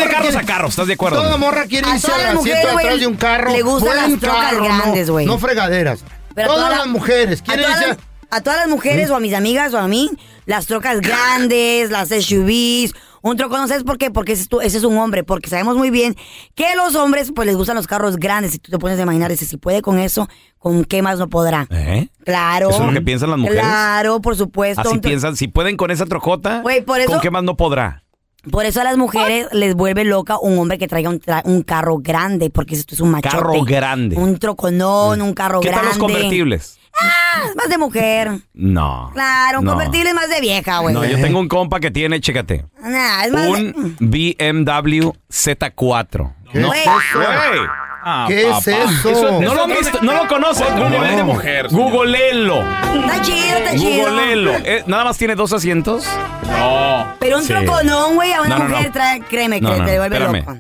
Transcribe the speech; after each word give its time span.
carros 0.09 0.29
quiere- 0.29 0.39
a 0.39 0.43
carros, 0.47 0.71
¿estás 0.71 0.87
de 0.87 0.95
acuerdo? 0.95 1.23
Toda 1.23 1.37
morra 1.37 1.67
quiere 1.67 1.91
A 1.91 1.95
irse 1.95 2.11
al 2.11 2.39
asiento 2.39 2.69
de 2.69 2.73
atrás 2.85 3.01
de 3.01 3.07
un 3.07 3.17
carro. 3.17 3.53
le 3.53 3.61
gustan 3.63 3.89
Buen 3.97 4.13
las 4.13 4.21
carro, 4.21 4.65
grandes, 4.65 5.07
no, 5.09 5.13
güey. 5.13 5.27
no 5.27 5.39
fregaderas. 5.39 6.01
Pero 6.35 6.49
todas 6.49 6.61
toda 6.65 6.71
la- 6.71 6.79
las 6.79 6.87
mujeres 6.87 7.43
quieren 7.43 7.67
irse... 7.71 7.97
a 8.31 8.41
todas 8.41 8.61
las 8.61 8.69
mujeres 8.69 9.11
o 9.11 9.17
a 9.17 9.21
mis 9.21 9.35
amigas 9.35 9.75
o 9.75 9.79
a 9.79 9.89
mí, 9.89 10.11
las 10.47 10.67
trocas 10.67 11.01
grandes, 11.01 11.91
las 11.91 12.09
SUVs, 12.09 12.93
un 13.23 13.37
troco, 13.37 13.59
no 13.59 13.69
sabes 13.69 13.85
por 13.85 13.99
qué, 13.99 14.11
porque 14.11 14.33
ese 14.33 14.47
ese 14.63 14.79
es 14.79 14.85
un 14.85 14.97
hombre, 14.97 15.25
porque 15.25 15.51
sabemos 15.51 15.77
muy 15.77 15.91
bien 15.91 16.17
que 16.55 16.67
a 16.67 16.75
los 16.75 16.95
hombres 16.95 17.33
pues 17.35 17.47
les 17.47 17.57
gustan 17.57 17.77
los 17.77 17.87
carros 17.87 18.17
grandes, 18.17 18.55
y 18.55 18.59
tú 18.59 18.71
te 18.71 18.79
pones 18.79 18.99
a 18.99 19.03
imaginar, 19.03 19.31
ese, 19.31 19.45
si 19.45 19.57
puede 19.59 19.83
con 19.83 19.99
eso, 19.99 20.29
¿con 20.59 20.85
qué 20.85 21.03
más 21.03 21.19
no 21.19 21.29
podrá? 21.29 21.67
¿Eh? 21.71 22.09
Claro. 22.25 22.71
¿Eso 22.71 22.81
es 22.81 22.87
lo 22.87 22.93
que 22.93 23.03
piensan 23.03 23.31
las 23.31 23.39
mujeres? 23.39 23.61
Claro, 23.63 24.21
por 24.21 24.37
supuesto. 24.37 24.81
Así 24.81 24.97
tro- 24.97 25.01
piensan, 25.03 25.37
si 25.37 25.49
pueden 25.49 25.77
con 25.77 25.91
esa 25.91 26.07
trocota, 26.07 26.63
por 26.87 26.99
eso- 27.01 27.11
¿con 27.13 27.21
qué 27.21 27.31
más 27.31 27.43
no 27.43 27.57
podrá? 27.57 28.05
Por 28.51 28.65
eso 28.65 28.81
a 28.81 28.85
las 28.85 28.97
mujeres 28.97 29.49
les 29.53 29.75
vuelve 29.75 30.03
loca 30.05 30.39
un 30.39 30.59
hombre 30.59 30.79
que 30.79 30.89
traiga 30.89 31.11
un, 31.11 31.21
tra- 31.21 31.43
un 31.45 31.63
carro 31.63 31.99
grande, 31.99 32.49
porque 32.49 32.75
esto 32.75 32.95
es 32.95 33.01
un 33.03 33.11
machote. 33.11 33.37
Carro 33.37 33.63
grande. 33.65 34.17
Un 34.17 34.39
troconón, 34.39 35.21
un 35.21 35.35
carro 35.35 35.61
¿Qué 35.61 35.69
grande. 35.69 35.89
tal 35.91 35.99
los 35.99 35.99
convertibles? 35.99 36.79
Ah, 37.03 37.43
es 37.49 37.57
más 37.57 37.69
de 37.69 37.79
mujer. 37.79 38.31
No. 38.55 39.11
Claro, 39.15 39.61
un 39.61 39.65
No. 39.65 39.73
convertible 39.73 40.11
es 40.11 40.15
más 40.15 40.29
de 40.29 40.41
vieja, 40.41 40.79
güey. 40.81 40.95
No, 40.95 41.05
yo 41.05 41.21
tengo 41.21 41.39
un 41.41 41.49
compa 41.49 41.81
que 41.81 41.91
tiene, 41.91 42.21
chécate, 42.21 42.65
Nah, 42.83 43.25
es 43.25 43.33
más 43.33 43.43
de- 43.45 43.51
un 43.51 43.97
BMW 44.01 45.13
Z4. 45.31 46.33
¿Qué 46.53 46.61
Güey. 46.63 46.81
es 46.81 46.87
eso? 46.87 47.19
Güey, 47.19 47.69
Ah, 48.03 48.25
¿Qué 48.29 48.49
es 48.49 48.67
eso? 48.67 49.41
¿No 49.43 49.55
lo 49.55 49.65
han 49.65 49.71
visto? 49.71 49.99
¿No 50.01 50.15
lo 50.15 50.27
conocen? 50.27 50.67
Otro 50.73 50.89
nivel 50.89 51.17
de 51.17 51.23
mujer. 51.23 51.69
Googleelo. 51.71 52.63
Está 52.63 53.21
chido, 53.21 53.59
está 53.59 53.77
chido. 53.77 54.07
Googleelo. 54.09 54.53
Eh, 54.65 54.83
Nada 54.87 55.05
más 55.05 55.19
tiene 55.19 55.35
dos 55.35 55.53
asientos. 55.53 56.09
No. 56.49 57.13
Pero 57.21 57.37
un 57.37 57.43
Sí. 57.43 57.49
troconón, 57.49 58.15
güey, 58.15 58.33
a 58.33 58.41
una 58.41 58.57
No, 58.57 58.59
no, 58.65 58.71
mujer 58.71 58.87
no. 58.87 58.93
trae, 58.93 59.21
créeme, 59.21 59.57
que 59.61 59.67
No, 59.67 59.77
no, 59.77 59.85
te 59.85 59.99
vuelve 59.99 60.17
espérame. 60.17 60.47
loco. 60.47 60.57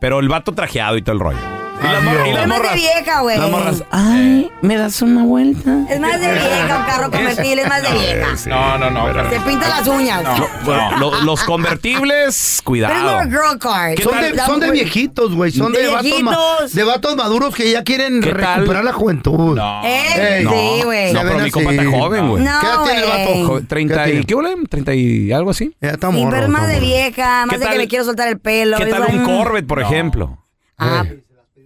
Pero 0.00 0.20
el 0.20 0.28
vato 0.30 0.52
trajeado 0.54 0.96
y 0.96 1.02
todo 1.02 1.12
el 1.12 1.20
rollo. 1.20 1.38
Y 1.80 1.84
las, 1.84 1.94
Adiós. 1.94 2.04
mor- 2.04 2.14
y 2.14 2.30
Pero 2.30 2.34
las 2.34 2.42
es 2.42 2.48
más 2.48 2.58
de 2.58 2.62
morras. 2.64 2.74
vieja, 2.74 3.20
güey. 3.20 3.38
Las 3.38 3.50
morras. 3.50 3.84
Ay, 3.90 4.50
¿me 4.62 4.76
das 4.76 5.02
una 5.02 5.22
vuelta? 5.24 5.78
Es 5.88 6.00
más 6.00 6.20
de 6.20 6.32
vieja, 6.32 6.78
un 6.78 6.84
carro 6.86 7.10
convertible 7.10 7.62
es 7.62 7.68
más 7.68 7.82
de 7.82 7.92
vieja. 7.92 8.26
No, 8.48 8.78
no, 8.78 8.90
no. 8.90 9.04
pero- 9.06 9.30
Se 9.30 9.40
pinta 9.40 9.68
las 9.68 9.86
uñas. 9.86 10.22
Bueno, 10.64 10.98
lo- 10.98 11.20
los 11.22 11.44
convertibles, 11.44 12.02
Pero 12.10 12.28
es 12.28 12.62
cuidado. 12.64 13.16
more 13.16 13.30
girl 13.30 13.58
car. 13.58 13.94
¿Qué 13.94 14.02
Son 14.02 14.20
de, 14.20 14.36
son 14.44 14.60
de 14.60 14.70
viejitos, 14.70 15.34
güey. 15.34 15.52
Son 15.52 15.72
de, 15.72 15.82
De 15.82 15.88
vatos, 15.88 16.22
ma- 16.22 16.36
de 16.72 16.84
vatos 16.84 17.16
maduros 17.16 17.54
que 17.54 17.70
ya 17.70 17.84
quieren 17.84 18.22
recuperar 18.22 18.84
la 18.84 18.92
juventud. 18.92 19.56
No. 19.56 19.82
Eh, 19.84 20.38
Ey. 20.40 20.46
sí, 20.46 20.82
güey. 20.84 21.12
No, 21.12 21.20
pero 21.22 21.38
mi 21.38 21.50
compa 21.50 21.70
está 21.72 21.84
joven, 21.90 22.28
güey. 22.28 22.42
No, 22.44 22.60
¿Qué 22.60 22.66
edad 22.66 22.84
tiene 22.84 23.00
el 23.00 23.08
vato? 23.08 23.30
güey. 23.32 23.44
Jo- 23.44 23.60
30 23.68 24.04
¿Qué 24.04 24.14
y... 24.14 24.24
¿Qué 24.24 24.34
huele? 24.34 24.54
30 24.68 24.94
y 24.94 25.32
algo 25.32 25.50
así. 25.50 25.74
Ya 25.80 25.90
está 25.90 26.10
morro, 26.10 26.30
pero 26.30 26.42
es 26.44 26.48
más 26.48 26.66
de 26.68 26.80
vieja, 26.80 27.46
más 27.46 27.56
¿Qué 27.58 27.64
de 27.64 27.70
que 27.70 27.78
me 27.78 27.88
quiero 27.88 28.04
soltar 28.04 28.28
el 28.28 28.38
pelo. 28.38 28.76
¿Qué 28.78 28.86
tal 28.86 29.04
un. 29.10 29.24
Corvette, 29.24 29.66
por 29.66 29.80
ejemplo? 29.80 30.44
Ah, 30.76 31.04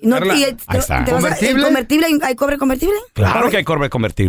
no, 0.02 0.16
Carla, 0.18 0.34
y, 0.36 0.44
ahí 0.44 0.56
está. 0.78 1.04
¿te 1.04 1.12
vas 1.12 1.22
a- 1.24 1.28
¿Convertible? 1.28 1.52
¿el 1.52 1.64
convertible? 1.64 2.06
¿Hay- 2.06 2.18
¿Hay 2.22 2.34
cobre 2.34 2.58
convertible? 2.58 2.94
Claro 3.12 3.50
que 3.50 3.56
hay. 3.56 3.64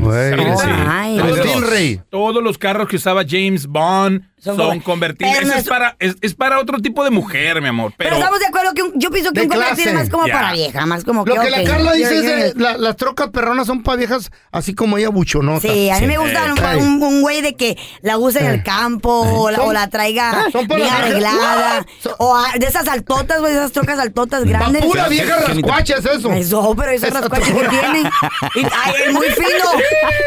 Güey. 0.09 0.57
Sí. 0.57 0.67
Ay, 0.88 1.19
Dios. 1.22 1.39
Stingray. 1.47 2.01
Todos 2.09 2.44
los 2.44 2.57
carros 2.57 2.88
que 2.88 2.95
usaba 2.97 3.23
James 3.28 3.67
Bond 3.67 4.22
Son 4.44 4.58
son, 4.58 4.80
convertibles. 4.81 5.48
No 5.48 5.54
es 5.54 5.59
es- 5.62 5.68
para, 5.70 5.96
es, 6.00 6.16
es 6.22 6.34
para 6.36 6.59
otro 6.59 6.80
tipo 6.80 7.04
de 7.04 7.09
mujer, 7.12 7.62
mi 7.62 7.70
amor. 7.70 7.94
Pero, 7.98 8.09
Pero, 8.09 8.20
estamos 8.20 8.40
de 8.40 8.46
acuerdo 8.48 8.74
que 8.74 8.84
un- 8.84 9.00
yo 9.00 9.09
pienso 9.09 9.31
que 9.31 9.42
un 9.42 9.48
convertible 9.48 9.92
es 9.92 9.96
más 9.98 10.09
como 10.09 10.28
para 10.28 10.52
vieja, 10.52 10.86
más 10.86 11.04
como 11.06 11.24
que. 11.24 11.34
Lo 11.34 11.42
que 11.42 11.50
la 11.50 11.64
Carla 11.64 11.94
dice 11.94 12.48
es 12.48 12.56
la- 12.58 12.78
las 12.78 12.98
trocas 12.98 13.30
perronas 13.30 13.68
son 13.68 13.84
para 13.84 13.98
viejas 13.98 14.31
así 14.52 14.76
como 14.76 14.98
ella 14.98 15.09
buchonotas. 15.09 15.62
Sí, 15.72 15.90
a 15.90 15.94
mí 15.95 16.00
Sí. 16.01 16.06
me 16.07 16.18
gusta 16.18 16.44
un- 16.51 16.57
Ey. 16.63 16.78
un 16.81 17.04
un 17.04 17.22
güey 17.22 17.42
de 17.42 17.56
que 17.56 17.78
la 18.01 18.18
use 18.18 18.40
en 18.40 18.48
el 18.48 18.63
campo 18.63 19.10
o 19.22 19.50
la, 19.50 19.57
Son- 19.57 19.69
o 19.69 19.74
la 19.74 19.88
traiga 19.90 20.46
bien 20.68 20.88
arreglada. 20.89 21.86
Son- 22.01 22.13
O 22.18 22.36
a- 22.36 22.51
de 22.57 22.66
esas 22.66 22.88
altotas, 22.88 23.39
güey, 23.39 23.54
de 23.54 23.60
esas 23.60 23.72
trocas 23.72 23.98
altotas 24.00 24.44
grandes. 24.44 24.84
pura 24.86 25.07
vieja 25.07 25.38
rascuacha 25.38 25.96
es 25.98 26.06
eso. 26.06 26.31
Eso, 26.34 26.75
pero 26.78 26.92
esas 26.92 27.10
Esa 27.10 27.19
rascuachas 27.22 27.48
que 27.50 27.54
troca. 27.60 27.69
tiene. 27.80 28.00
Y, 28.56 28.60
ay, 28.66 28.94
es 29.07 29.13
muy 29.13 29.28
fino. 29.28 29.48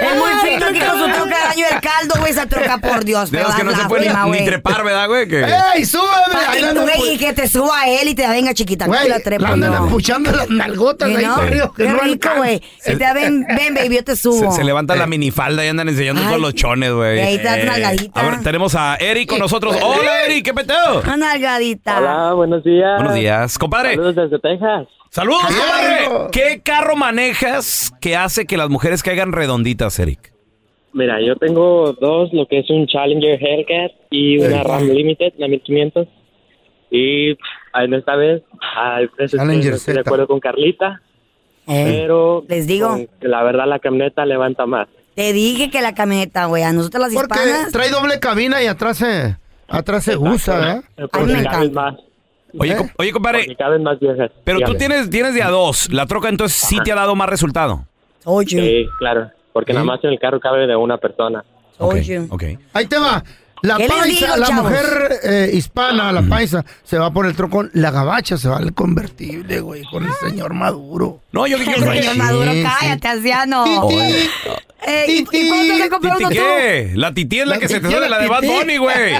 Es 0.01 0.17
muy 0.17 0.31
fino 0.51 0.67
que 0.73 0.87
con 0.87 0.99
su 1.01 1.05
troca 1.07 1.37
de 1.37 1.45
año 1.53 1.67
del 1.71 1.81
caldo, 1.81 2.15
güey, 2.19 2.33
esa 2.33 2.47
troca, 2.47 2.79
por 2.79 3.05
Dios. 3.05 3.31
Que 3.31 3.43
no 3.65 3.75
se 3.77 3.83
puede 4.06 4.14
prima, 4.14 4.25
ni, 4.25 4.31
ni 4.31 4.37
güey. 4.38 4.47
trepar, 4.47 4.85
¿verdad, 4.85 5.08
güey? 5.08 5.29
Que... 5.29 5.44
¡Ey, 5.75 5.85
súbeme! 5.85 6.82
Güey, 6.82 7.14
y 7.14 7.19
que 7.19 7.32
te 7.32 7.49
suba 7.49 7.81
a 7.81 7.88
él 7.88 8.08
y 8.08 8.14
te 8.14 8.23
la 8.23 8.31
venga 8.31 8.55
chiquita. 8.55 8.87
Güey, 8.87 9.08
la 9.08 9.20
trepa, 9.20 9.49
andan 9.49 9.73
no. 9.73 9.85
empuchando 9.85 10.31
las 10.32 10.49
nalgotas 10.50 11.08
ahí 11.08 11.25
¿no? 11.25 11.37
que 11.73 11.85
Qué 11.85 11.88
no 11.88 11.99
rico, 12.00 12.29
güey. 12.37 12.62
Si 12.81 12.97
te 12.97 13.12
ven, 13.14 13.47
ven, 13.49 13.75
baby, 13.75 13.97
yo 13.97 14.05
te 14.05 14.17
subo. 14.17 14.50
Se, 14.50 14.58
se 14.58 14.64
levanta 14.64 14.97
la 14.97 15.06
minifalda 15.06 15.64
y 15.64 15.69
andan 15.69 15.88
enseñando 15.88 16.23
Ay. 16.23 16.29
todos 16.29 16.41
los 16.41 16.55
chones, 16.55 16.93
güey. 16.93 17.20
Ahí 17.20 17.37
te 17.38 17.44
das 17.44 17.62
una 17.62 17.73
nalgadita. 17.73 18.20
A 18.20 18.31
ver, 18.31 18.43
tenemos 18.43 18.75
a 18.75 18.97
Eric 18.97 19.29
con 19.29 19.38
nosotros. 19.38 19.76
Hola, 19.82 20.25
Eric, 20.26 20.44
¿qué 20.44 20.55
peteo? 20.55 21.00
Una 21.02 21.17
nalgadita. 21.17 21.99
Hola, 21.99 22.32
buenos 22.35 22.64
días. 22.64 22.97
Buenos 22.97 23.14
días, 23.14 23.59
compadre. 23.59 23.91
Saludos 23.91 24.17
desde 24.17 24.38
Texas. 24.38 24.87
Saludos, 25.11 25.44
compadre. 25.47 26.31
¿Qué 26.32 26.61
carro 26.62 26.97
manejas 26.97 27.93
que 28.00 28.17
hace 28.17 28.47
que 28.47 28.56
las 28.56 28.69
mujeres 28.69 29.02
caigan 29.02 29.32
redonditas, 29.32 29.99
Eric? 29.99 30.32
Mira, 30.97 31.21
yo 31.21 31.37
tengo 31.37 31.93
dos, 31.93 32.33
lo 32.33 32.47
que 32.47 32.61
es 32.61 32.71
un 32.71 32.87
Challenger 32.87 33.39
Hellcat 33.43 33.93
y 34.11 34.39
una 34.39 34.63
RAM 34.63 34.89
Limited, 34.89 35.35
la 35.37 35.47
1500. 35.49 36.09
Y 36.91 37.31
en 37.75 37.95
esta 37.95 38.17
vez, 38.17 38.43
veces 39.19 39.33
que 39.33 39.37
Challenger 39.37 39.75
estoy 39.75 39.95
de 39.95 40.01
acuerdo 40.01 40.27
con 40.27 40.41
Carlita, 40.41 41.03
Eh, 41.69 41.85
pero 42.07 42.45
Les 42.49 42.67
digo. 42.67 42.97
que 43.21 43.29
la 43.29 43.43
verdad 43.43 43.67
la 43.67 43.79
camioneta 43.81 44.25
levanta 44.25 44.65
más. 44.67 44.89
Te 45.17 45.33
dije 45.33 45.69
que 45.71 45.81
la 45.83 45.95
camioneta, 45.95 46.45
güey, 46.47 46.63
a 46.63 46.73
nosotros 46.73 47.03
las 47.03 47.13
Porque 47.15 47.35
hispanas. 47.41 47.73
trae 47.73 47.91
doble 47.91 48.19
cabina 48.21 48.63
y 48.63 48.67
atrás 48.67 48.99
se, 48.99 49.37
atrás 49.69 50.05
se 50.05 50.17
usa, 50.17 50.59
¿verdad? 50.59 50.85
Porque 51.11 51.33
me 51.33 51.41
encanta. 51.41 51.69
más, 51.71 51.95
Oye, 52.59 52.73
¿Eh? 52.73 52.77
com- 52.77 52.89
oye 52.99 53.13
compadre, 53.13 53.55
caben 53.57 53.83
más 53.83 53.99
viejas. 54.01 54.31
pero 54.45 54.61
tú 54.61 54.75
tienes, 54.77 55.11
tienes 55.11 55.35
de 55.35 55.43
a 55.43 55.51
dos. 55.51 55.93
La 55.93 56.07
troca 56.07 56.29
entonces 56.31 56.57
sí 56.57 56.79
te 56.85 56.93
ha 56.93 56.95
dado 56.95 57.15
más 57.17 57.29
resultado. 57.29 57.85
Oye, 58.25 58.61
Sí, 58.61 58.89
claro, 58.99 59.31
porque 59.56 59.73
nada 59.73 59.87
más 59.87 60.05
en 60.05 60.11
el 60.11 60.19
carro 60.19 60.38
cabe 60.38 60.67
de 60.67 60.76
una 60.76 60.99
persona. 60.99 61.43
oye. 61.79 62.26
Ok. 62.29 62.43
Ahí 62.75 62.85
te 62.87 62.99
va. 62.99 63.25
La 63.62 63.79
¿Qué 63.79 63.85
les 63.85 63.91
paisa, 63.93 64.26
digo, 64.26 64.37
la 64.37 64.47
chavos? 64.49 64.64
mujer 64.64 65.08
eh, 65.23 65.50
hispana, 65.55 66.12
la 66.12 66.20
paisa, 66.20 66.62
se 66.85 66.99
va 66.99 67.11
por 67.11 67.25
el 67.25 67.35
trocón. 67.35 67.70
La 67.73 67.91
gabacha 67.91 68.37
se 68.37 68.50
va 68.50 68.58
al 68.58 68.75
convertible, 68.75 69.61
güey, 69.61 69.82
con 69.85 70.05
el 70.05 70.12
señor 70.20 70.53
Maduro. 70.53 71.20
No, 71.32 71.47
yo, 71.47 71.56
yo, 71.56 71.64
yo- 71.64 71.91
Señor 71.91 72.17
Maduro, 72.19 72.53
sí. 72.53 72.62
cállate, 72.62 73.08
anciano. 73.08 73.64
Titi, 73.64 74.29
Eh, 74.87 75.05
¿Y 75.08 75.12
y 75.23 75.88
compraron 75.88 76.19
¿Titi 76.19 76.25
tú? 76.25 76.29
qué? 76.44 76.93
La 76.97 77.14
titi 77.14 77.41
es 77.41 77.47
la, 77.47 77.55
La 77.55 77.61
que 77.61 77.69
se 77.69 77.75
te 77.76 77.81
titi, 77.81 77.94
sale, 77.94 78.11
la 78.11 78.19
la 78.19 78.23
de 78.23 78.29
Bad 78.29 78.41
titi. 78.43 78.52
Bunny, 78.52 78.76
güey. 78.76 79.12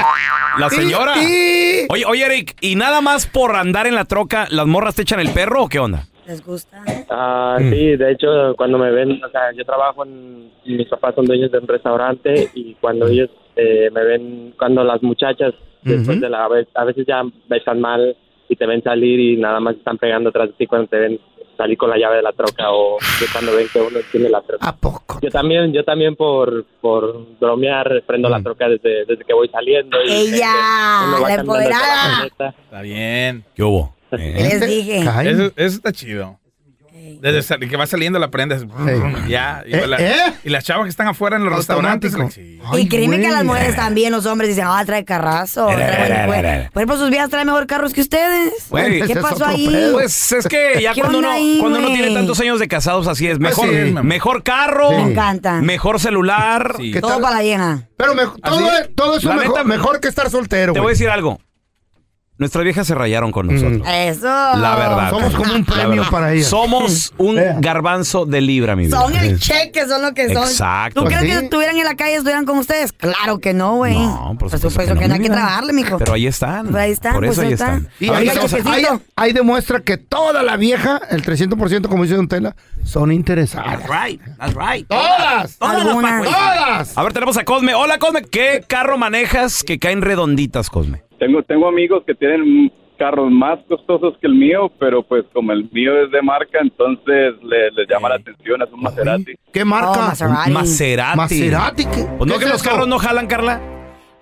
La 0.59 0.69
señora. 0.69 1.15
Titi. 1.15 1.87
Oye, 1.89 2.05
oye, 2.07 2.27
Eric, 2.27 2.57
¿y 2.61 2.77
nada 2.77 3.01
más 3.01 3.27
por 3.27 3.57
andar 3.57 3.87
en 3.87 3.95
la 3.95 4.05
troca, 4.05 4.47
las 4.51 4.67
morras 4.67 4.95
te 4.97 5.03
echan 5.03 5.19
el 5.19 5.31
perro 5.31 5.63
o 5.65 5.69
qué 5.71 5.79
onda? 5.79 6.07
¿Les 6.27 6.45
gusta? 6.45 6.83
Ah, 7.11 7.59
Mm. 7.61 7.71
Sí, 7.71 7.97
de 7.97 8.13
hecho, 8.13 8.55
cuando 8.57 8.79
me 8.79 8.91
ven, 8.91 9.23
o 9.25 9.29
sea, 9.31 9.53
yo 9.53 9.65
trabajo 9.65 10.05
en, 10.05 10.51
mis 10.65 10.89
papás 10.89 11.15
son 11.15 11.25
dueños 11.27 11.51
de 11.51 11.59
un 11.59 11.69
restaurante 11.69 12.51
y 12.55 12.75
cuando 12.75 13.07
ellos 13.07 13.31
eh, 13.55 13.89
me 13.93 14.05
ven, 14.05 14.55
cuando 14.59 14.85
las 14.85 15.03
muchachas, 15.03 15.55
después 15.83 16.21
de 16.21 16.29
la, 16.29 16.45
a 16.45 16.85
veces 16.85 17.07
ya 17.07 17.23
besan 17.49 17.81
mal 17.81 18.17
y 18.49 18.57
te 18.57 18.67
ven 18.67 18.83
salir 18.83 19.19
y 19.21 19.37
nada 19.37 19.61
más 19.61 19.77
están 19.77 19.99
pegando 19.99 20.31
atrás 20.31 20.49
de 20.49 20.55
ti 20.55 20.67
cuando 20.67 20.89
te 20.89 20.99
ven 20.99 21.21
salir 21.57 21.79
con 21.79 21.89
la 21.89 21.97
llave 21.97 22.17
de 22.17 22.23
la 22.23 22.33
troca 22.33 22.71
o 22.71 22.99
que 23.19 23.27
cuando 23.33 23.55
ven 23.57 23.67
que 23.73 23.81
uno 23.81 23.99
tiene 24.13 24.29
la 24.29 24.43
troca. 24.43 24.69
¿A 24.69 24.77
poco? 24.77 25.19
Yo 25.23 25.31
también, 25.31 25.73
yo 25.73 25.85
también 25.85 26.15
por, 26.15 26.65
por 26.81 27.39
bromear 27.41 28.03
prendo 28.07 28.29
la 28.29 28.43
troca 28.43 28.69
desde, 28.69 29.07
desde 29.07 29.25
que 29.25 29.33
voy 29.33 29.49
saliendo. 29.49 29.97
Y, 30.05 30.11
Ella, 30.35 30.53
la 31.23 31.35
empoderada. 31.35 32.27
Está 32.27 32.83
bien. 32.83 33.45
¿Qué 33.55 33.63
hubo? 33.63 33.96
¿Eh? 34.13 34.35
Les 34.59 34.67
dije. 34.67 35.01
Eso, 35.01 35.53
eso 35.57 35.77
está 35.77 35.93
chido. 35.93 36.39
Desde 37.21 37.41
sal- 37.43 37.61
que 37.61 37.77
va 37.77 37.87
saliendo 37.87 38.19
la 38.19 38.31
prenda. 38.31 38.59
Ya. 39.29 39.63
Y, 39.67 39.75
Eh, 39.75 39.87
la- 39.87 39.97
¿eh? 39.99 40.17
y 40.45 40.51
las 40.51 40.65
chavas 40.65 40.85
que 40.85 40.91
están 40.91 41.07
afuera 41.07 41.37
en 41.37 41.45
los 41.45 41.55
restaurantes. 41.55 42.13
Automático. 42.15 42.41
sí. 42.43 42.59
Ay, 42.65 42.83
y 42.83 42.89
créeme 42.89 43.21
que 43.21 43.29
a 43.29 43.31
las 43.31 43.45
mujeres 43.45 43.77
también, 43.77 44.11
los 44.13 44.27
hombres 44.27 44.49
dicen, 44.51 44.65
ah, 44.67 44.83
trae 44.85 45.05
carrazo. 45.05 45.67
trae 45.69 46.27
cue-". 46.27 46.71
Por 46.73 46.83
ejemplo, 46.83 46.97
sus 46.99 47.11
viejas 47.11 47.31
traen 47.31 47.47
mejor 47.47 47.67
carros 47.69 47.93
que 47.93 48.01
ustedes. 48.01 48.53
Güey, 48.71 49.03
¿Qué 49.03 49.13
es 49.13 49.19
pasó 49.21 49.47
ahí? 49.47 49.69
pedo. 49.69 49.93
Pues 49.95 50.33
es 50.33 50.49
que 50.49 50.81
ya 50.83 50.93
¿Qué 50.95 51.01
cuando 51.01 51.19
uno, 51.21 51.31
ahí, 51.31 51.59
cuando 51.61 51.79
uno 51.79 51.89
güey? 51.89 52.01
tiene 52.01 52.15
tantos 52.15 52.41
años 52.41 52.59
de 52.59 52.69
casados, 52.69 53.07
así 53.07 53.29
es. 53.29 53.39
Mejor, 53.39 53.69
sí. 53.69 53.93
mejor 54.03 54.43
carro, 54.43 54.91
Me 54.91 55.13
encanta. 55.13 55.61
mejor 55.63 56.01
celular. 56.01 56.75
Sí. 56.77 56.91
¿Qué 56.93 57.01
Todo 57.01 57.21
para 57.21 57.37
la 57.37 57.43
vieja. 57.43 57.83
Pero 57.97 58.15
me- 58.15 58.25
todo, 58.43 58.69
todo 58.97 59.19
eso 59.19 59.29
La 59.29 59.37
mejor, 59.37 59.57
neta, 59.59 59.65
mejor 59.65 60.01
que 60.01 60.09
estar 60.09 60.29
soltero, 60.29 60.73
Te 60.73 60.81
voy 60.81 60.89
a 60.89 60.91
decir 60.91 61.09
algo. 61.09 61.39
Nuestras 62.39 62.65
viejas 62.65 62.87
se 62.87 62.95
rayaron 62.95 63.33
con 63.33 63.47
nosotros. 63.47 63.81
Eso. 63.91 64.27
La 64.27 64.77
verdad. 64.77 65.09
Somos 65.11 65.35
como 65.35 65.55
un 65.55 65.65
premio 65.65 66.05
para 66.11 66.33
ellas. 66.35 66.49
Somos 66.49 67.15
un 67.17 67.39
Eh. 67.39 67.55
garbanzo 67.61 68.27
de 68.27 68.43
libra, 68.43 68.77
mi 68.77 68.87
vida. 68.87 69.01
Son 69.01 69.17
el 69.17 69.41
cheque, 69.41 69.87
son 69.89 70.03
lo 70.03 70.13
que 70.13 70.29
son. 70.33 70.43
Exacto. 70.47 71.01
¿Tú 71.01 71.07
Pues 71.07 71.17
crees 71.17 71.33
sí. 71.33 71.39
que 71.39 71.45
estuvieran 71.47 71.77
en 71.79 71.85
la 71.85 71.95
calle 71.97 72.15
estuvieran 72.17 72.45
con 72.45 72.59
ustedes? 72.59 72.93
Claro 72.93 73.39
que 73.39 73.55
no, 73.55 73.77
güey. 73.77 73.95
No, 73.99 74.37
por 74.39 74.51
supuesto 74.51 74.81
que 74.85 74.95
no, 74.95 75.01
que 75.01 75.09
no 75.09 75.15
hay 75.15 75.21
mi 75.21 75.27
que 75.27 75.31
vida. 75.31 75.37
trabajarle, 75.41 75.73
mijo. 75.73 75.97
Pero 75.97 76.13
ahí 76.13 76.27
están. 76.27 76.67
Pero 76.67 76.79
ahí 76.79 76.91
están, 76.93 77.15
Por 77.15 77.25
eso 77.25 77.31
pues 77.37 77.39
ahí 77.39 77.47
ahí 77.47 77.53
están. 77.55 77.77
están. 77.77 77.93
Y 78.01 78.05
ahí, 78.11 78.29
Oiga, 78.29 78.33
chequecito. 78.47 79.03
demuestra 79.33 79.81
que 79.81 79.97
toda 79.97 80.43
la 80.43 80.57
vieja, 80.59 81.01
el 81.11 81.23
300% 81.23 81.89
como 81.89 82.03
dice 82.03 82.17
Don 82.17 82.29
Tela, 82.29 82.55
son 82.85 83.13
interesadas. 83.13 83.81
right, 83.89 84.21
that's 84.39 84.55
right. 84.55 84.87
¡Todas! 84.89 85.57
Todas 85.57 85.79
las 85.79 85.87
Algunas. 85.87 86.27
pa- 86.27 86.33
¡Todas! 86.33 86.99
A 86.99 87.03
ver, 87.03 87.13
tenemos 87.15 87.37
a 87.39 87.45
Cosme. 87.45 87.75
Hola, 87.75 87.99
Cosme. 87.99 88.23
¿Qué 88.23 88.63
carro 88.69 88.99
manejas 88.99 89.63
que 89.63 89.79
caen 89.79 90.03
redonditas, 90.03 90.69
Cosme? 90.69 91.03
Tengo, 91.19 91.43
tengo 91.43 91.69
amigos 91.69 92.03
que 92.07 92.15
tienen 92.15 92.71
carros 92.99 93.31
más 93.31 93.59
costosos 93.69 94.15
que 94.21 94.27
el 94.27 94.35
mío, 94.35 94.71
pero 94.79 95.03
pues 95.03 95.25
como 95.33 95.53
el 95.53 95.69
mío 95.71 96.03
es 96.03 96.11
de 96.11 96.23
marca, 96.23 96.59
entonces 96.63 97.35
le- 97.43 97.71
llama 97.89 98.09
la 98.09 98.15
atención, 98.17 98.63
es 98.63 98.73
un 98.73 98.81
Maserati. 98.83 99.35
¿Qué 99.53 99.63
Oh, 99.63 99.67
marca? 99.67 100.01
Maserati. 100.01 100.51
Maserati. 100.51 101.17
Maserati. 101.17 101.85
¿qué- 101.85 102.07
Pues 102.17 102.27
no 102.29 102.35
qué 102.35 102.39
que 102.41 102.45
es 102.47 102.51
los 102.53 102.61
eso? 102.63 102.71
carros 102.71 102.89
no 102.89 102.99
jalan, 102.99 103.27
Carla. 103.27 103.61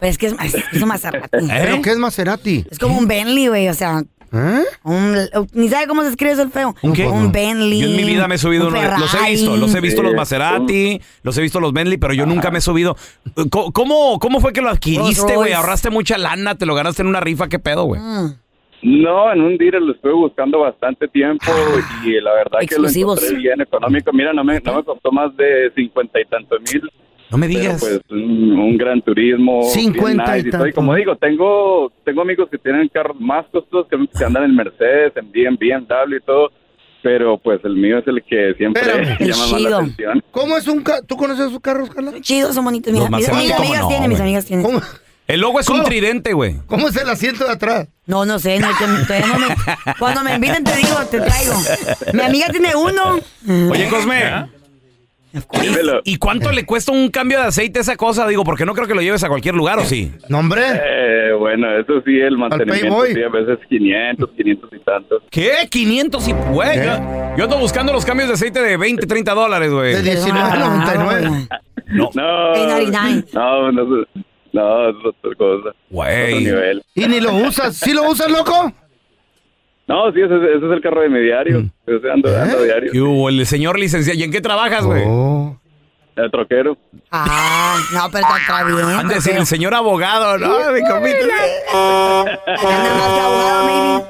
Pero 0.01 0.11
es 0.11 0.19
que 0.19 0.27
es, 0.27 0.35
es, 0.43 0.55
es 0.73 0.83
un 0.83 0.89
Maserati. 0.89 1.29
¿Eh? 1.33 1.49
¿Pero 1.63 1.83
qué 1.83 1.91
es 1.91 1.99
Maserati? 1.99 2.65
Es 2.69 2.79
como 2.81 2.99
un 2.99 3.07
Bentley, 3.07 3.47
güey. 3.47 3.69
O 3.69 3.75
sea, 3.75 4.03
¿Eh? 4.35 4.65
un, 4.83 5.17
ni 5.53 5.69
sabe 5.69 5.87
cómo 5.87 6.03
se 6.03 6.09
escribe 6.09 6.33
eso 6.33 6.43
el 6.43 6.51
feo. 6.51 6.75
¿Un 6.83 6.93
qué? 6.93 7.07
Un 7.07 7.31
Bentley. 7.31 7.81
Yo 7.81 7.87
en 7.89 7.97
mi 7.97 8.05
vida 8.05 8.27
me 8.27 8.35
he 8.35 8.39
subido 8.39 8.67
un 8.69 8.75
uno. 8.77 8.83
de- 8.83 8.99
Los 8.99 9.15
he 9.15 9.31
visto, 9.31 9.57
los 9.57 9.75
he 9.75 9.81
visto 9.81 10.03
los. 10.03 10.15
Maserati, 10.15 11.01
los 11.23 11.39
he 11.39 11.43
visto 11.43 11.61
los 11.61 11.73
Bentley, 11.73 11.99
pero 11.99 12.15
yo 12.15 12.27
nunca 12.27 12.51
me 12.51 12.59
he 12.59 12.61
subido. 12.61 12.97
¿Cómo, 13.51 14.19
cómo, 14.19 14.41
fue 14.41 14.53
que 14.53 14.61
lo 14.61 14.71
adquiriste, 14.71 15.37
güey? 15.37 15.53
Ahorraste 15.53 15.91
mucha 15.91 16.19
lana, 16.19 16.57
te 16.57 16.67
lo 16.67 16.75
ganaste 16.75 17.03
en 17.03 17.09
una 17.09 17.21
rifa, 17.21 17.49
¿qué 17.49 17.59
pedo, 17.59 17.85
güey? 17.85 18.01
Mm. 18.01 18.35
No, 18.87 19.33
en 19.33 19.41
un 19.41 19.57
dealer 19.57 19.81
lo 19.81 19.93
estuve 19.95 20.13
buscando 20.13 20.59
bastante 20.61 21.09
tiempo 21.09 21.47
y 22.05 22.21
la 22.21 22.35
verdad 22.35 22.59
que 22.69 22.77
lo 22.79 22.87
encontré 22.89 23.35
bien 23.35 23.61
económico. 23.63 24.13
Mira, 24.13 24.33
no 24.35 24.45
me, 24.45 24.61
no 24.61 24.77
me 24.77 24.85
costó 24.85 25.11
más 25.11 25.35
de 25.37 25.73
cincuenta 25.75 26.21
y 26.21 26.25
tantos 26.27 26.61
mil. 26.71 26.83
No 27.31 27.39
me 27.39 27.49
Pero 27.49 27.61
digas. 27.61 27.81
pues 27.81 28.01
un, 28.11 28.53
un 28.59 28.77
gran 28.77 29.01
turismo. 29.03 29.61
bien 29.61 29.73
50 29.95 30.23
y 30.23 30.37
nice 30.37 30.49
y 30.49 30.51
todo. 30.51 30.61
Y 30.61 30.65
tanto. 30.71 30.75
como 30.77 30.95
digo, 30.95 31.17
tengo 31.17 31.93
tengo 32.05 32.23
amigos 32.23 32.49
que 32.51 32.59
tienen 32.59 32.89
carros 32.89 33.17
más 33.21 33.45
costosos 33.51 33.87
que, 33.91 33.97
que 34.17 34.25
andan 34.25 34.45
en 34.45 34.55
Mercedes, 34.55 35.13
en 35.17 35.31
BM, 35.33 35.57
BMW 35.57 36.17
y 36.17 36.21
todo. 36.25 36.51
Pero 37.03 37.37
pues 37.37 37.61
el 37.65 37.77
mío 37.77 37.99
es 37.99 38.07
el 38.07 38.23
que 38.25 38.55
siempre 38.57 38.81
Espérame. 38.83 39.19
Llama 39.21 39.37
más 39.47 39.57
chido. 39.59 39.71
la 39.71 39.77
atención. 39.79 40.25
¿Cómo 40.31 40.57
es 40.57 40.67
un 40.69 40.83
ca- 40.83 41.03
¿Tú 41.03 41.17
conoces 41.17 41.51
sus 41.51 41.61
carros, 41.61 41.91
Carla? 41.91 42.13
Chidos, 42.21 42.55
son 42.55 42.65
bonitos. 42.65 42.93
Mira, 42.93 43.09
mis, 43.11 43.19
mis 43.19 43.29
¿cómo 43.29 43.41
amigas 43.59 43.81
no, 43.83 43.89
tienen, 43.89 44.09
mis 44.11 44.21
amigas 44.21 44.45
tienen. 44.47 44.65
¿Cómo, 44.65 44.81
El 45.27 45.41
logo 45.41 45.61
es 45.61 45.69
un 45.69 45.77
¿Cómo? 45.79 45.89
tridente, 45.89 46.33
güey. 46.33 46.57
cómo 46.67 46.89
es 46.89 46.97
el 46.97 47.09
asiento 47.11 47.45
de 47.45 47.51
atrás? 47.53 47.89
No, 48.07 48.25
no 48.25 48.39
sé, 48.39 48.59
no, 48.59 48.69
te- 49.07 49.21
no 49.21 49.39
me- 49.39 49.95
cuando 49.99 50.23
me 50.23 50.35
inviten 50.35 50.65
te 50.65 50.77
digo, 50.77 50.95
te 51.11 51.21
traigo. 51.21 51.53
Mi 52.15 52.21
amiga 52.23 52.47
tiene 52.51 52.75
uno. 52.75 53.19
Oye, 53.71 53.89
Cosme. 53.89 54.23
¿Y 56.05 56.17
cuánto 56.17 56.53
le 56.53 56.65
cuesta 56.65 56.93
un 56.93 57.11
cambio 57.11 57.41
de 57.41 57.47
aceite 57.47 57.79
a 57.81 57.83
esa 57.83 57.97
cosa? 57.97 58.27
Digo, 58.29 58.45
porque 58.45 58.65
no 58.65 58.75
creo 58.75 58.87
que 58.87 58.95
lo 58.95 59.03
lleves 59.03 59.25
a 59.25 59.29
cualquier 59.29 59.55
lugar, 59.55 59.79
¿o 59.79 59.85
sí? 59.85 60.13
No, 60.29 60.39
hombre. 60.39 60.63
Eh, 60.63 61.33
bueno, 61.39 61.67
eso 61.79 62.01
sí, 62.05 62.19
el 62.19 62.37
mantenimiento, 62.39 63.05
sí, 63.07 63.23
a 63.23 63.29
veces 63.29 63.59
500, 63.69 64.31
500 64.37 64.71
y 64.73 64.79
tantos. 64.81 65.23
¿Qué? 65.31 65.53
500 65.71 66.29
y... 66.29 66.33
Güey, 66.33 66.79
¿Eh? 66.79 66.85
yo, 66.85 67.37
yo 67.39 67.45
ando 67.45 67.59
buscando 67.59 67.93
los 67.93 68.05
cambios 68.05 68.29
de 68.29 68.35
aceite 68.35 68.61
de 68.61 68.77
20, 68.77 69.07
30 69.07 69.35
dólares, 69.35 69.71
De 69.71 69.75
güey. 69.75 69.95
19.99. 69.97 71.49
No. 71.89 72.11
No, 72.15 72.55
8.99. 72.55 73.25
no, 73.35 73.73
no, 73.73 73.85
no, 73.85 74.05
no, 74.53 74.89
es 74.91 74.97
otra 75.05 75.35
cosa. 75.37 75.69
Otro 75.69 75.75
Güey. 75.91 76.45
nivel. 76.45 76.83
Y 76.95 77.07
ni 77.07 77.21
lo 77.21 77.35
usas. 77.35 77.77
¿Sí 77.77 77.93
lo 77.93 78.09
usas, 78.09 78.31
loco? 78.31 78.73
No, 79.87 80.11
sí, 80.13 80.21
ese, 80.21 80.35
ese 80.35 80.67
es 80.67 80.73
el 80.73 80.81
carro 80.81 81.03
de 81.03 81.11
mi 81.11 81.21
diario. 81.21 81.65
Ese 81.87 82.11
ando, 82.11 82.29
ando 82.41 82.63
¿Eh? 82.63 82.65
diario. 82.65 82.93
¿Qué 82.93 83.01
hubo? 83.01 83.29
El 83.29 83.45
señor 83.47 83.79
licenciado. 83.79 84.19
¿Y 84.19 84.23
en 84.23 84.31
qué 84.33 84.41
trabajas, 84.41 84.85
güey? 84.85 85.03
Oh. 85.07 85.61
El 86.17 86.31
troquero. 86.31 86.79
Ah, 87.11 87.77
no, 87.93 88.09
pero 88.11 88.25
está, 88.25 88.65
bien. 88.65 89.21
Feo. 89.21 89.37
el 89.41 89.47
señor 89.47 89.75
abogado, 89.75 90.39
¿no? 90.39 90.49
Mi 90.73 90.81
maybe. 90.81 91.19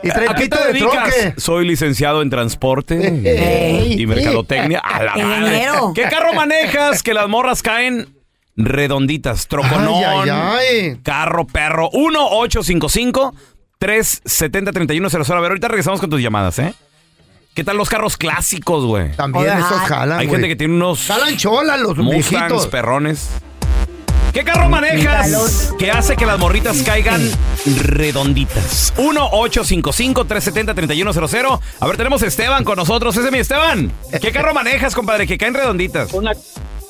Y 0.02 0.11
¿A 0.11 0.35
qué 0.35 0.49
te 0.49 0.59
de 0.59 0.73
dedicas? 0.73 1.14
troque. 1.14 1.35
Soy 1.40 1.66
licenciado 1.66 2.21
en 2.21 2.28
transporte 2.28 3.95
y 3.97 4.07
mercadotecnia. 4.07 4.81
A 4.81 5.02
la 5.02 5.16
madre. 5.16 5.66
¿Qué 5.95 6.02
carro 6.02 6.35
manejas 6.35 7.02
que 7.02 7.14
las 7.14 7.26
morras 7.26 7.62
caen 7.62 8.14
redonditas? 8.54 9.49
Troconón. 9.49 9.95
Ay, 9.95 10.28
ay, 10.28 10.31
ay. 10.31 11.00
Carro, 11.02 11.47
perro. 13.85 14.25
1-855-370-3100. 14.25 15.37
A 15.37 15.41
ver, 15.41 15.50
ahorita 15.53 15.69
regresamos 15.69 16.00
con 16.00 16.11
tus 16.11 16.21
llamadas, 16.21 16.59
¿eh? 16.59 16.75
¿Qué 17.55 17.62
tal 17.64 17.76
los 17.76 17.88
carros 17.88 18.17
clásicos, 18.17 18.85
güey? 18.85 19.12
También 19.12 19.47
esos 19.59 19.81
jalan, 19.83 20.19
Hay 20.19 20.26
güey. 20.26 20.35
gente 20.37 20.49
que 20.49 20.57
tiene 20.57 20.75
unos 20.75 21.07
Jalan 21.07 21.37
chola 21.37 21.76
los 21.76 21.97
Mustangs, 21.97 22.31
viejitos. 22.31 22.67
perrones. 22.67 23.29
¿Qué 24.33 24.43
carro 24.43 24.69
manejas 24.69 25.73
que 25.79 25.93
hace 25.93 26.17
que 26.17 26.26
las 26.26 26.41
morritas 26.41 26.83
caigan 26.83 27.21
redonditas? 27.87 28.93
1-855-370-3100. 28.97 31.61
A 31.79 31.87
ver, 31.87 31.97
tenemos 31.97 32.21
a 32.23 32.26
Esteban 32.26 32.64
con 32.64 32.76
nosotros. 32.76 33.17
Ese 33.17 33.26
es 33.26 33.33
mi 33.33 33.38
Esteban. 33.38 33.93
¿Qué 34.21 34.33
carro 34.33 34.53
manejas, 34.53 34.93
compadre, 34.95 35.29
que 35.29 35.38
caen 35.38 35.55
redonditas? 35.55 36.12
Una, 36.12 36.33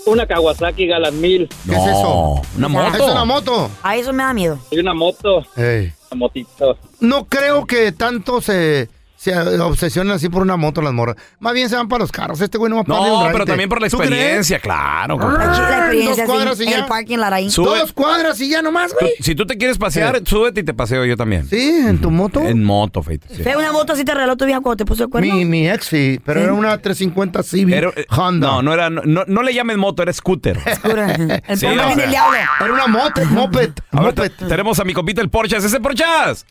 una 0.06 0.26
Kawasaki 0.26 0.86
Galant 0.86 1.16
1000 1.16 1.48
¿Qué 1.68 1.72
es 1.74 1.82
eso? 1.82 2.40
¿Una 2.56 2.68
Ah, 2.80 2.90
¿Es 2.94 3.00
una 3.02 3.24
moto? 3.26 3.52
moto? 3.52 3.70
A 3.82 3.96
eso 3.96 4.14
me 4.14 4.22
da 4.22 4.32
miedo. 4.32 4.58
y 4.70 4.78
una 4.78 4.94
moto, 4.94 5.44
Ey. 5.56 5.92
Motito. 6.14 6.78
No 7.00 7.25
creo 7.26 7.66
que 7.66 7.92
tanto 7.92 8.40
se, 8.40 8.88
se 9.32 9.58
obsesionan 9.60 10.16
así 10.16 10.28
por 10.28 10.42
una 10.42 10.56
moto 10.56 10.82
las 10.82 10.92
morras. 10.92 11.16
Más 11.38 11.54
bien 11.54 11.68
se 11.68 11.76
van 11.76 11.88
para 11.88 12.00
los 12.02 12.12
carros. 12.12 12.40
Este 12.40 12.58
güey 12.58 12.68
no 12.70 12.76
va 12.84 12.94
a 12.96 13.00
un 13.00 13.24
No, 13.24 13.28
pero 13.32 13.46
también 13.46 13.68
por 13.68 13.80
la 13.80 13.86
experiencia, 13.86 14.58
claro. 14.58 15.18
La, 15.18 15.44
experiencia 15.78 16.24
dos 16.26 16.34
cuadras 16.34 16.58
sí, 16.58 16.64
y 16.64 16.70
ya. 16.70 16.78
el 16.80 16.84
parking 16.86 17.16
lot 17.18 17.32
ahí. 17.32 17.50
Sube. 17.50 17.78
Dos 17.78 17.92
cuadras 17.92 18.40
y 18.40 18.48
ya 18.50 18.60
nomás, 18.62 18.90
Tú- 18.92 18.96
güey. 19.00 19.12
si 19.20 19.34
tú 19.34 19.46
te 19.46 19.56
quieres 19.56 19.78
pasear, 19.78 20.20
súbete 20.24 20.60
y 20.60 20.64
te 20.64 20.74
paseo 20.74 21.04
yo 21.06 21.16
también. 21.16 21.46
Sí, 21.48 21.84
en 21.86 22.00
tu 22.00 22.10
moto. 22.10 22.40
En 22.40 22.62
moto, 22.62 23.02
Feito. 23.02 23.26
sí. 23.34 23.42
Fue 23.42 23.56
una 23.56 23.72
moto 23.72 23.94
así 23.94 24.04
te 24.04 24.12
regaló 24.12 24.36
tu 24.36 24.44
vieja 24.44 24.60
cuando 24.60 24.76
te 24.76 24.84
puso 24.84 25.04
el 25.04 25.08
cuerno. 25.10 25.34
Mi, 25.34 25.44
mi 25.44 25.68
ex 25.70 25.86
sí, 25.86 26.20
pero 26.24 26.40
era 26.40 26.52
una 26.52 26.76
350 26.78 27.42
Civic 27.42 27.74
Pero, 27.74 27.92
eh, 27.96 28.06
Honda. 28.10 28.46
No, 28.48 28.62
no 28.62 28.72
era, 28.74 28.90
no, 28.90 29.02
no 29.26 29.42
le 29.42 29.54
llames 29.54 29.76
moto, 29.78 30.02
era 30.02 30.12
scooter. 30.12 30.58
El 31.48 31.58
Sí, 31.58 31.66
pobre 31.66 31.80
o 31.82 31.86
del 31.88 31.94
sea. 31.96 32.06
diablo. 32.08 32.36
Era 32.60 32.72
una 32.72 32.86
moto, 32.88 33.24
moped, 33.26 33.70
A 33.90 34.00
ver, 34.02 34.14
moped. 34.14 34.32
te- 34.38 34.46
tenemos 34.46 34.78
a 34.80 34.84
mi 34.84 34.92
compita 34.92 35.20
el 35.22 35.30
Porchas. 35.30 35.64
¡Ese 35.64 35.80
Porchas! 35.80 36.44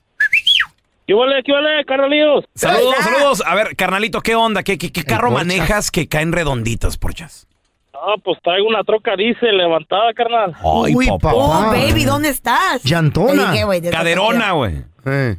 ¿Qué 1.05 1.13
vale, 1.13 1.43
qué 1.43 1.51
vale, 1.51 1.83
Carolíos? 1.86 2.45
Saludos, 2.55 2.95
Hola. 2.95 3.03
saludos. 3.03 3.43
A 3.45 3.55
ver, 3.55 3.75
carnalito, 3.75 4.22
¿qué 4.22 4.36
onda? 4.36 4.63
¿Qué, 4.63 4.77
qué, 4.77 4.91
qué 4.91 5.03
carro 5.03 5.29
Porchas. 5.29 5.48
manejas 5.48 5.91
que 5.91 6.07
caen 6.07 6.31
redonditas, 6.31 6.98
Porchas? 6.98 7.48
Ah, 7.93 8.15
pues 8.24 8.38
traigo 8.43 8.67
una 8.67 8.83
troca 8.83 9.15
diésel 9.15 9.57
levantada, 9.57 10.13
carnal. 10.13 10.53
Ay, 10.57 10.95
Uy, 10.95 11.07
papá. 11.07 11.31
Oh, 11.33 11.67
baby, 11.72 12.03
¿dónde 12.05 12.29
estás? 12.29 12.83
Llantona. 12.83 13.51
Dije, 13.51 13.65
esa 13.81 13.91
Caderona, 13.91 14.51
güey. 14.53 14.83
Eh. 15.05 15.38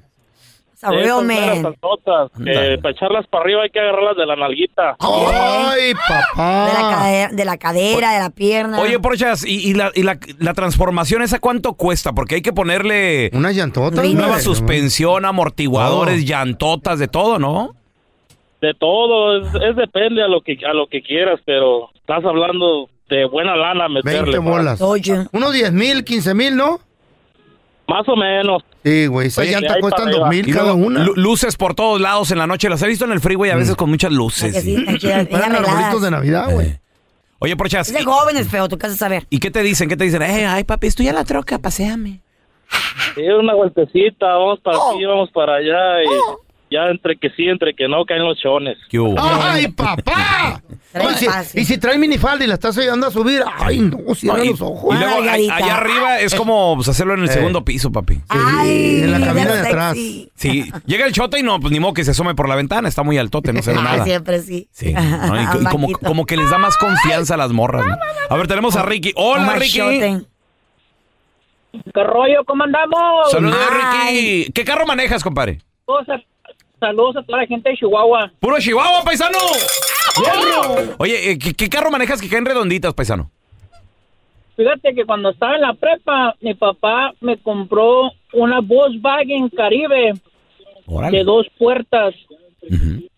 A 0.84 0.90
real 0.90 1.24
man. 1.24 1.62
Saltotas, 1.62 2.30
que 2.44 2.78
para 2.82 2.90
echarlas 2.92 3.26
para 3.28 3.44
arriba 3.44 3.62
hay 3.62 3.70
que 3.70 3.80
agarrarlas 3.80 4.16
de 4.16 4.26
la 4.26 4.36
nalguita. 4.36 4.96
Ay, 5.00 5.92
papá. 6.08 6.66
De 6.66 6.72
la, 6.72 6.90
cadera, 6.90 7.28
de 7.32 7.44
la 7.44 7.56
cadera, 7.58 8.12
de 8.12 8.18
la 8.20 8.30
pierna. 8.30 8.80
Oye, 8.80 8.98
Porchas, 8.98 9.44
¿y, 9.46 9.70
y 9.70 9.74
la, 9.74 9.90
y 9.94 10.02
la, 10.02 10.18
la 10.38 10.54
transformación 10.54 11.22
esa 11.22 11.38
cuánto 11.40 11.74
cuesta? 11.74 12.12
Porque 12.12 12.36
hay 12.36 12.42
que 12.42 12.52
ponerle 12.52 13.30
Una 13.32 13.52
llantota. 13.52 14.02
Nueva 14.02 14.40
suspensión, 14.40 15.24
amortiguadores, 15.24 16.22
Oh. 16.22 16.26
llantotas, 16.26 16.98
de 16.98 17.08
todo, 17.08 17.38
¿no? 17.38 17.74
De 18.60 18.72
todo, 18.74 19.38
es, 19.38 19.46
es 19.62 19.76
depende 19.76 20.22
a 20.22 20.28
lo 20.28 20.40
que 20.40 20.56
a 20.68 20.72
lo 20.72 20.86
que 20.86 21.02
quieras, 21.02 21.38
pero 21.44 21.90
estás 21.94 22.24
hablando 22.24 22.88
de 23.10 23.26
buena 23.26 23.54
lana 23.56 23.88
20 23.88 24.02
meterle. 24.10 24.38
pa. 24.38 24.42
bolas. 24.50 24.80
Oye. 24.80 25.26
Unos 25.32 25.52
10 25.52 25.72
mil, 25.72 26.04
15 26.04 26.34
mil, 26.34 26.56
¿no? 26.56 26.80
Más 27.86 28.08
o 28.08 28.16
menos. 28.16 28.62
Sí, 28.82 29.06
güey. 29.06 29.26
Esas 29.28 29.46
llantas 29.46 29.72
ahí 29.76 29.80
cuestan 29.80 30.04
para 30.06 30.16
2 30.16 30.26
arriba. 30.26 30.44
mil 30.46 30.54
cada 30.54 30.72
una. 30.74 31.04
lu- 31.04 31.14
luces 31.16 31.56
por 31.56 31.74
todos 31.74 32.00
lados 32.00 32.30
en 32.30 32.38
la 32.38 32.46
noche. 32.46 32.68
Las 32.68 32.82
he 32.82 32.86
visto 32.86 33.04
en 33.04 33.12
el 33.12 33.20
freeway 33.20 33.50
a 33.50 33.56
veces 33.56 33.76
con 33.76 33.90
muchas 33.90 34.10
luces. 34.12 34.62
Sí, 34.62 34.74
Eran 34.74 35.26
arregladas. 35.26 35.58
arbolitos 35.68 36.02
de 36.02 36.10
Navidad, 36.10 36.50
güey. 36.52 36.66
Eh. 36.68 36.80
Oye, 37.40 37.56
Porchas, 37.56 37.88
Es 37.88 37.94
de 37.94 38.00
¿y, 38.00 38.04
jóvenes, 38.04 38.48
feo, 38.48 38.68
tú 38.68 38.78
qué 38.78 38.86
a 38.86 38.90
saber. 38.90 39.26
y 39.28 39.38
qué 39.38 39.50
te 39.50 39.62
dicen? 39.62 39.88
¿Qué 39.88 39.96
te 39.98 40.04
dicen? 40.04 40.22
Eh, 40.22 40.46
ay, 40.46 40.64
papi, 40.64 40.86
estoy 40.86 41.08
a 41.08 41.12
la 41.12 41.24
troca, 41.24 41.58
paséame. 41.58 42.20
Sí, 43.14 43.22
una 43.22 43.54
vueltecita, 43.54 44.26
vamos 44.26 44.60
para 44.60 44.78
Oh. 44.78 44.94
aquí, 44.94 45.04
vamos 45.04 45.30
para 45.30 45.56
allá 45.56 46.02
y 46.02 46.06
ya 46.71 46.87
entre 46.90 47.16
que 47.16 47.30
sí, 47.30 47.47
entre 47.49 47.75
que 47.75 47.87
no 47.88 48.04
caen 48.04 48.25
los 48.25 48.38
chones. 48.38 48.76
¿Qué 48.88 48.99
hubo? 48.99 49.14
¡Ay, 49.18 49.68
papá! 49.68 50.61
Si- 51.16 51.61
y 51.61 51.64
si 51.64 51.76
trae 51.78 51.99
minifalda 51.99 52.44
y 52.44 52.47
la 52.47 52.54
estás 52.54 52.78
ayudando 52.78 53.09
a 53.09 53.11
subir, 53.11 53.42
¡ay, 53.59 53.80
no! 53.80 54.14
Cierra 54.14 54.38
No, 54.38 54.44
los 54.44 54.61
ojos. 54.61 54.94
y 54.94 54.99
luego 55.00 55.28
a- 55.28 55.33
allá 55.56 55.76
arriba 55.76 56.21
es 56.21 56.37
como 56.37 56.76
pues, 56.76 56.87
hacerlo 56.87 57.14
en 57.14 57.23
el 57.25 57.28
Eh. 57.30 57.33
segundo 57.33 57.64
piso, 57.64 57.90
papi. 57.90 58.21
Ay, 58.28 59.00
en 59.02 59.11
la 59.11 59.26
cabina 59.26 59.54
de 59.56 59.61
atrás. 59.68 59.97
Sí, 60.37 60.71
llega 60.87 61.04
el 61.06 61.12
chote 61.12 61.40
y 61.40 61.42
no, 61.42 61.59
pues 61.59 61.73
ni 61.73 61.80
modo 61.80 61.94
que 61.94 62.04
se 62.04 62.12
asome 62.12 62.37
por 62.37 62.49
la 62.49 62.54
ventana, 62.54 62.88
está 62.88 63.02
muy 63.02 63.18
altote, 63.18 63.52
no 63.52 63.61
se 63.61 63.73
ve 63.73 63.78
Ah, 63.80 63.83
nada. 63.83 64.04
siempre 64.04 64.38
sí. 64.40 64.68
Sí, 64.71 64.92
¿no? 64.92 65.00
y, 65.42 65.47
co- 65.47 65.62
y 65.62 65.64
como, 65.64 65.88
como 65.94 66.26
que 66.26 66.37
les 66.37 66.49
da 66.49 66.59
más 66.59 66.76
confianza 66.76 67.35
a 67.35 67.38
las 67.38 67.50
morras. 67.50 67.85
¿no? 67.85 67.97
A 68.30 68.37
ver, 68.37 68.47
tenemos 68.47 68.76
a 68.76 68.83
Ricky. 68.85 69.12
Hola, 69.16 69.56
Ricky. 69.56 69.80
¿Qué 71.73 72.04
rollo? 72.04 72.44
¿Cómo 72.47 72.62
andamos? 72.62 73.33
Saludos. 73.33 73.56
Ricky. 74.06 74.52
¿Qué 74.52 74.64
carro 74.64 74.87
manejas, 74.87 75.25
compadre? 75.25 75.59
A, 75.88 76.14
saludos 76.84 77.16
a 77.16 77.22
toda 77.22 77.38
la 77.38 77.46
gente 77.46 77.70
de 77.70 77.76
Chihuahua. 77.76 78.30
Puro 78.40 78.58
Chihuahua, 78.58 79.02
paisano. 79.04 79.38
Oye, 80.98 81.32
eh, 81.32 81.38
¿qué, 81.38 81.54
qué 81.54 81.68
carro 81.68 81.90
manejas 81.90 82.20
que 82.20 82.28
caen 82.28 82.44
redonditas, 82.44 82.94
paisano? 82.94 83.30
Fíjate 84.56 84.94
que 84.94 85.04
cuando 85.04 85.30
estaba 85.30 85.56
en 85.56 85.62
la 85.62 85.74
prepa, 85.74 86.34
mi 86.40 86.54
papá 86.54 87.12
me 87.20 87.36
compró 87.38 88.12
una 88.32 88.60
Volkswagen 88.60 89.48
Caribe 89.50 90.12
de 91.10 91.24
dos 91.24 91.46
puertas. 91.58 92.14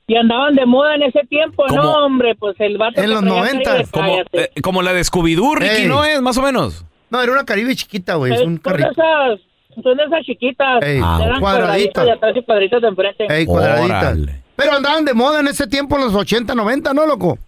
Y 0.09 0.15
andaban 0.17 0.55
de 0.55 0.65
moda 0.67 0.95
en 0.95 1.03
ese 1.03 1.21
tiempo, 1.29 1.65
¿Cómo? 1.69 1.83
no, 1.83 1.93
hombre, 2.07 2.37
pues 2.37 2.55
el 2.61 2.79
vato 2.79 3.01
En 3.01 3.11
los 3.11 3.21
traía 3.21 3.35
90, 3.41 3.65
Caribe, 3.71 3.91
Como, 3.91 4.07
cállate. 4.13 4.43
eh, 4.55 4.63
como 4.63 4.83
la 4.83 4.93
de 4.93 5.03
Scooby-Doo, 5.03 5.57
Ricky. 5.57 5.89
¿no 5.89 6.05
es? 6.05 6.23
Más 6.23 6.39
o 6.39 6.43
menos. 6.43 6.85
No, 7.11 7.21
era 7.21 7.33
una 7.33 7.45
Caribe 7.45 7.75
chiquita, 7.75 8.15
güey. 8.15 8.33
Es 8.33 8.41
un 8.41 8.57
carrito. 8.59 8.91
esas, 8.93 9.41
son 9.83 9.97
de 9.97 10.05
esas 10.05 10.23
chiquitas. 10.25 10.83
Ey, 10.83 11.01
Ah, 11.03 11.21
Eran 11.23 11.41
cuadraditas. 11.41 12.05
de 12.05 12.13
atrás 12.13 12.33
y 12.37 12.43
cuadraditas 12.43 12.83
de 12.83 12.89
enfrente. 12.89 13.27
Ey, 13.29 13.47
cuadraditas. 13.47 14.03
Órale. 14.15 14.43
Pero 14.57 14.73
andaban 14.73 15.05
de 15.05 15.13
moda 15.15 15.41
en 15.41 15.49
ese 15.49 15.67
tiempo, 15.67 15.97
en 15.97 16.03
los 16.05 16.15
80, 16.15 16.55
90, 16.55 16.95
¿no, 16.95 17.07
loco? 17.07 17.39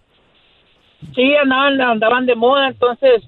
Sí, 1.15 1.33
andaban, 1.41 1.79
andaban 1.81 2.25
de 2.25 2.35
moda, 2.35 2.67
entonces 2.67 3.23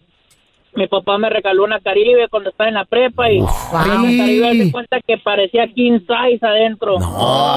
mi 0.76 0.88
papá 0.88 1.18
me 1.18 1.30
regaló 1.30 1.64
una 1.64 1.80
Caribe 1.80 2.28
cuando 2.30 2.50
estaba 2.50 2.68
en 2.70 2.76
la 2.76 2.86
prepa 2.86 3.30
y 3.32 3.40
esa 3.40 3.84
Caribe 3.86 4.54
de 4.56 4.72
cuenta 4.72 5.00
que 5.06 5.18
parecía 5.18 5.68
king 5.74 6.00
size 6.00 6.46
adentro. 6.46 6.98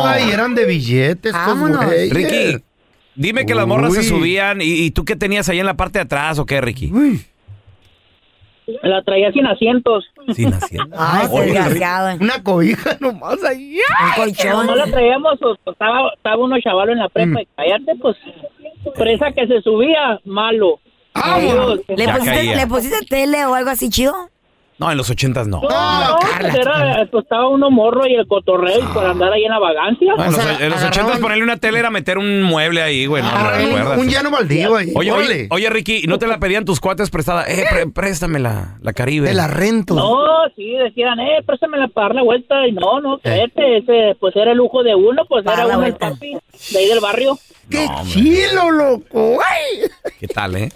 Ay, 0.05 0.31
eran 0.33 0.55
de 0.55 0.65
billetes, 0.65 1.33
Vámonos. 1.33 1.85
Ricky, 2.11 2.63
dime 3.15 3.45
que 3.45 3.55
las 3.55 3.67
morras 3.67 3.93
se 3.95 4.03
subían 4.05 4.63
y, 4.63 4.65
y 4.87 4.91
tú 4.93 5.05
qué 5.05 5.17
tenías 5.17 5.49
ahí 5.49 5.61
en 5.61 5.67
la 5.67 5.75
parte 5.75 5.99
de 5.99 6.05
atrás 6.05 6.39
o 6.39 6.47
qué, 6.47 6.61
Ricky. 6.61 6.91
Uy, 6.93 7.25
La 8.83 9.03
traía 9.03 9.31
sin 9.33 9.47
asientos. 9.47 10.05
Sin 10.35 10.53
asiento. 10.55 10.97
Ay, 10.99 11.27
Oye, 11.31 11.45
desgraciado. 11.53 12.17
una 12.21 12.43
cobija 12.43 12.97
nomás 13.01 13.43
ahí. 13.45 13.77
Un 13.77 14.25
colchón. 14.25 14.67
No 14.67 14.75
la 14.75 14.87
traíamos, 14.87 15.35
o- 15.43 15.57
o 15.65 15.71
estaba, 15.73 16.11
estaba 16.17 16.37
uno 16.43 16.57
chaval 16.61 16.91
en 16.91 16.99
la 16.99 17.09
prepa 17.09 17.43
y 17.43 17.47
cállate, 17.57 17.93
pues, 18.01 18.17
presa 18.97 19.33
que 19.33 19.47
se 19.47 19.61
subía, 19.63 20.19
malo. 20.25 20.81
¡Vámonos! 21.15 21.81
¿Le 21.89 22.07
Ya 22.07 22.15
pusiste, 22.15 22.35
caía. 22.37 22.57
¿Le 22.57 22.67
pusiste 22.67 23.07
tele 23.07 23.45
o 23.47 23.55
algo 23.55 23.71
así 23.71 23.89
chido? 23.91 24.15
No, 24.79 24.91
en 24.91 24.97
los 24.97 25.09
ochentas 25.09 25.47
no. 25.47 25.61
No, 25.61 25.69
No, 25.69 26.09
no, 26.09 26.19
Carla, 26.19 26.39
pues 26.51 26.55
era, 26.57 27.09
pues 27.11 27.23
estaba 27.23 27.49
uno 27.49 27.71
morro 27.71 28.07
y 28.09 28.15
el 28.15 28.27
cotorreo 28.27 28.81
y 28.81 28.83
por 28.93 29.05
andar 29.07 29.33
ahí 29.33 29.45
en 29.45 29.51
la 29.53 29.61
vagancia. 29.61 30.15
No, 30.17 30.25
en, 30.25 30.33
los, 30.33 30.41
sea, 30.43 30.57
en 30.59 30.71
los 30.71 30.79
agarraban- 30.81 30.89
ochentas 30.89 31.19
ponerle 31.21 31.45
una 31.45 31.57
tele 31.59 31.79
era 31.79 31.91
meter 31.91 32.19
un 32.19 32.43
mueble 32.43 32.83
ahí, 32.83 33.07
güey. 33.07 33.23
No, 33.23 33.31
no 33.31 33.37
Ah, 33.37 33.53
un, 33.61 33.67
recuerdas. 33.67 33.99
un 33.99 34.09
llano 34.09 34.31
baldío 34.33 34.75
ahí. 34.77 34.93
Oye, 34.97 35.13
oye, 35.13 35.47
oye, 35.51 35.71
Ricky, 35.71 36.03
¿no 36.09 36.19
te 36.19 36.27
la 36.27 36.39
pedían 36.39 36.65
tus 36.65 36.81
cuates 36.81 37.09
prestada? 37.11 37.45
Eh, 37.47 37.65
pré- 37.71 37.93
préstame 37.93 38.41
la, 38.41 38.79
la 38.83 38.93
Caribe. 38.93 39.29
Te 39.29 39.35
la 39.35 39.47
rento. 39.47 39.95
No, 39.95 40.19
sí, 40.57 40.73
decían, 40.73 41.21
eh, 41.21 41.43
préstamela 41.47 41.87
para 41.89 42.09
dar 42.09 42.17
la 42.17 42.23
vuelta. 42.23 42.67
Y 42.67 42.73
no, 42.73 43.01
no, 43.01 43.19
cállate, 43.23 43.77
ese, 43.79 44.17
pues 44.19 44.35
era 44.35 44.51
el 44.53 44.59
lujo 44.59 44.83
de 44.83 44.95
uno, 44.97 45.23
pues 45.29 45.45
Para 45.45 45.65
era 45.65 45.77
uno 45.77 45.87
el 45.87 45.95
papi 45.95 46.37
de 46.73 46.79
ahí 46.79 46.89
del 46.89 47.01
barrio. 47.01 47.39
¡Qué 47.71 47.87
No, 47.87 48.03
chilo, 48.07 48.71
loco! 48.73 49.39
¡Ay! 49.41 49.89
¿Qué 50.21 50.27
tal, 50.27 50.57
eh? 50.57 50.69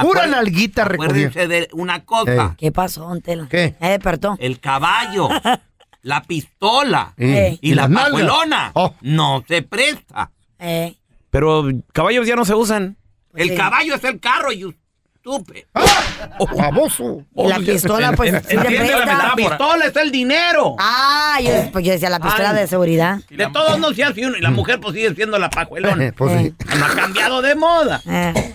Pura 0.00 0.26
nalguita. 0.26 0.82
Acuérdense 0.84 1.46
de 1.48 1.68
una 1.72 2.04
cosa. 2.04 2.54
¿Qué 2.58 2.72
pasó, 2.72 3.02
don 3.08 3.20
Tela? 3.22 3.46
¿Qué? 3.50 3.74
Ya 3.80 3.88
despertó. 3.90 4.36
El 4.40 4.60
caballo, 4.60 5.28
la 6.02 6.22
pistola 6.22 7.14
Eh. 7.16 7.58
y, 7.60 7.74
la 7.74 7.88
nalgas. 7.88 8.04
pajuelona 8.10 8.70
Oh. 8.74 8.94
no 9.02 9.44
se 9.46 9.62
presta. 9.62 10.30
Eh, 10.58 10.94
Pero 11.30 11.64
caballos 11.92 12.26
ya 12.26 12.36
no 12.36 12.44
se 12.44 12.54
usan. 12.54 12.96
El 13.34 13.50
Sí. 13.50 13.56
caballo 13.56 13.94
es 13.96 14.04
el 14.04 14.20
carro 14.20 14.52
y 14.52 14.74
estúpido. 15.16 15.66
¡Ah! 15.74 16.36
¡Baboso! 16.56 17.24
y 17.34 17.46
la 17.48 17.58
pistola, 17.58 18.12
pues, 18.12 18.30
sí 18.42 18.46
se 18.48 18.54
¿Entiendes 18.54 18.90
la 19.06 19.32
pistola 19.34 19.84
es 19.86 19.96
el 19.96 20.10
dinero. 20.12 20.76
Ah, 20.78 21.38
yo, 21.42 21.50
pues 21.72 21.84
yo 21.84 21.92
decía 21.92 22.10
la 22.10 22.20
pistola 22.20 22.50
Ay. 22.50 22.56
de 22.56 22.66
seguridad. 22.66 23.18
De 23.30 23.46
todos 23.48 23.78
no 23.78 23.92
se 23.94 24.04
hace 24.04 24.26
uno 24.26 24.36
y 24.36 24.40
la 24.40 24.50
mujer 24.50 24.78
pues 24.80 24.94
sigue 24.94 25.14
siendo 25.14 25.38
la 25.38 25.46
Eh, 25.46 25.50
pajuelona. 25.52 26.12
pues 26.16 26.40
sí. 26.42 26.54
No 26.78 26.84
ha 26.84 26.94
cambiado 26.94 27.42
de 27.42 27.54
moda. 27.54 28.02
Eh. 28.06 28.54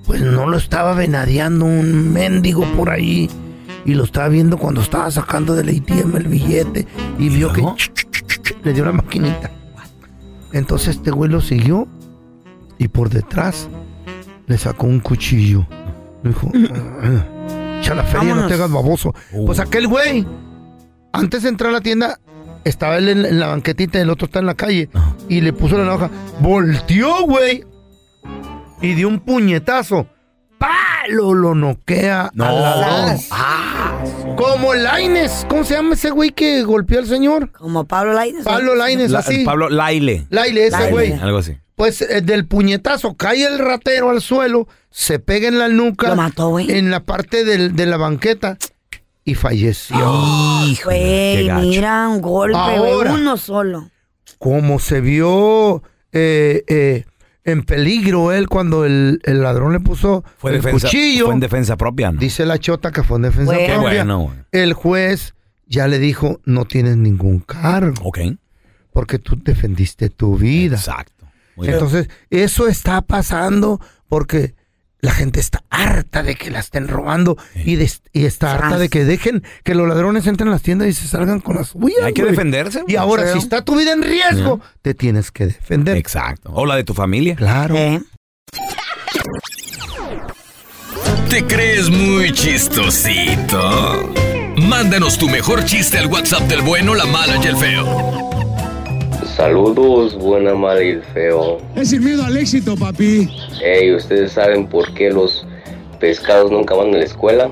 Pues 0.05 0.21
no 0.21 0.47
lo 0.47 0.57
estaba 0.57 0.93
venadeando 0.93 1.65
un 1.65 2.13
mendigo 2.13 2.63
por 2.75 2.89
ahí 2.89 3.29
y 3.85 3.93
lo 3.93 4.03
estaba 4.03 4.27
viendo 4.29 4.57
cuando 4.57 4.81
estaba 4.81 5.09
sacando 5.11 5.55
del 5.55 5.69
ATM 5.69 6.15
el 6.17 6.27
billete 6.27 6.87
y 7.17 7.29
vio 7.29 7.51
que 7.51 7.61
ch, 7.61 7.91
ch, 7.93 8.05
ch, 8.11 8.41
ch, 8.41 8.55
le 8.63 8.73
dio 8.73 8.85
la 8.85 8.91
maquinita. 8.93 9.51
Entonces 10.53 10.95
este 10.97 11.11
güey 11.11 11.29
lo 11.29 11.41
siguió 11.41 11.87
y 12.77 12.87
por 12.87 13.09
detrás 13.09 13.69
le 14.47 14.57
sacó 14.57 14.87
un 14.87 14.99
cuchillo. 14.99 15.65
Le 16.23 16.29
dijo, 16.29 16.51
"Ah, 17.03 17.79
echa 17.79 17.95
la 17.95 18.03
feria, 18.03 18.33
no 18.35 18.47
te 18.47 18.53
hagas 18.53 18.71
baboso. 18.71 19.13
Pues 19.45 19.59
aquel 19.59 19.87
güey, 19.87 20.25
antes 21.11 21.43
de 21.43 21.49
entrar 21.49 21.69
a 21.69 21.73
la 21.73 21.81
tienda, 21.81 22.19
estaba 22.67 22.97
él 22.97 23.09
en, 23.09 23.25
en 23.25 23.39
la 23.39 23.47
banquetita 23.47 23.97
y 23.97 24.01
el 24.01 24.09
otro 24.09 24.25
está 24.25 24.39
en 24.39 24.45
la 24.45 24.55
calle. 24.55 24.89
Y 25.29 25.41
le 25.41 25.53
puso 25.53 25.77
la 25.77 25.85
navaja. 25.85 26.09
Volteó, 26.39 27.23
güey. 27.23 27.63
Y 28.81 28.93
dio 28.93 29.07
un 29.07 29.19
puñetazo. 29.19 30.07
¡Palo! 30.57 31.33
Lo 31.33 31.53
noquea 31.55 32.31
No. 32.33 32.45
al 32.45 32.61
ladrón. 32.61 33.17
Ah, 33.31 34.03
Como 34.35 34.73
Laines. 34.73 35.45
¿Cómo 35.49 35.63
se 35.63 35.75
llama 35.75 35.93
ese 35.93 36.09
güey 36.09 36.31
que 36.31 36.63
golpeó 36.63 36.99
al 36.99 37.05
señor? 37.07 37.51
Como 37.51 37.85
Pablo 37.85 38.13
Laines. 38.13 38.43
Pablo 38.43 38.75
Laines, 38.75 39.11
La- 39.11 39.19
así. 39.19 39.43
Pablo 39.45 39.69
Laile. 39.69 40.25
Laile, 40.29 40.67
ese 40.67 40.89
güey. 40.89 41.13
Algo 41.13 41.37
así. 41.39 41.57
Pues 41.75 42.01
eh, 42.01 42.21
del 42.21 42.47
puñetazo 42.47 43.15
cae 43.15 43.45
el 43.45 43.59
ratero 43.59 44.09
al 44.09 44.21
suelo, 44.21 44.67
se 44.89 45.19
pega 45.19 45.47
en 45.47 45.59
la 45.59 45.67
nuca. 45.69 46.09
Lo 46.09 46.15
mató, 46.15 46.49
güey. 46.49 46.71
En 46.71 46.89
la 46.89 47.01
parte 47.01 47.45
del- 47.45 47.75
de 47.75 47.85
la 47.85 47.97
banqueta 47.97 48.57
y 49.27 49.35
falleció. 49.35 49.97
Güey, 50.85 51.51
mira, 51.51 52.07
un 52.07 52.21
golpe, 52.21 52.79
uno 53.11 53.35
solo. 53.35 53.91
Como 54.39 54.79
se 54.79 55.01
vio 55.01 55.83
eh, 56.13 56.63
eh, 56.67 57.03
en 57.43 57.63
peligro 57.63 58.31
él 58.31 58.47
cuando 58.47 58.85
el, 58.85 59.19
el 59.25 59.41
ladrón 59.43 59.73
le 59.73 59.81
puso 59.81 60.23
Fue 60.37 60.51
el 60.51 60.57
defensa, 60.61 60.87
cuchillo. 60.87 61.25
fue 61.25 61.33
en 61.33 61.39
defensa 61.41 61.75
propia, 61.75 62.13
¿no? 62.13 62.19
Dice 62.21 62.45
la 62.45 62.57
chota 62.57 62.91
que 62.91 63.03
fue 63.03 63.17
en 63.17 63.23
defensa 63.23 63.51
Bueno. 63.51 63.67
Qué 63.67 63.73
propia. 63.73 63.89
bueno, 63.89 64.19
güey. 64.19 64.37
El 64.53 64.71
juez 64.71 65.35
ya 65.65 65.89
le 65.89 65.99
dijo, 65.99 66.39
no 66.45 66.63
tienes 66.63 66.95
ningún 66.95 67.39
cargo. 67.41 68.01
Ok. 68.05 68.19
Porque 68.93 69.19
tú 69.19 69.37
defendiste 69.43 70.09
tu 70.09 70.37
vida. 70.37 70.77
Exacto. 70.77 71.25
Muy 71.57 71.67
bien. 71.67 71.73
Entonces, 71.79 72.07
eso 72.29 72.69
está 72.69 73.01
pasando 73.01 73.81
porque 74.07 74.55
la 75.07 75.13
gente 75.13 75.39
está 75.39 75.63
harta 75.69 76.21
de 76.21 76.35
que 76.35 76.51
la 76.51 76.59
estén 76.59 76.89
robando 76.89 77.37
y, 77.55 77.75
de- 77.77 77.89
y 78.11 78.25
está 78.25 78.53
harta 78.55 78.77
de 78.77 78.89
que 78.89 79.05
dejen 79.05 79.41
que 79.63 79.73
los 79.73 79.87
ladrones 79.87 80.27
entren 80.27 80.49
a 80.49 80.51
las 80.51 80.61
tiendas 80.61 80.89
y 80.89 80.93
se 80.93 81.07
salgan 81.07 81.39
con 81.39 81.55
las 81.55 81.69
suyas. 81.69 81.99
Hay 82.03 82.11
que 82.13 82.25
defenderse, 82.25 82.83
Y 82.87 82.97
ahora, 82.97 83.31
si 83.31 83.39
está 83.39 83.63
tu 83.63 83.77
vida 83.77 83.93
en 83.93 84.03
riesgo, 84.03 84.59
te 84.81 84.93
tienes 84.93 85.31
que 85.31 85.45
defender. 85.47 85.95
Exacto. 85.95 86.49
O 86.53 86.65
la 86.65 86.75
de 86.75 86.83
tu 86.83 86.93
familia. 86.93 87.35
Claro. 87.37 87.75
¿Te 91.29 91.45
crees 91.45 91.89
muy 91.89 92.31
chistosito? 92.33 94.13
Mándanos 94.57 95.17
tu 95.17 95.29
mejor 95.29 95.63
chiste 95.65 95.97
al 95.97 96.07
WhatsApp 96.07 96.43
del 96.43 96.61
bueno, 96.61 96.95
la 96.95 97.05
mala 97.05 97.37
y 97.43 97.47
el 97.47 97.55
feo. 97.57 98.36
Saludos, 99.37 100.15
buena, 100.15 100.55
mala 100.55 100.81
y 100.81 100.89
el 100.89 101.03
feo. 101.03 101.59
Es 101.75 101.91
sin 101.91 102.03
miedo 102.03 102.23
al 102.25 102.35
éxito, 102.35 102.75
papi. 102.75 103.29
Hey, 103.61 103.93
¿ustedes 103.93 104.31
saben 104.31 104.65
por 104.67 104.91
qué 104.95 105.11
los 105.11 105.45
pescados 105.99 106.49
nunca 106.49 106.73
van 106.73 106.95
a 106.95 106.97
la 106.97 107.03
escuela? 107.03 107.51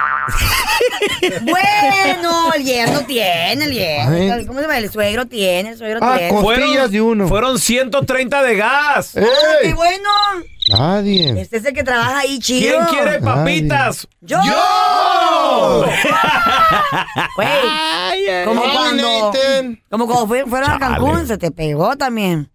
Bueno, 1.42 2.54
el 2.56 2.64
yerno 2.64 3.02
tiene, 3.06 3.64
el 3.66 3.72
yerno. 3.74 4.34
Ay. 4.36 4.46
¿Cómo 4.46 4.60
se 4.60 4.64
llama? 4.64 4.78
El 4.78 4.92
suegro 4.92 5.26
tiene, 5.26 5.70
el 5.72 5.78
suegro 5.78 6.00
Ah, 6.02 6.18
tiene. 6.18 6.34
costillas 6.42 6.92
de 6.92 7.02
uno. 7.02 7.28
Fueron 7.28 7.58
130 7.60 8.44
de 8.44 8.56
gas. 8.56 9.16
¡Ey! 9.16 9.26
¡Qué 9.64 9.74
bueno! 9.74 10.10
Nadie. 10.70 11.42
Este 11.42 11.58
es 11.58 11.66
el 11.66 11.74
que 11.74 11.84
trabaja 11.84 12.20
ahí, 12.20 12.40
chido. 12.40 12.86
¿Quién 12.90 13.04
quiere 13.04 13.20
papitas? 13.20 14.08
¡Yo! 14.22 14.38
Güey, 17.36 17.48
como 18.46 18.62
Ay, 18.64 18.72
cuando, 18.74 19.32
como 19.90 20.06
cuando 20.08 20.28
fue- 20.28 20.46
fueron 20.46 20.70
a 20.72 20.80
Chale. 20.80 20.96
Cancún, 20.96 21.28
se 21.28 21.38
te 21.38 21.52
pegó 21.52 21.96
también. 21.98 22.51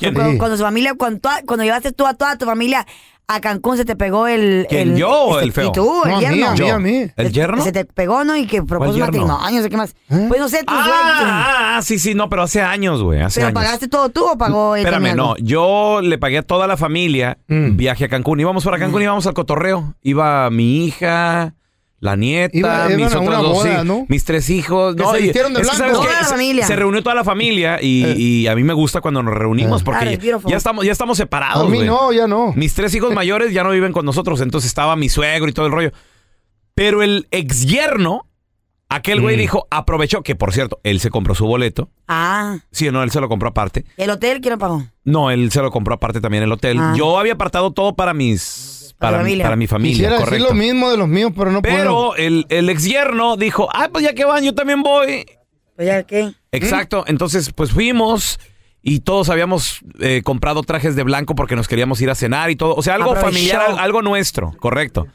¿Quién? 0.00 0.14
Cuando, 0.14 0.32
Sí. 0.32 0.38
cuando 0.38 0.56
su 0.56 0.62
familia, 0.64 0.94
cuando, 0.98 1.20
toda- 1.20 1.42
cuando 1.46 1.62
llevaste 1.64 1.92
tú 1.92 2.06
a 2.06 2.14
toda 2.14 2.36
tu 2.36 2.44
familia 2.46 2.84
a 3.32 3.40
Cancún, 3.40 3.76
se 3.76 3.84
te 3.84 3.94
pegó 3.94 4.26
el... 4.26 4.66
¿Quién, 4.68 4.90
el- 4.94 4.96
yo 4.96 5.08
o 5.08 5.34
este- 5.34 5.44
el 5.44 5.52
feo? 5.52 5.68
Y 5.68 5.72
tú, 5.72 6.02
el 6.04 6.10
No, 6.10 6.16
a 6.16 6.20
mí, 6.20 6.24
yerno. 6.26 6.48
a 6.48 6.54
mí, 6.54 6.68
a 6.70 6.78
mí. 6.80 7.10
¿El 7.16 7.30
yerno? 7.32 7.62
Se 7.62 7.70
te 7.70 7.84
pegó, 7.84 8.24
¿no? 8.24 8.34
Y 8.36 8.46
que 8.48 8.60
propuso 8.64 8.98
matrimonio, 8.98 9.36
no 9.52 9.62
sé 9.62 9.70
qué 9.70 9.76
más. 9.76 9.94
¿Eh? 10.10 10.24
Pues 10.26 10.40
no 10.40 10.48
sé, 10.48 10.64
tu 10.64 10.72
suegro. 10.74 10.92
Ah, 10.92 11.44
ah, 11.46 11.76
ah, 11.78 11.82
sí, 11.82 12.00
sí, 12.00 12.14
no, 12.14 12.28
pero 12.28 12.42
hace 12.42 12.60
años, 12.60 13.00
güey, 13.04 13.20
hace 13.20 13.38
¿Pero 13.38 13.48
años. 13.48 13.62
pagaste 13.62 13.86
todo 13.86 14.08
tú 14.08 14.24
o 14.26 14.36
pagó 14.36 14.74
él 14.74 14.84
Espérame, 14.84 15.14
no, 15.14 15.36
yo 15.36 16.00
le 16.02 16.18
pagué 16.18 16.38
a 16.38 16.42
toda 16.42 16.66
la 16.66 16.76
familia 16.76 17.38
Mm. 17.46 17.76
viaje 17.76 18.06
a 18.06 18.08
Cancún. 18.08 18.40
Íbamos 18.40 18.64
para 18.64 18.78
Cancún, 18.80 19.02
íbamos 19.02 19.24
al 19.28 19.34
cotorreo. 19.34 19.94
Iba 20.02 20.50
mi 20.50 20.84
hija, 20.86 21.54
la 22.00 22.16
nieta, 22.16 22.56
Iba- 22.56 22.88
mis 22.88 23.06
otros 23.14 23.24
dos 23.42 23.52
boda, 23.52 23.72
hijos, 23.74 23.84
¿no? 23.84 24.06
mis 24.08 24.24
tres 24.24 24.48
hijos. 24.50 24.96
Que 24.96 25.02
no, 25.02 25.12
se 25.12 25.20
y- 25.20 25.22
vistieron 25.24 25.52
de 25.52 25.60
es 25.60 25.68
que, 25.70 25.76
blanco. 25.76 25.94
¿sabes 25.96 26.08
Toda 26.08 26.20
la 26.22 26.26
familia. 26.28 26.66
Se, 26.66 26.76
reunió 26.76 27.02
toda 27.02 27.14
la 27.14 27.24
familia 27.24 27.78
y, 27.82 28.04
Eh. 28.04 28.14
y 28.16 28.46
a 28.46 28.56
mí 28.56 28.64
me 28.64 28.72
gusta 28.72 29.00
cuando 29.02 29.22
nos 29.22 29.34
reunimos 29.34 29.82
Eh. 29.82 29.84
Porque 29.84 30.18
ya 30.46 30.56
estamos, 30.56 30.84
ya 30.86 30.92
estamos 30.92 31.18
separados. 31.18 31.66
A 31.66 31.70
mí 31.70 31.80
no, 31.82 32.10
ya 32.12 32.26
no. 32.26 32.52
Mis 32.54 32.74
tres 32.74 32.94
hijos 32.94 33.12
mayores 33.14 33.52
ya 33.52 33.62
no 33.64 33.70
viven 33.70 33.92
con 33.92 34.04
nosotros, 34.06 34.40
entonces 34.40 34.68
estaba 34.68 34.96
mi 34.96 35.08
suegro 35.10 35.48
y 35.48 35.52
todo 35.52 35.66
el 35.66 35.72
rollo. 35.72 35.92
Pero 36.74 37.02
el 37.02 37.28
ex 37.30 37.66
yerno, 37.66 38.26
aquel 38.88 39.20
güey 39.20 39.36
Mm. 39.36 39.40
dijo, 39.40 39.66
aprovechó, 39.70 40.22
que 40.22 40.34
por 40.34 40.54
cierto, 40.54 40.80
él 40.82 41.00
se 41.00 41.10
compró 41.10 41.34
su 41.34 41.44
boleto. 41.46 41.90
Ah, 42.08 42.60
Sí, 42.70 42.90
no, 42.90 43.02
él 43.02 43.10
se 43.10 43.20
lo 43.20 43.28
compró 43.28 43.50
aparte. 43.50 43.84
¿el 43.98 44.08
hotel 44.08 44.40
quién 44.40 44.52
lo 44.52 44.58
pagó? 44.58 44.86
No, 45.04 45.30
él 45.30 45.50
se 45.52 45.60
lo 45.60 45.70
compró 45.70 45.94
aparte 45.96 46.20
también 46.22 46.42
el 46.44 46.52
hotel. 46.52 46.78
Ah. 46.80 46.94
Yo 46.96 47.18
había 47.18 47.34
apartado 47.34 47.72
todo 47.72 47.94
para 47.94 48.14
mis 48.14 48.79
Para 49.00 49.12
para, 49.12 49.12
la 49.12 49.18
familia. 49.24 49.44
para 49.44 49.56
mi 49.56 49.66
familia, 49.66 49.92
Quisiera 50.10 50.18
decir 50.18 50.40
lo 50.42 50.54
mismo 50.54 50.90
de 50.90 50.96
los 50.98 51.08
míos, 51.08 51.32
pero 51.36 51.50
no 51.50 51.62
puedo. 51.62 51.76
Pero 51.76 52.16
el, 52.16 52.46
el 52.50 52.68
ex 52.70 52.84
yerno 52.84 53.36
dijo, 53.36 53.68
ah, 53.74 53.88
pues 53.90 54.04
ya 54.04 54.12
que 54.14 54.24
van, 54.24 54.44
yo 54.44 54.54
también 54.54 54.82
voy. 54.82 55.24
Pues 55.74 55.88
ya, 55.88 56.02
¿qué? 56.04 56.30
Exacto, 56.52 57.04
entonces 57.06 57.50
pues 57.54 57.70
fuimos 57.72 58.38
y 58.82 59.00
todos 59.00 59.28
habíamos 59.30 59.80
eh, 60.00 60.20
comprado 60.22 60.62
trajes 60.62 60.96
de 60.96 61.02
blanco 61.02 61.34
porque 61.34 61.56
nos 61.56 61.66
queríamos 61.66 62.00
ir 62.02 62.10
a 62.10 62.14
cenar 62.14 62.50
y 62.50 62.56
todo. 62.56 62.74
O 62.74 62.82
sea, 62.82 62.94
algo 62.96 63.12
Aprovechó. 63.12 63.32
familiar, 63.34 63.62
al- 63.72 63.78
algo 63.78 64.02
nuestro, 64.02 64.52
correcto. 64.58 65.06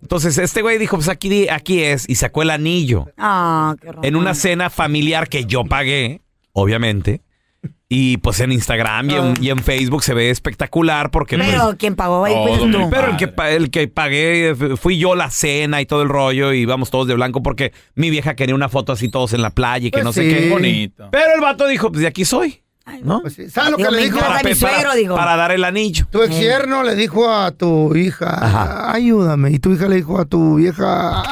Entonces 0.00 0.36
este 0.38 0.60
güey 0.62 0.76
dijo, 0.78 0.96
pues 0.96 1.08
aquí, 1.08 1.48
aquí 1.48 1.82
es, 1.82 2.08
y 2.08 2.14
sacó 2.16 2.42
el 2.42 2.50
anillo 2.50 3.06
Ah, 3.18 3.74
qué 3.80 3.86
romántico. 3.88 4.06
en 4.08 4.16
una 4.16 4.34
cena 4.34 4.68
familiar 4.70 5.28
que 5.28 5.44
yo 5.46 5.64
pagué, 5.64 6.20
obviamente. 6.52 7.20
Y 7.96 8.16
pues 8.16 8.40
en 8.40 8.50
Instagram 8.50 9.10
y 9.10 9.14
en, 9.14 9.34
y 9.40 9.50
en 9.50 9.58
Facebook 9.58 10.02
se 10.02 10.14
ve 10.14 10.30
espectacular 10.30 11.10
porque... 11.10 11.36
pues, 11.36 11.48
Pero 11.48 11.76
quien 11.78 11.94
pagó 11.94 12.24
ahí 12.24 12.34
fuiste 12.46 12.70
tú. 12.72 12.90
pero 12.90 13.08
el 13.10 13.16
que, 13.16 13.28
pa- 13.28 13.50
el 13.50 13.70
que 13.70 13.86
pagué 13.88 14.50
eh, 14.50 14.54
fui 14.76 14.98
yo 14.98 15.14
la 15.14 15.30
cena 15.30 15.80
y 15.80 15.86
todo 15.86 16.02
el 16.02 16.08
rollo 16.08 16.52
y 16.52 16.60
íbamos 16.60 16.90
todos 16.90 17.06
de 17.06 17.14
blanco 17.14 17.42
porque 17.42 17.72
mi 17.94 18.10
vieja 18.10 18.34
quería 18.34 18.54
una 18.54 18.68
foto 18.68 18.92
así 18.92 19.08
todos 19.08 19.32
en 19.32 19.42
la 19.42 19.50
playa 19.50 19.86
y 19.86 19.90
que 19.90 19.98
Pues 19.98 20.04
no 20.04 20.12
sé 20.12 20.22
qué. 20.28 20.50
Bonito. 20.50 21.08
Pero 21.12 21.34
el 21.34 21.40
vato 21.40 21.66
dijo, 21.68 21.90
pues 21.90 22.00
de 22.02 22.08
aquí 22.08 22.24
soy. 22.24 22.60
¿No? 23.02 23.22
Pues 23.22 23.32
sí. 23.34 23.48
¿Sabes 23.48 23.70
lo 23.70 23.76
Digo, 23.78 23.88
que 23.88 23.94
le 23.94 24.00
me 24.02 24.04
dijo? 24.08 24.18
encanta 24.18 24.46
mi 24.48 24.54
suegro, 24.54 24.94
dijo. 24.94 25.14
para 25.16 25.36
dar 25.36 25.52
el 25.52 25.64
anillo. 25.64 26.06
Tu 26.10 26.22
ex 26.22 26.38
yerno 26.38 26.82
le 26.82 26.94
dijo 26.94 27.30
a 27.30 27.50
tu 27.52 27.96
hija, 27.96 28.26
Ajá. 28.44 28.92
ayúdame. 28.92 29.52
Y 29.52 29.58
tu 29.58 29.72
hija 29.72 29.88
le 29.88 29.96
dijo 29.96 30.18
a 30.20 30.26
tu 30.26 30.56
vieja, 30.56 31.22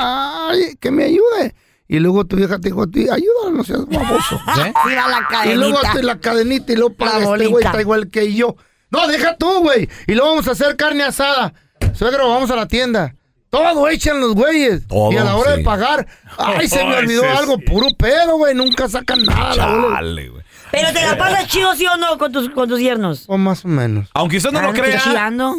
ay, 0.49 0.77
que 0.81 0.91
me 0.91 1.05
ayude. 1.05 1.55
Y 1.93 1.99
luego 1.99 2.25
tu 2.25 2.37
vieja 2.37 2.59
te 2.59 2.69
dijo 2.71 2.85
a 2.85 2.87
ti, 2.87 3.03
ayúdalo, 3.03 3.51
no 3.51 3.65
seas 3.65 3.87
baboso. 3.87 4.41
¿Eh? 4.65 4.73
Mira 4.87 5.07
la 5.09 5.47
y 5.47 5.55
luego 5.57 5.79
hasta 5.79 6.01
la 6.01 6.19
cadenita 6.19 6.73
y 6.73 6.77
luego 6.77 6.95
paga 6.95 7.19
La 7.19 7.35
este 7.35 7.47
güey, 7.49 7.63
está 7.67 7.81
igual 7.83 8.09
que 8.09 8.33
yo. 8.33 8.57
No, 8.91 9.07
deja 9.09 9.37
tú, 9.37 9.61
güey. 9.61 9.91
Y 10.07 10.15
luego 10.15 10.31
vamos 10.31 10.49
a 10.49 10.53
hacer 10.53 10.75
carne 10.77 11.03
asada. 11.03 11.53
Suegro, 11.93 12.31
vamos 12.31 12.51
a 12.51 12.57
la 12.57 12.67
tienda. 12.67 13.15
Todo 13.51 13.87
echan 13.91 14.23
los 14.23 14.35
güeyes. 14.35 14.87
Todo, 14.89 15.13
y 15.13 15.19
a 15.19 15.25
la 15.25 15.37
hora 15.37 15.53
sí. 15.53 15.59
de 15.59 15.65
pagar, 15.65 16.07
ay, 16.39 16.67
se 16.67 16.83
me 16.83 16.95
olvidó 16.97 17.25
algo, 17.29 17.57
sí. 17.57 17.63
puro 17.67 17.89
pedo, 17.99 18.39
güey. 18.39 18.55
Nunca 18.55 18.89
sacan 18.89 19.27
nada. 19.27 19.55
Chale, 19.55 20.31
güey. 20.31 20.43
Pero 20.71 20.95
te 20.95 21.03
la 21.03 21.19
pasas 21.19 21.47
chido, 21.49 21.75
¿sí 21.75 21.85
o 21.85 21.99
no, 21.99 22.17
con 22.17 22.33
tus, 22.33 22.49
con 22.49 22.71
tus 22.71 22.81
yernos? 22.81 23.25
O 23.27 23.37
más 23.37 23.67
o 23.67 23.69
menos. 23.69 24.09
Aunque 24.15 24.39
usted 24.39 24.51
no 24.51 24.63
lo 24.63 24.69
¿no 24.69 24.73
te 24.73 24.81
crea, 24.81 25.03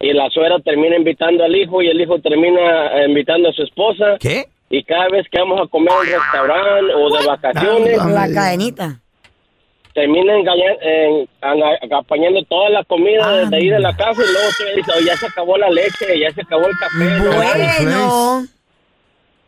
Y 0.00 0.12
la 0.12 0.28
suegra 0.30 0.58
termina 0.60 0.96
invitando 0.96 1.42
al 1.44 1.56
hijo 1.56 1.80
y 1.80 1.88
el 1.88 1.98
hijo 2.00 2.18
termina 2.18 3.00
eh, 3.00 3.06
invitando 3.08 3.48
a 3.48 3.52
su 3.52 3.62
esposa. 3.62 4.16
¿Qué? 4.20 4.44
Y 4.68 4.82
cada 4.84 5.08
vez 5.08 5.26
que 5.30 5.38
vamos 5.38 5.60
a 5.62 5.66
comer 5.68 5.92
en 5.92 5.98
un 6.14 6.20
restaurante 6.22 6.94
o 6.94 7.16
de 7.16 7.26
vacaciones, 7.26 7.98
Ah, 8.00 8.08
La 8.10 8.34
cadenita. 8.34 9.00
termina 9.94 10.34
anga- 10.34 11.78
acompañando 11.82 12.42
toda 12.44 12.68
la 12.70 12.84
comida 12.84 13.20
Ah, 13.24 13.48
de 13.48 13.56
ahí 13.56 13.68
de 13.68 13.78
la 13.78 13.96
casa 13.96 14.20
y 14.22 14.32
luego 14.32 14.48
dices, 14.76 14.94
"Oh, 14.94 15.06
ya 15.06 15.16
se 15.16 15.26
acabó 15.26 15.56
la 15.56 15.70
leche, 15.70 16.18
ya 16.20 16.30
se 16.32 16.42
acabó 16.42 16.66
el 16.66 16.76
café. 16.78 17.84
¿no?". 17.84 18.44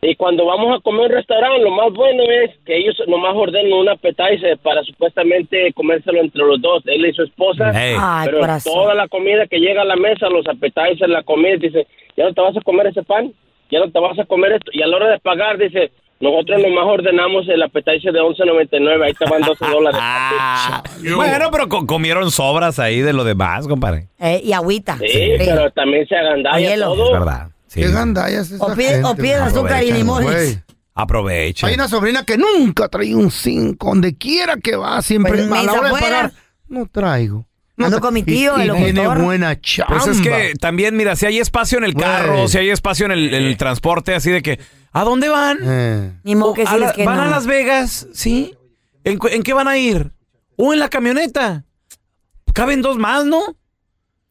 Y 0.09 0.15
cuando 0.15 0.45
vamos 0.45 0.77
a 0.77 0.81
comer 0.81 1.01
a 1.01 1.05
un 1.07 1.11
restaurante, 1.11 1.61
lo 1.63 1.71
más 1.71 1.91
bueno 1.91 2.23
es 2.23 2.51
que 2.65 2.77
ellos 2.77 2.95
nomás 3.07 3.33
ordenan 3.35 3.73
un 3.73 3.89
appetizer 3.89 4.57
para 4.59 4.81
supuestamente 4.83 5.73
comérselo 5.73 6.21
entre 6.21 6.43
los 6.45 6.61
dos, 6.61 6.81
él 6.85 7.05
y 7.05 7.13
su 7.13 7.23
esposa. 7.23 7.71
Hey. 7.75 7.95
Ay, 7.99 8.27
Pero 8.27 8.39
corazón. 8.39 8.73
toda 8.73 8.93
la 8.95 9.07
comida 9.09 9.47
que 9.47 9.59
llega 9.59 9.81
a 9.81 9.85
la 9.85 9.97
mesa, 9.97 10.29
los 10.29 10.47
appetizers, 10.47 11.09
la 11.09 11.23
comida, 11.23 11.57
dice, 11.59 11.87
ya 12.15 12.23
no 12.23 12.33
te 12.33 12.39
vas 12.41 12.55
a 12.55 12.61
comer 12.61 12.87
ese 12.87 13.03
pan, 13.03 13.33
ya 13.69 13.79
no 13.79 13.91
te 13.91 13.99
vas 13.99 14.17
a 14.17 14.23
comer 14.25 14.53
esto. 14.53 14.71
Y 14.73 14.81
a 14.81 14.87
la 14.87 14.95
hora 14.95 15.09
de 15.09 15.19
pagar, 15.19 15.57
dice, 15.57 15.91
nosotros 16.21 16.61
nomás 16.61 16.85
ordenamos 16.85 17.45
el 17.49 17.61
appetizer 17.63 18.13
de 18.13 18.21
11.99, 18.21 19.03
ahí 19.03 19.13
te 19.13 19.25
van 19.29 19.41
12 19.41 19.65
dólares. 19.69 19.99
Ah, 20.01 20.83
bueno, 21.17 21.49
pero 21.51 21.67
co- 21.67 21.85
comieron 21.85 22.31
sobras 22.31 22.79
ahí 22.79 23.01
de 23.01 23.11
lo 23.11 23.25
demás, 23.25 23.67
compadre. 23.67 24.07
Eh, 24.19 24.39
y 24.41 24.53
agüita. 24.53 24.97
Sí, 24.99 25.33
pero 25.37 25.69
también 25.71 26.07
se 26.07 26.15
agandalla 26.15 26.75
todo. 26.79 27.05
Es 27.07 27.11
verdad. 27.11 27.47
Sí. 27.67 27.81
¿Qué 27.81 27.91
gandallas 27.91 28.51
es 28.51 28.61
O 28.61 28.73
pide- 28.73 29.03
o 29.03 29.15
pide 29.15 29.35
azúcar 29.35 29.83
y 29.83 29.91
limones. 29.91 30.59
Aprovecha. 30.93 31.67
Hay 31.67 31.75
una 31.75 31.87
sobrina 31.87 32.23
que 32.23 32.37
nunca 32.37 32.87
trae 32.87 33.13
un 33.13 33.29
5, 33.29 33.87
donde 33.87 34.17
quiera 34.17 34.57
que 34.57 34.75
va, 34.75 35.01
siempre 35.01 35.45
Pues, 35.45 35.51
a 35.51 35.63
la 35.63 35.73
hora 35.73 35.87
de 35.93 35.99
pagar. 35.99 36.33
No 36.67 36.87
traigo. 36.87 37.45
No 37.75 37.85
Ando 37.85 37.99
con 38.01 38.11
mi 38.15 38.21
y- 38.21 38.23
tío, 38.23 38.57
y, 38.57 38.61
el 38.61 38.71
tiene 38.75 38.93
locutor. 39.03 39.21
buena 39.23 39.61
chamba. 39.61 39.99
Pues 40.03 40.07
es 40.17 40.21
que 40.21 40.53
también, 40.59 40.97
mira, 40.97 41.15
si 41.15 41.27
hay 41.27 41.37
espacio 41.37 41.77
en 41.77 41.83
el 41.83 41.93
carro, 41.93 42.47
si 42.47 42.57
hay 42.57 42.69
espacio 42.71 43.05
en 43.05 43.11
el, 43.11 43.55
transporte, 43.57 44.15
así 44.15 44.31
de 44.31 44.41
que, 44.41 44.59
¿a 44.91 45.03
dónde 45.03 45.29
van? 45.29 45.59
Eh. 45.61 46.11
Ni 46.23 46.35
modo 46.35 46.55
que 46.55 46.63
A 46.63 46.71
sí, 46.73 46.79
la- 46.79 46.87
es 46.87 46.93
que 46.93 47.05
¿Van 47.05 47.17
no. 47.17 47.21
a 47.23 47.27
Las 47.27 47.45
Vegas? 47.45 48.07
¿Sí? 48.13 48.55
¿En, 49.03 49.19
cu- 49.19 49.27
en 49.27 49.43
qué 49.43 49.53
van 49.53 49.67
a 49.67 49.77
ir? 49.77 50.11
o 50.55 50.73
en 50.73 50.79
la 50.79 50.89
camioneta. 50.89 51.65
Caben 52.53 52.81
dos 52.81 52.97
más, 52.97 53.23
¿no? 53.25 53.55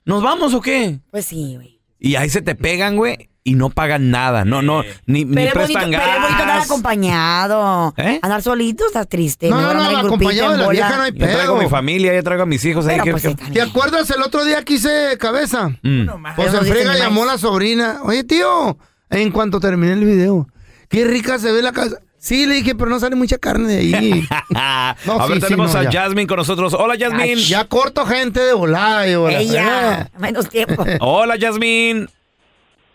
¿Nos 0.04 0.24
vamos 0.24 0.52
o 0.54 0.60
qué? 0.60 0.98
Pues 1.12 1.26
sí, 1.26 1.54
güey. 1.54 1.75
Y 1.98 2.16
ahí 2.16 2.28
se 2.28 2.42
te 2.42 2.54
pegan, 2.54 2.96
güey, 2.96 3.30
y 3.42 3.54
no 3.54 3.70
pagan 3.70 4.10
nada. 4.10 4.44
No, 4.44 4.60
no, 4.60 4.82
ni, 5.06 5.24
ni 5.24 5.34
Pero 5.34 5.48
es, 5.48 5.54
bonito, 5.54 5.72
prestan 5.72 5.90
pero 5.90 6.02
es 6.02 6.20
bonito 6.22 6.42
andar 6.42 6.56
gas. 6.58 6.64
acompañado. 6.66 7.94
¿Eh? 7.96 8.18
Andar 8.22 8.42
solito 8.42 8.84
está 8.86 9.04
triste. 9.04 9.48
No, 9.48 9.60
no, 9.60 9.80
grupito, 9.80 10.06
acompañado 10.06 10.48
de 10.50 10.54
en 10.54 10.60
la 10.60 10.68
vieja 10.68 10.96
no 10.96 11.02
hay 11.02 11.12
Yo 11.12 11.18
traigo 11.18 11.54
pedo. 11.54 11.62
mi 11.62 11.68
familia, 11.68 12.14
yo 12.14 12.22
traigo 12.22 12.42
a 12.42 12.46
mis 12.46 12.64
hijos 12.64 12.86
ahí. 12.86 13.00
Que- 13.00 13.10
pues 13.12 13.22
que- 13.22 13.28
está 13.30 13.46
¿Te 13.50 13.62
acuerdas 13.62 14.10
el 14.10 14.22
otro 14.22 14.44
día 14.44 14.62
que 14.62 14.74
hice 14.74 15.16
cabeza? 15.18 15.68
Mm. 15.82 16.06
Pues 16.36 16.52
no 16.52 16.60
frega 16.62 16.96
llamó 16.98 17.24
la 17.24 17.38
sobrina. 17.38 18.00
Oye, 18.02 18.24
tío, 18.24 18.76
en 19.10 19.30
cuanto 19.30 19.60
terminé 19.60 19.92
el 19.92 20.04
video, 20.04 20.48
qué 20.88 21.04
rica 21.04 21.38
se 21.38 21.50
ve 21.52 21.62
la 21.62 21.72
casa. 21.72 21.98
Sí, 22.26 22.44
le 22.44 22.56
dije, 22.56 22.74
pero 22.74 22.90
no 22.90 22.98
sale 22.98 23.14
mucha 23.14 23.38
carne 23.38 23.68
de 23.68 23.78
ahí. 23.78 24.28
No, 25.06 25.20
a 25.20 25.26
ver, 25.28 25.36
sí, 25.36 25.44
tenemos 25.44 25.72
no, 25.74 25.78
a 25.80 25.84
ya. 25.84 26.02
Jasmine 26.02 26.26
con 26.26 26.38
nosotros. 26.38 26.74
Hola, 26.74 26.96
Jasmine. 26.98 27.36
Ya 27.36 27.64
corto 27.66 28.04
gente 28.04 28.40
de 28.40 28.52
volada. 28.52 29.06
Y 29.06 29.14
volada. 29.14 29.40
Ella, 29.40 30.10
menos 30.18 30.48
tiempo. 30.48 30.84
Hola, 31.00 31.36
Jasmine. 31.40 32.08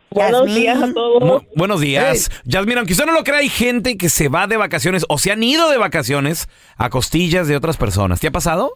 Buenos 0.10 0.54
días 0.54 0.82
a 0.84 0.94
todos. 0.94 1.24
Mu- 1.24 1.40
buenos 1.56 1.80
días. 1.80 2.30
Jasmine, 2.46 2.80
aunque 2.80 2.92
usted 2.92 3.06
no 3.06 3.14
lo 3.14 3.24
crea, 3.24 3.38
hay 3.38 3.48
gente 3.48 3.96
que 3.96 4.10
se 4.10 4.28
va 4.28 4.48
de 4.48 4.58
vacaciones 4.58 5.06
o 5.08 5.18
se 5.18 5.32
han 5.32 5.42
ido 5.42 5.70
de 5.70 5.78
vacaciones 5.78 6.50
a 6.76 6.90
costillas 6.90 7.48
de 7.48 7.56
otras 7.56 7.78
personas. 7.78 8.20
¿Te 8.20 8.28
ha 8.28 8.32
pasado? 8.32 8.74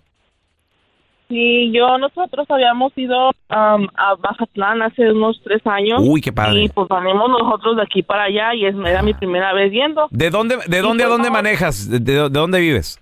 Sí, 1.27 1.71
yo, 1.73 1.97
nosotros 1.97 2.45
habíamos 2.49 2.93
ido 2.95 3.31
am, 3.49 3.88
a 3.95 4.15
Mazatlán 4.21 4.81
hace 4.83 5.11
unos 5.11 5.41
tres 5.43 5.61
años. 5.65 6.01
Uy, 6.05 6.21
qué 6.21 6.31
padre. 6.31 6.63
Y 6.63 6.69
pues 6.69 6.88
venimos 6.88 7.29
nosotros 7.29 7.77
de 7.77 7.81
aquí 7.83 8.03
para 8.03 8.25
allá 8.25 8.53
y 8.53 8.65
es, 8.67 8.75
era 8.75 9.01
mi 9.01 9.13
primera 9.15 9.51
vez 9.53 9.71
yendo. 9.71 10.07
¿De 10.11 10.29
dónde, 10.29 10.57
de 10.67 10.81
dónde 10.81 11.03
a 11.03 11.07
dónde 11.07 11.31
manejas? 11.31 11.89
¿De, 11.89 11.99
de- 11.99 12.13
de 12.29 12.29
dónde 12.29 12.59
vives? 12.59 12.99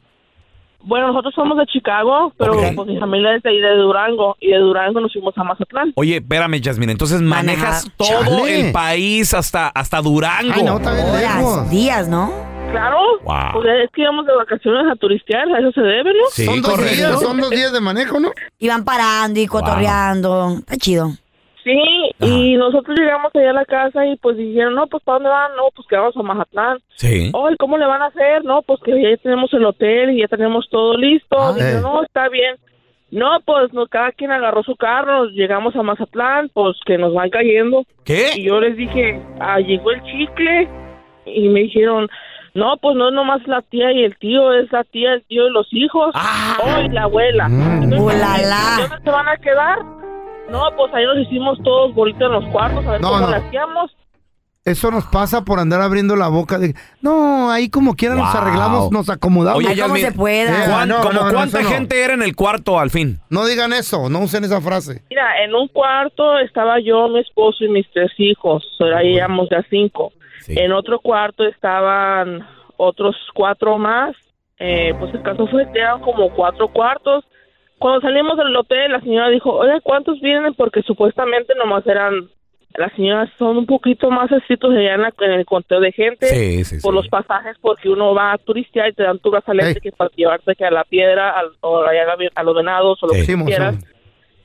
Bueno, 0.85 1.07
nosotros 1.07 1.33
somos 1.33 1.57
de 1.57 1.65
Chicago, 1.65 2.33
pero 2.37 2.53
Ok. 2.53 2.75
pues 2.75 2.87
mi 2.89 2.97
familia 2.99 3.35
es 3.35 3.43
de 3.43 3.49
ahí 3.49 3.57
de 3.59 3.75
Durango 3.75 4.35
y 4.41 4.49
de 4.51 4.57
Durango 4.57 4.99
nos 4.99 5.13
fuimos 5.13 5.37
a 5.37 5.43
Mazatlán. 5.43 5.93
Oye, 5.95 6.17
espérame, 6.17 6.61
Jasmine. 6.61 6.91
Entonces 6.91 7.21
manejas 7.21 7.89
todo 7.95 8.07
Chale. 8.23 8.67
el 8.67 8.71
país 8.73 9.33
hasta, 9.33 9.67
hasta 9.69 10.01
Durango. 10.01 10.75
Horas, 10.75 11.69
días, 11.69 12.09
¿no? 12.09 12.31
Claro, 12.73 12.97
Wow. 13.23 13.61
pues 13.61 13.65
es 13.85 13.91
que 13.91 14.01
íbamos 14.01 14.25
de 14.25 14.33
vacaciones 14.35 14.91
a 14.91 14.95
turistear, 14.95 15.47
a 15.47 15.59
eso 15.59 15.71
se 15.71 15.81
debe, 15.81 16.11
¿no? 16.13 16.25
Sí, 16.31 16.45
son 16.45 16.61
dos 16.61 16.77
días, 16.77 17.21
son 17.21 17.39
dos 17.39 17.49
días 17.51 17.71
de 17.71 17.79
manejo, 17.79 18.19
¿no? 18.19 18.31
Y 18.59 18.67
van 18.67 18.83
parando 18.83 19.39
y 19.39 19.45
cotorreando. 19.47 20.55
Está 20.59 20.75
chido. 20.77 21.09
Sí, 21.63 21.79
y 22.19 22.57
nosotros 22.57 22.97
llegamos 22.99 23.31
allá 23.33 23.51
a 23.51 23.53
la 23.53 23.65
casa 23.65 24.05
y 24.05 24.17
pues 24.17 24.35
dijeron, 24.35 24.75
no, 24.75 24.87
pues 24.87 25.01
¿para 25.03 25.15
dónde 25.19 25.29
van? 25.29 25.55
No, 25.55 25.63
pues 25.73 25.87
que 25.87 25.95
vamos 25.95 26.17
a 26.17 26.21
Mazatlán. 26.21 26.79
Sí. 26.95 27.31
Oh, 27.33 27.49
¿y 27.49 27.55
cómo 27.55 27.77
le 27.77 27.85
van 27.85 28.01
a 28.01 28.07
hacer? 28.07 28.43
No, 28.43 28.61
pues 28.63 28.81
que 28.83 28.91
ya 29.01 29.15
tenemos 29.23 29.53
el 29.53 29.63
hotel 29.65 30.09
y 30.11 30.19
ya 30.21 30.27
tenemos 30.27 30.67
todo 30.69 30.97
listo. 30.97 31.37
Ah, 31.39 31.55
eh. 31.57 31.79
no, 31.81 32.03
está 32.03 32.27
bien. 32.27 32.57
No, 33.11 33.39
pues 33.45 33.71
no, 33.71 33.85
cada 33.87 34.11
quien 34.11 34.31
agarró 34.31 34.63
su 34.63 34.75
carro, 34.75 35.25
llegamos 35.27 35.73
a 35.75 35.83
Mazatlán, 35.83 36.49
pues 36.53 36.75
que 36.85 36.97
nos 36.97 37.13
van 37.13 37.29
cayendo. 37.29 37.85
¿Qué? 38.03 38.31
Y 38.35 38.43
yo 38.47 38.59
les 38.59 38.75
dije, 38.75 39.21
ah, 39.39 39.59
llegó 39.59 39.91
el 39.91 40.01
chicle 40.03 40.67
y 41.27 41.47
me 41.47 41.61
dijeron, 41.61 42.09
no, 42.53 42.77
pues 42.81 42.95
no 42.95 43.09
es 43.09 43.13
nomás 43.13 43.45
la 43.47 43.61
tía 43.63 43.91
y 43.91 44.03
el 44.03 44.17
tío, 44.17 44.53
es 44.53 44.71
la 44.71 44.83
tía, 44.83 45.13
el 45.13 45.23
tío 45.23 45.47
y 45.47 45.51
los 45.51 45.67
hijos. 45.71 46.13
Oh, 46.15 46.79
y 46.79 46.89
la 46.89 47.03
abuela. 47.03 47.47
Mm. 47.49 47.83
Entonces. 47.83 48.21
¿Dónde 48.21 49.03
se 49.03 49.09
van 49.09 49.27
a 49.27 49.37
quedar? 49.37 49.79
No, 50.49 50.61
pues 50.77 50.93
ahí 50.93 51.05
nos 51.05 51.17
hicimos 51.17 51.57
todos 51.63 51.93
bolitos 51.95 52.21
en 52.21 52.31
los 52.33 52.45
cuartos, 52.51 52.85
a 52.85 52.91
ver 52.91 53.01
No, 53.01 53.09
cómo 53.09 53.19
no. 53.21 53.29
le 53.31 53.35
hacíamos. 53.37 53.95
Eso 54.65 54.91
nos 54.91 55.05
pasa 55.07 55.43
por 55.43 55.59
andar 55.59 55.81
abriendo 55.81 56.15
la 56.15 56.29
boca 56.29 56.57
de... 56.57 56.73
No, 57.01 57.51
ahí 57.51 57.69
como 57.69 57.95
quiera 57.95 58.15
nos 58.15 58.33
arreglamos, 58.33 58.91
nos 58.93 59.09
acomodamos. 59.09 59.57
Oye, 59.61 59.75
Jasmine, 59.75 60.13
¿cuán- 60.13 60.87
no, 60.87 61.01
como 61.01 61.11
no, 61.11 61.33
¿Cuánta 61.33 61.61
gente 61.65 62.01
era 62.01 62.13
en 62.13 62.21
el 62.23 62.33
cuarto 62.33 62.79
al 62.79 62.89
fin? 62.89 63.19
No 63.29 63.45
digan 63.45 63.73
eso, 63.73 64.07
no 64.09 64.19
usen 64.19 64.45
esa 64.45 64.61
frase. 64.61 65.01
Mira, 65.09 65.43
en 65.43 65.53
un 65.53 65.67
cuarto 65.67 66.39
estaba 66.39 66.79
yo, 66.79 67.09
mi 67.09 67.19
esposo 67.19 67.65
y 67.65 67.67
mis 67.67 67.85
tres 67.91 68.11
hijos, 68.17 68.63
o 68.79 68.85
sea, 68.85 68.99
ahí 68.99 69.15
éramos 69.17 69.49
ya 69.51 69.61
En 70.49 70.71
otro 70.71 70.99
cuarto 70.99 71.43
estaban 71.45 72.45
otros 72.77 73.15
cuatro 73.33 73.77
más, 73.77 74.15
eh, 74.59 74.93
pues 74.99 75.13
el 75.13 75.21
caso 75.21 75.47
fue 75.47 75.71
que 75.71 75.79
eran 75.79 76.01
como 76.01 76.29
cuatro 76.33 76.67
cuartos. 76.67 77.23
Cuando 77.79 78.01
salimos 78.01 78.37
del 78.37 78.55
hotel, 78.55 78.91
la 78.91 79.01
señora 79.01 79.29
dijo, 79.29 79.51
oye, 79.51 79.81
¿cuántos 79.81 80.19
vienen? 80.21 80.53
Porque 80.53 80.81
supuestamente 80.83 81.53
nomás 81.55 81.85
eran, 81.85 82.29
las 82.77 82.93
señoras 82.93 83.29
son 83.37 83.57
un 83.57 83.65
poquito 83.65 84.09
más 84.09 84.31
estrictos 84.31 84.71
allá 84.71 84.95
en, 84.95 85.01
la- 85.01 85.13
en 85.19 85.31
el 85.31 85.45
conteo 85.45 85.79
de 85.81 85.91
gente 85.91 86.27
Sí, 86.27 86.63
sí, 86.63 86.77
por 86.81 86.93
los 86.93 87.07
pasajes, 87.09 87.57
porque 87.61 87.89
uno 87.89 88.13
va 88.15 88.31
a 88.33 88.37
turistear 88.37 88.89
y 88.89 88.93
te 88.93 89.03
dan 89.03 89.19
tu 89.19 89.31
brazalete 89.31 89.81
que 89.81 89.91
para 89.91 90.09
llevarte 90.15 90.55
que 90.55 90.65
a 90.65 90.71
la 90.71 90.83
piedra, 90.85 91.31
al- 91.31 91.51
o 91.61 91.81
allá 91.83 92.03
a, 92.35 92.43
los 92.43 92.55
venados, 92.55 93.03
o 93.03 93.07
lo 93.07 93.13
Sí. 93.13 93.27
que 93.35 93.43
quieras. 93.45 93.75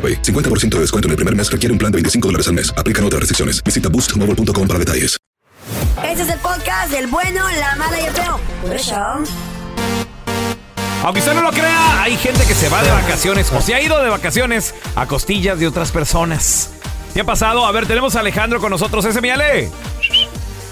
AroPay. 0.00 0.22
50% 0.22 0.70
de 0.76 0.80
descuento 0.80 1.08
en 1.08 1.10
el 1.10 1.16
primer 1.16 1.36
mes 1.36 1.52
requiere 1.52 1.72
un 1.72 1.78
plan 1.78 1.92
de 1.92 1.96
25 1.96 2.28
dólares 2.28 2.48
al 2.48 2.54
mes. 2.54 2.72
Aplican 2.76 3.04
otras 3.04 3.20
restricciones. 3.20 3.62
Visita 3.62 3.90
boostmobile.com 3.90 4.66
para 4.66 4.78
detalles. 4.78 5.18
Ese 6.02 6.22
es 6.22 6.28
el 6.30 6.38
podcast 6.38 6.90
del 6.90 7.06
bueno, 7.08 7.44
la 7.58 7.76
mala 7.76 8.00
y 8.00 8.04
el 8.04 8.12
feo. 8.12 8.40
Por 8.62 8.74
eso. 8.74 8.96
Aunque 11.02 11.20
usted 11.20 11.34
no 11.34 11.42
lo 11.42 11.50
crea, 11.50 12.02
hay 12.02 12.16
gente 12.16 12.44
que 12.46 12.54
se 12.54 12.68
va 12.68 12.82
de 12.82 12.90
vacaciones 12.90 13.50
o 13.52 13.60
se 13.60 13.74
ha 13.74 13.82
ido 13.82 14.02
de 14.02 14.10
vacaciones 14.10 14.74
a 14.96 15.06
costillas 15.06 15.58
de 15.58 15.66
otras 15.66 15.92
personas. 15.92 16.70
¿Qué 17.14 17.20
ha 17.20 17.24
pasado? 17.24 17.64
A 17.66 17.72
ver, 17.72 17.86
tenemos 17.86 18.16
a 18.16 18.20
Alejandro 18.20 18.60
con 18.60 18.70
nosotros. 18.70 19.04
Ese 19.04 19.20
mi 19.20 19.30
Ale. 19.30 19.70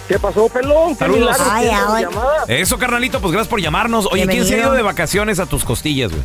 ¿Qué 0.07 0.19
pasó, 0.19 0.49
pelón? 0.49 0.95
¿Qué 0.95 1.01
Saludos. 1.01 1.37
Ay, 1.41 1.69
ay. 1.69 2.05
llamada? 2.05 2.45
Eso, 2.49 2.79
carnalito, 2.79 3.21
pues 3.21 3.33
gracias 3.33 3.49
por 3.49 3.61
llamarnos. 3.61 4.09
Oye, 4.11 4.27
¿quién 4.27 4.47
se 4.47 4.55
ha 4.55 4.59
ido 4.59 4.73
de 4.73 4.83
vacaciones 4.83 5.39
a 5.39 5.47
tus 5.47 5.65
costillas, 5.65 6.11
güey? 6.11 6.23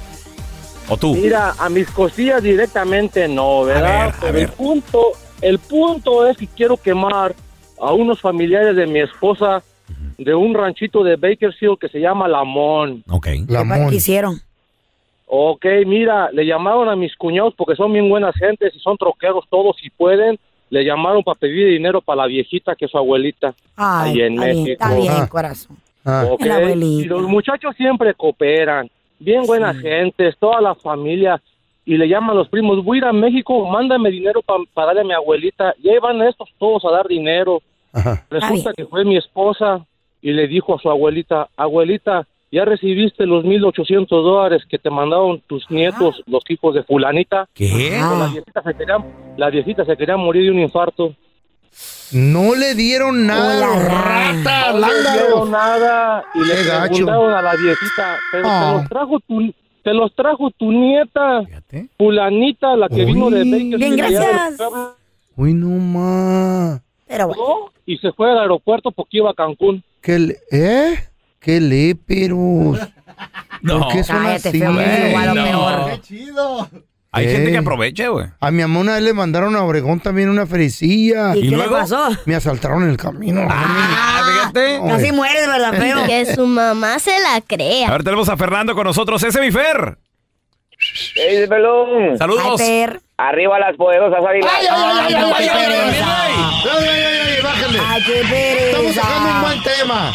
¿O 0.93 0.97
tú? 0.97 1.15
Mira, 1.15 1.53
a 1.59 1.69
mis 1.69 1.89
costillas 1.91 2.41
directamente 2.43 3.27
no, 3.27 3.63
¿verdad? 3.63 4.05
ver, 4.05 4.15
a 4.15 4.19
Pero 4.21 4.33
ver. 4.33 4.43
el 4.43 4.49
punto, 4.49 4.99
el 5.41 5.59
punto 5.59 6.27
es 6.27 6.37
que 6.37 6.47
quiero 6.47 6.77
quemar 6.77 7.35
a 7.79 7.91
unos 7.93 8.21
familiares 8.21 8.75
de 8.75 8.85
mi 8.87 8.99
esposa 8.99 9.61
de 10.17 10.33
un 10.35 10.53
ranchito 10.53 11.03
de 11.03 11.15
Bakersfield 11.15 11.77
que 11.79 11.89
se 11.89 11.99
llama 11.99 12.27
Lamón. 12.27 13.03
Ok. 13.09 13.25
¿Qué 13.25 13.95
hicieron? 13.95 14.39
Ok, 15.25 15.65
mira, 15.87 16.29
le 16.31 16.45
llamaron 16.45 16.87
a 16.89 16.95
mis 16.95 17.15
cuñados 17.15 17.53
porque 17.57 17.75
son 17.75 17.91
bien 17.91 18.07
buenas 18.07 18.35
gentes 18.35 18.73
y 18.75 18.79
son 18.79 18.97
troqueros 18.97 19.45
todos 19.49 19.75
si 19.81 19.89
pueden. 19.89 20.37
Le 20.69 20.83
llamaron 20.85 21.23
para 21.23 21.39
pedir 21.39 21.67
dinero 21.69 22.01
para 22.01 22.21
la 22.23 22.27
viejita 22.27 22.75
que 22.75 22.85
es 22.85 22.91
su 22.91 22.97
abuelita. 22.97 23.53
Ay, 23.75 24.11
ahí 24.11 24.21
en 24.21 24.33
está 24.33 24.45
bien, 24.45 24.63
México. 24.63 24.71
está 24.83 24.95
bien, 24.95 25.13
Ah. 25.15 25.27
corazón. 25.27 25.77
Ok, 26.05 26.41
El 26.41 26.51
abuelito. 26.51 27.01
Y 27.01 27.05
los 27.05 27.23
muchachos 27.23 27.75
siempre 27.75 28.13
cooperan, 28.13 28.89
bien 29.19 29.43
buenas 29.45 29.77
gentes, 29.77 30.37
toda 30.37 30.61
la 30.61 30.75
familia, 30.75 31.41
y 31.85 31.97
le 31.97 32.07
llaman 32.07 32.31
a 32.31 32.33
los 32.35 32.49
primos, 32.49 32.83
voy 32.83 32.97
a 32.97 32.99
ir 32.99 33.05
a 33.05 33.13
México, 33.13 33.65
mándame 33.65 34.09
dinero 34.09 34.41
para 34.41 34.87
darle 34.87 35.01
a 35.01 35.05
mi 35.05 35.13
abuelita, 35.13 35.73
y 35.81 35.89
ahí 35.89 35.99
van 35.99 36.21
estos 36.21 36.49
todos 36.57 36.85
a 36.85 36.91
dar 36.91 37.07
dinero. 37.07 37.61
Resulta 38.29 38.73
que 38.73 38.85
fue 38.85 39.05
mi 39.05 39.17
esposa 39.17 39.85
y 40.21 40.31
le 40.31 40.47
dijo 40.47 40.75
a 40.75 40.79
su 40.79 40.89
abuelita, 40.89 41.49
abuelita, 41.57 42.25
ya 42.51 42.65
recibiste 42.65 43.25
los 43.25 43.43
1.800 43.43 44.07
dólares 44.07 44.63
que 44.69 44.77
te 44.77 44.89
mandaron 44.89 45.41
tus 45.47 45.69
nietos, 45.71 46.21
los 46.27 46.43
hijos 46.49 46.75
de 46.75 46.83
fulanita. 46.83 47.49
¿Qué? 47.53 47.69
Pues 47.71 48.19
La 48.19 48.27
viejita 48.27 48.61
se 48.61 48.73
quería, 48.75 48.97
la 49.37 49.49
viejita 49.49 49.85
se 49.85 49.97
quería 49.97 50.17
morir 50.17 50.43
de 50.43 50.51
un 50.51 50.59
infarto. 50.59 51.15
No 52.13 52.55
le 52.55 52.75
dieron 52.75 53.25
nada, 53.25 53.69
Hola, 53.71 53.89
rata, 53.89 54.73
no 54.73 54.79
le 54.87 55.11
dieron 55.11 55.51
nada 55.51 56.23
y 56.35 56.39
le 56.45 56.55
Qué 56.55 56.63
gacho. 56.63 56.87
preguntaron 56.93 57.33
a 57.33 57.41
la 57.41 57.55
viejita, 57.55 58.17
pero 58.31 58.47
Ah. 58.47 58.65
te 58.71 58.77
los 58.79 58.89
trajo 58.89 59.19
tu 59.27 59.53
te 59.83 59.93
los 59.93 60.15
trajo 60.15 60.49
tu 60.57 60.71
nieta, 60.71 61.41
fulanita, 61.97 62.75
la 62.77 62.87
que 62.87 63.03
vino 63.03 63.29
de 63.29 63.39
Bakersfield. 63.43 63.77
Bien, 63.77 63.95
gracias. 63.97 64.61
Uy, 65.35 65.53
no 65.53 65.67
más. 65.69 66.81
Pero 67.05 67.27
bueno. 67.27 67.43
Y 67.85 67.97
se 67.97 68.13
fue 68.13 68.31
al 68.31 68.39
aeropuerto 68.39 68.91
porque 68.91 69.17
iba 69.17 69.31
a 69.31 69.33
Cancún. 69.33 69.83
¿Qué 70.01 70.19
le- 70.19 70.37
¿Eh? 70.51 70.95
¿Qué 71.39 71.59
léperos? 71.59 72.79
No. 73.61 73.79
¿Por 73.79 73.93
qué 73.93 74.03
son 74.03 74.17
Cállate, 74.23 74.49
así? 74.49 74.59
feo, 74.59 74.73
me 74.73 74.83
dice 74.83 75.09
igual 75.09 75.29
o 75.29 75.33
no. 75.35 75.43
peor. 75.45 76.01
chido. 76.01 76.69
Hay 77.15 77.27
gente 77.29 77.51
que 77.51 77.57
aprovecha, 77.59 78.07
güey. 78.07 78.25
A 78.39 78.49
mi 78.51 78.63
mamá 78.63 78.79
una 78.79 78.93
vez 78.95 79.03
le 79.03 79.13
mandaron 79.13 79.55
a 79.55 79.63
Obregón 79.63 79.99
también 79.99 80.29
una 80.29 80.47
fericilla. 80.47 81.35
¿Y 81.35 81.47
qué 81.49 81.55
le 81.57 81.69
pasó? 81.69 82.09
Me 82.25 82.35
asaltaron 82.35 82.81
en 82.83 82.89
el 82.89 82.97
camino. 82.97 83.47
Ah, 83.49 84.23
fíjate. 84.51 84.79
Casi 84.87 85.11
mueres, 85.11 85.45
¿verdad, 85.47 85.73
feo? 85.73 86.05
Que 86.07 86.33
su 86.33 86.47
mamá 86.47 86.97
se 86.97 87.11
la 87.19 87.39
crea. 87.45 87.87
A 87.87 87.91
ver, 87.91 88.03
tenemos 88.03 88.29
a 88.29 88.35
Fernando 88.37 88.73
con 88.73 88.85
nosotros. 88.85 89.21
Ese 89.23 89.39
mi 89.41 89.51
Fer. 89.51 89.97
¡Ey, 91.15 91.47
pelón! 91.47 92.17
Saludos. 92.17 92.59
Arriba 93.17 93.59
las 93.59 93.77
poderosas 93.77 94.19
águilas. 94.27 94.51
¡Ay, 94.59 94.65
ay, 94.69 94.83
ay, 94.83 95.13
ay, 95.13 95.13
ay, 95.13 95.23
ay, 95.23 95.47
ay, 95.49 95.67
pereza. 95.69 96.23
ay, 96.23 96.33
ay, 96.65 96.89
ay, 96.89 97.35
ay, 97.37 97.41
bájale! 97.43 97.79
Ay, 97.87 98.01
qué 98.05 98.13
pereza. 98.27 98.65
Estamos 98.65 98.95
sacando 98.95 99.29
un 99.29 99.41
buen 99.41 99.63
tema. 99.63 100.13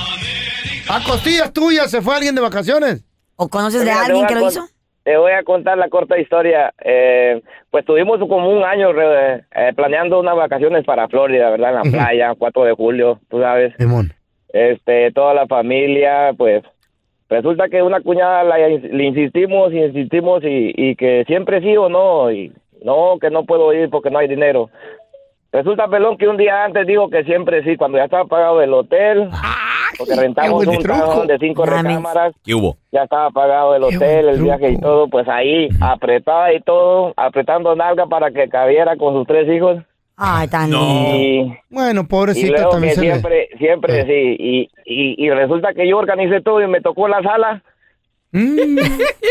A 0.88 1.04
costillas 1.04 1.52
tuyas 1.52 1.90
se 1.90 2.02
fue 2.02 2.16
alguien 2.16 2.34
de 2.34 2.40
vacaciones. 2.40 3.04
¿O 3.36 3.48
conoces 3.48 3.84
de 3.84 3.90
alguien 3.92 4.26
que 4.26 4.34
lo 4.34 4.40
con- 4.40 4.50
hizo? 4.50 4.68
Te 5.08 5.16
voy 5.16 5.32
a 5.32 5.42
contar 5.42 5.78
la 5.78 5.88
corta 5.88 6.18
historia. 6.18 6.70
Eh, 6.84 7.40
pues 7.70 7.82
tuvimos 7.86 8.18
como 8.18 8.50
un 8.50 8.62
año 8.62 8.92
re- 8.92 9.36
eh, 9.54 9.72
planeando 9.74 10.20
unas 10.20 10.36
vacaciones 10.36 10.84
para 10.84 11.08
Florida, 11.08 11.48
¿verdad? 11.48 11.70
En 11.70 11.76
la 11.76 11.82
playa, 11.98 12.34
4 12.36 12.64
de 12.64 12.72
julio, 12.74 13.18
tú 13.30 13.40
sabes. 13.40 13.72
Simón. 13.78 14.12
Este, 14.52 15.10
toda 15.12 15.32
la 15.32 15.46
familia, 15.46 16.32
pues 16.36 16.62
resulta 17.30 17.70
que 17.70 17.80
una 17.82 18.02
cuñada 18.02 18.44
la- 18.44 18.58
le 18.58 19.04
insistimos, 19.04 19.72
insistimos 19.72 20.44
y, 20.44 20.74
y 20.76 20.94
que 20.94 21.24
siempre 21.26 21.62
sí 21.62 21.74
o 21.74 21.88
no, 21.88 22.30
y 22.30 22.52
no, 22.84 23.16
que 23.18 23.30
no 23.30 23.44
puedo 23.46 23.72
ir 23.72 23.88
porque 23.88 24.10
no 24.10 24.18
hay 24.18 24.28
dinero. 24.28 24.68
Resulta, 25.50 25.88
pelón, 25.88 26.18
que 26.18 26.28
un 26.28 26.36
día 26.36 26.64
antes 26.64 26.86
dijo 26.86 27.08
que 27.08 27.24
siempre 27.24 27.64
sí, 27.64 27.78
cuando 27.78 27.96
ya 27.96 28.04
estaba 28.04 28.26
pagado 28.26 28.60
el 28.60 28.74
hotel, 28.74 29.30
porque 29.98 30.14
rentamos 30.14 30.66
un 30.66 30.82
salón 30.82 31.26
de 31.26 31.38
cinco 31.38 31.66
recámaras, 31.66 32.34
¿Qué 32.44 32.54
hubo? 32.54 32.76
ya 32.92 33.02
estaba 33.02 33.30
pagado 33.30 33.74
el 33.74 33.82
hotel, 33.82 34.28
el 34.28 34.42
viaje 34.42 34.70
y 34.70 34.78
todo, 34.78 35.08
pues 35.08 35.28
ahí 35.28 35.68
apretada 35.80 36.52
y 36.54 36.60
todo, 36.62 37.12
apretando 37.16 37.74
nalga 37.76 38.06
para 38.06 38.30
que 38.30 38.48
cabiera 38.48 38.96
con 38.96 39.14
sus 39.14 39.26
tres 39.26 39.48
hijos. 39.54 39.78
Ay, 40.20 40.48
tan 40.48 40.72
Y, 40.72 41.56
Bueno, 41.70 42.00
y 42.00 42.04
pobrecita 42.04 42.52
luego 42.56 42.70
también 42.70 42.90
que 42.94 42.94
se 42.96 43.00
le... 43.02 43.10
siempre, 43.12 43.48
siempre 43.58 44.04
sí, 44.04 44.36
y, 44.38 44.60
y, 44.84 45.26
y 45.26 45.30
resulta 45.30 45.72
que 45.74 45.88
yo 45.88 45.98
organicé 45.98 46.40
todo 46.40 46.60
y 46.60 46.66
me 46.66 46.80
tocó 46.80 47.06
la 47.08 47.22
sala. 47.22 47.62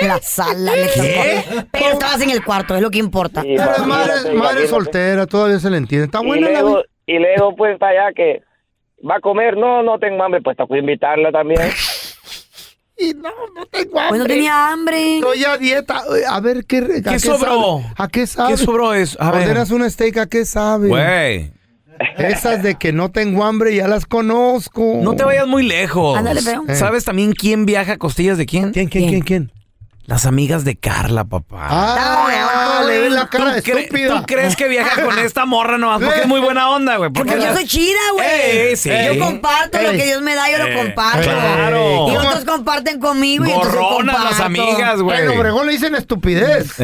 La 0.01 0.17
sala 0.21 0.71
le 0.75 0.85
tocó. 0.87 1.67
Pero 1.71 1.85
estabas 1.93 2.21
en 2.21 2.29
el 2.31 2.43
cuarto, 2.43 2.75
es 2.75 2.81
lo 2.81 2.89
que 2.89 2.97
importa. 2.99 3.41
Sí, 3.41 3.55
Pero 3.57 3.71
es 3.71 4.33
madre, 4.35 4.67
soltera, 4.67 5.25
todavía 5.27 5.59
se 5.59 5.69
le 5.69 5.77
entiende. 5.77 6.05
Está 6.05 6.21
Y 6.23 6.25
buena 6.27 6.49
la 6.49 6.61
luego, 6.61 6.75
vida. 6.77 6.85
y 7.05 7.19
luego 7.19 7.55
pues 7.55 7.81
allá 7.81 8.11
que 8.15 8.41
va 9.07 9.15
a 9.15 9.19
comer, 9.19 9.57
no, 9.57 9.83
no 9.83 9.99
tengo 9.99 10.23
hambre, 10.23 10.41
pues 10.41 10.57
tocó 10.57 10.75
invitarla 10.75 11.31
también. 11.31 11.61
Y 12.99 13.13
no, 13.13 13.29
no 13.53 13.65
tengo 13.67 13.99
hambre. 13.99 14.09
Pues 14.09 14.19
no 14.21 14.25
tenía 14.25 14.71
hambre. 14.71 15.17
Estoy 15.17 15.43
a 15.43 15.57
dieta. 15.57 16.01
A 16.29 16.39
ver, 16.39 16.65
¿qué, 16.65 16.77
a 17.05 17.11
¿Qué 17.11 17.19
sobró? 17.19 17.81
sabe? 17.81 17.93
¿A 17.95 18.07
qué 18.07 18.25
sabe? 18.25 18.49
¿Qué 18.49 18.57
sobró 18.57 18.93
eso? 18.95 19.21
A 19.21 19.29
ver. 19.29 19.43
Ordenas 19.43 19.69
una 19.69 19.87
steak, 19.87 20.17
¿a 20.17 20.25
qué 20.25 20.45
sabe? 20.45 20.87
Güey. 20.87 21.51
Esas 22.17 22.63
de 22.63 22.75
que 22.75 22.93
no 22.93 23.11
tengo 23.11 23.43
hambre 23.43 23.75
ya 23.75 23.87
las 23.87 24.05
conozco. 24.05 24.99
No 25.01 25.15
te 25.15 25.23
vayas 25.23 25.47
muy 25.47 25.63
lejos. 25.63 26.17
Ándale. 26.17 26.39
Eh. 26.39 26.75
¿Sabes 26.75 27.05
también 27.05 27.33
quién 27.33 27.65
viaja 27.65 27.93
a 27.93 27.97
costillas 27.97 28.37
de 28.37 28.45
quién? 28.45 28.71
¿Quién, 28.71 28.87
quién, 28.87 29.09
quién, 29.09 29.21
quién? 29.21 29.51
Las 30.07 30.25
amigas 30.25 30.63
de 30.63 30.77
Carla, 30.77 31.25
papá. 31.25 31.67
Ah, 31.69 32.81
le 32.87 33.09
la 33.09 33.27
cara 33.27 33.55
¿Tú, 33.55 33.61
cre- 33.71 33.79
estúpida. 33.81 34.15
tú 34.21 34.23
crees 34.25 34.55
que 34.55 34.69
viaja 34.69 35.03
con 35.03 35.19
esta 35.19 35.45
morra 35.45 35.77
nomás 35.77 36.01
porque 36.01 36.21
es 36.21 36.27
muy 36.27 36.39
buena 36.39 36.69
onda, 36.69 36.95
güey? 36.95 37.09
Porque 37.11 37.35
yo 37.37 37.53
soy 37.53 37.67
chida, 37.67 37.99
güey. 38.13 38.25
Eh, 38.29 38.75
sí. 38.77 38.89
Yo 38.89 39.19
comparto 39.19 39.81
lo 39.81 39.91
que 39.91 40.05
Dios 40.05 40.21
me 40.21 40.33
da, 40.33 40.49
yo 40.49 40.57
Eh, 40.57 40.71
lo 40.73 40.79
comparto. 40.81 41.23
claro. 41.23 42.07
Y 42.09 42.15
otros 42.15 42.45
comparten 42.45 43.01
conmigo 43.01 43.45
y 43.45 43.51
entonces 43.51 43.73
Gorronas 43.73 44.15
comparto. 44.15 44.29
las 44.31 44.39
amigas, 44.39 45.01
güey. 45.01 45.21
En 45.23 45.27
Obregón 45.37 45.65
le 45.67 45.73
dicen 45.73 45.93
estupidez. 45.95 46.79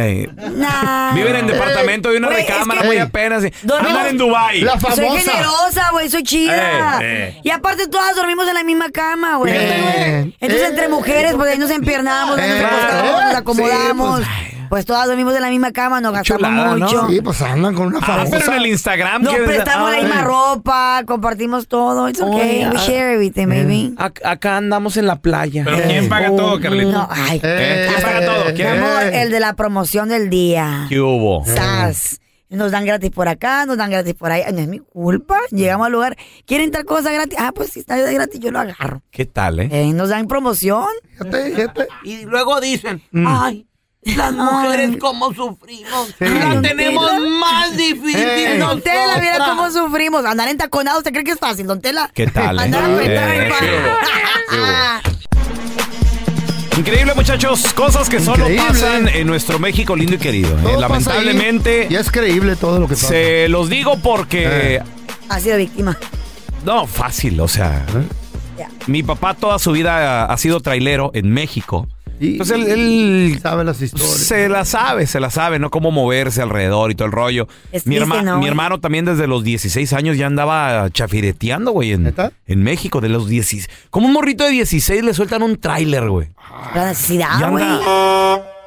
Nah. 0.52 1.14
Viven 1.14 1.36
en 1.38 1.48
departamento 1.48 2.10
de 2.10 2.18
una 2.18 2.28
Güey, 2.28 2.42
es 2.42 2.48
recámara 2.50 2.82
que- 2.82 2.88
muy 2.88 2.96
Ey. 2.98 3.02
apenas. 3.04 3.44
Andan 3.46 4.08
en 4.08 4.18
Dubai. 4.18 4.60
La 4.62 4.78
Soy 4.82 4.92
famosa. 4.98 5.32
generosa, 5.32 5.90
güey, 5.94 6.10
soy 6.10 6.24
chida. 6.24 7.00
Eh, 7.02 7.30
eh. 7.38 7.42
Y 7.42 7.50
aparte 7.52 7.88
todas 7.88 8.18
dormimos 8.18 8.46
en 8.50 8.56
la 8.56 8.64
misma 8.66 8.90
cama, 8.90 9.38
güey. 9.38 9.54
Entonces 9.56 10.62
Eh. 10.62 10.68
entre 10.68 10.90
mujeres, 10.90 11.36
pues 11.36 11.52
ahí 11.54 11.58
nos 11.58 11.72
empiernamos, 11.72 12.38
ahí 12.38 12.50
nos 12.50 13.13
Eh. 13.20 13.24
nos 13.24 13.32
Sí, 13.32 13.38
acomodamos. 13.38 14.20
pues, 14.20 14.30
pues, 14.70 14.86
todas 14.86 15.08
dormimos 15.08 15.36
en 15.36 15.42
la 15.42 15.50
misma 15.50 15.72
cama, 15.72 16.02
nos 16.02 16.14
gastamos 16.14 16.42
chulada, 16.50 16.76
¿no? 16.76 16.86
mucho. 16.86 17.08
Sí, 17.10 17.22
pues 17.22 17.42
andan 17.42 17.76
con 17.76 17.88
una 17.88 18.00
Ah, 18.00 18.06
famosa. 18.06 18.32
pero 18.32 18.46
en 18.52 18.54
el 18.60 18.66
Instagram. 18.68 19.22
Nos 19.24 19.36
prestamos 19.36 19.92
la 19.92 19.98
Ah, 19.98 20.02
misma 20.02 20.22
ropa, 20.22 21.04
compartimos 21.06 21.68
todo. 21.68 22.10
It's 22.10 22.22
okay. 22.22 22.64
Oye, 22.64 22.70
We 22.70 22.76
ah, 22.78 22.84
share 22.86 23.14
everything, 23.14 23.48
baby. 23.48 23.96
ac- 23.98 24.22
Acá 24.26 24.58
andamos 24.58 24.98
en 24.98 25.06
la 25.08 25.18
playa. 25.22 25.64
Pero 25.66 25.78
¿quién 25.88 26.10
paga 26.10 26.36
todo, 26.36 26.60
Carlita? 26.60 26.92
No, 26.92 27.08
ay. 27.12 27.40
Eh, 27.44 27.88
¿Quién 27.90 28.02
paga 28.02 28.26
todo? 28.26 28.54
¿Quién? 28.56 28.68
amor, 28.68 29.04
el 29.04 29.30
de 29.32 29.40
la 29.40 29.54
promoción 29.56 30.10
del 30.10 30.30
día. 30.30 30.86
¿Qué 30.90 31.00
hubo? 31.00 31.46
Sas. 31.46 32.20
Nos 32.54 32.72
dan 32.72 32.86
gratis 32.86 33.10
por 33.12 33.28
acá, 33.28 33.66
nos 33.66 33.78
dan 33.78 33.90
gratis 33.90 34.14
por 34.14 34.32
ahí. 34.32 34.44
No 34.54 34.60
es 34.60 34.68
mi 34.68 34.80
culpa. 34.80 35.40
Llegamos 35.50 35.88
al 35.88 35.92
lugar. 35.92 36.16
¿Quieren 36.46 36.70
tal 36.72 36.86
cosa 36.86 37.12
gratis? 37.12 37.38
Ah, 37.42 37.52
pues 37.54 37.72
si 37.72 37.80
está 37.80 37.96
de 37.96 38.14
gratis, 38.14 38.40
yo 38.40 38.52
lo 38.52 38.60
agarro. 38.60 39.02
¿Qué 39.12 39.26
tal, 39.26 39.60
eh? 39.60 39.70
Eh, 39.72 39.92
nos 39.94 40.10
dan 40.10 40.28
promoción. 40.28 40.86
Fíjate, 41.18 41.56
fíjate. 41.56 41.88
Y 42.04 42.26
luego 42.26 42.62
dicen, 42.62 43.02
Mm. 43.12 43.26
ay, 43.28 43.68
las 44.04 44.34
mujeres 44.34 44.98
cómo 45.00 45.34
sufrimos. 45.34 46.08
Sí. 46.20 46.26
La 46.26 46.62
tenemos 46.62 47.10
Tela. 47.10 47.20
más 47.40 47.76
difícil 47.76 48.16
Eh. 48.22 48.58
Don 48.60 48.82
Tela, 48.82 49.18
mira 49.20 49.38
cómo 49.50 49.72
sufrimos. 49.72 50.24
Andar 50.26 50.48
entaconados, 50.50 51.00
¿usted 51.00 51.12
cree 51.12 51.24
que 51.24 51.32
es 51.32 51.40
fácil, 51.40 51.66
Don 51.66 51.82
Tela? 51.82 52.12
¿Qué 52.14 52.28
tal, 52.28 52.60
eh? 52.60 52.64
Andar 52.64 52.84
apretado 52.84 53.32
Eh, 53.32 53.48
en 53.48 53.50
Increíble, 56.78 57.14
muchachos. 57.16 57.74
Cosas 57.74 58.10
que 58.10 58.20
solo 58.20 58.50
Increíble. 58.50 58.66
pasan 58.68 59.08
en 59.08 59.28
nuestro 59.28 59.60
México 59.60 59.96
lindo 59.96 60.16
y 60.16 60.18
querido. 60.18 60.50
eh. 60.58 60.62
Todo 60.64 60.72
pasa 60.74 60.80
Lamentablemente. 61.14 61.88
Y 61.90 61.96
es 61.96 62.12
creíble 62.12 62.56
todo 62.56 62.80
lo 62.80 62.88
que 62.88 62.96
pasa. 62.96 63.08
se 63.10 63.48
los 63.50 63.70
digo 63.70 63.98
porque... 64.00 64.76
Eh. 64.76 64.82
Ha 65.30 65.40
sido 65.40 65.58
víctima. 65.58 65.98
No, 66.66 66.88
fácil, 66.88 67.40
o 67.40 67.48
sea... 67.48 67.86
Ya. 68.58 68.70
Mi 68.88 69.02
papá 69.04 69.34
toda 69.34 69.58
su 69.60 69.72
vida 69.72 70.26
ha 70.26 70.38
sido 70.38 70.60
trailero 70.60 71.12
en 71.14 71.32
México. 71.32 71.88
Entonces 72.20 72.58
él, 72.58 72.68
él 73.34 73.40
sabe 73.42 73.64
las 73.64 73.82
historias. 73.82 74.12
se 74.12 74.48
la 74.48 74.64
sabe, 74.66 75.08
se 75.08 75.20
la 75.20 75.30
sabe, 75.30 75.60
¿no? 75.60 75.70
Cómo 75.70 75.92
moverse 75.92 76.42
alrededor 76.42 76.92
y 76.92 76.96
todo 76.96 77.06
el 77.08 77.12
rollo. 77.12 77.48
Es 77.72 77.86
mi, 77.88 77.98
herma- 77.98 78.22
¿no, 78.24 78.40
mi 78.40 78.48
hermano 78.48 78.80
también 78.80 79.04
desde 79.06 79.28
los 79.28 79.44
16 79.44 79.92
años 79.94 80.18
ya 80.18 80.28
andaba 80.28 80.90
chafireteando, 80.92 81.72
güey, 81.72 81.92
en, 81.92 82.14
en 82.48 82.64
México, 82.64 83.02
de 83.02 83.10
los 83.10 83.28
16. 83.28 83.70
Como 83.90 84.08
un 84.08 84.14
morrito 84.14 84.44
de 84.44 84.52
16 84.52 85.04
le 85.04 85.14
sueltan 85.14 85.44
un 85.44 85.58
tráiler, 85.60 86.10
güey. 86.10 86.30
La 86.76 86.86
necesidad, 86.88 87.50
güey. 87.52 87.64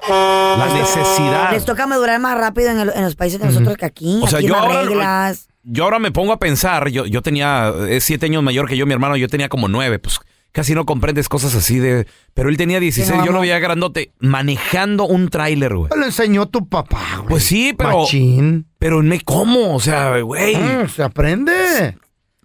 La 0.08 0.68
necesidad. 0.72 1.52
Les 1.52 1.64
toca 1.64 1.86
madurar 1.86 2.20
más 2.20 2.38
rápido 2.38 2.70
en, 2.70 2.78
el- 2.80 2.92
en 2.94 3.02
los 3.04 3.16
países 3.16 3.40
de 3.40 3.46
nosotros 3.46 3.76
que 3.76 3.86
aquí. 3.86 4.20
O 4.22 4.26
sea, 4.28 4.38
aquí 4.38 4.48
yo 4.48 4.56
ahora, 4.56 4.82
reglas. 4.82 5.48
yo 5.64 5.84
ahora 5.84 5.98
me 5.98 6.12
pongo 6.12 6.32
a 6.32 6.38
pensar, 6.38 6.88
yo, 6.88 7.06
yo 7.06 7.22
tenía, 7.22 7.72
es 7.88 8.04
siete 8.04 8.26
años 8.26 8.42
mayor 8.42 8.68
que 8.68 8.76
yo, 8.76 8.86
mi 8.86 8.92
hermano, 8.92 9.16
yo 9.16 9.28
tenía 9.28 9.48
como 9.48 9.68
nueve, 9.68 9.98
pues 9.98 10.18
casi 10.52 10.74
no 10.74 10.86
comprendes 10.86 11.28
cosas 11.28 11.54
así 11.54 11.78
de... 11.78 12.06
Pero 12.34 12.48
él 12.48 12.56
tenía 12.56 12.80
16, 12.80 13.06
Sí, 13.08 13.12
no, 13.14 13.20
yo 13.24 13.32
lo 13.32 13.36
no. 13.36 13.40
veía 13.42 13.58
grandote, 13.58 14.12
manejando 14.20 15.04
un 15.06 15.28
tráiler, 15.28 15.76
güey. 15.76 15.90
Lo 15.94 16.04
enseñó 16.06 16.46
tu 16.46 16.68
papá, 16.68 17.16
güey. 17.18 17.28
Pues 17.28 17.44
sí, 17.44 17.74
pero... 17.76 18.00
Machín. 18.00 18.66
Pero 18.78 19.02
me 19.02 19.20
¿cómo? 19.20 19.74
O 19.74 19.80
sea, 19.80 20.18
güey. 20.20 20.56
Mm, 20.56 20.88
se 20.88 21.02
aprende. 21.02 21.96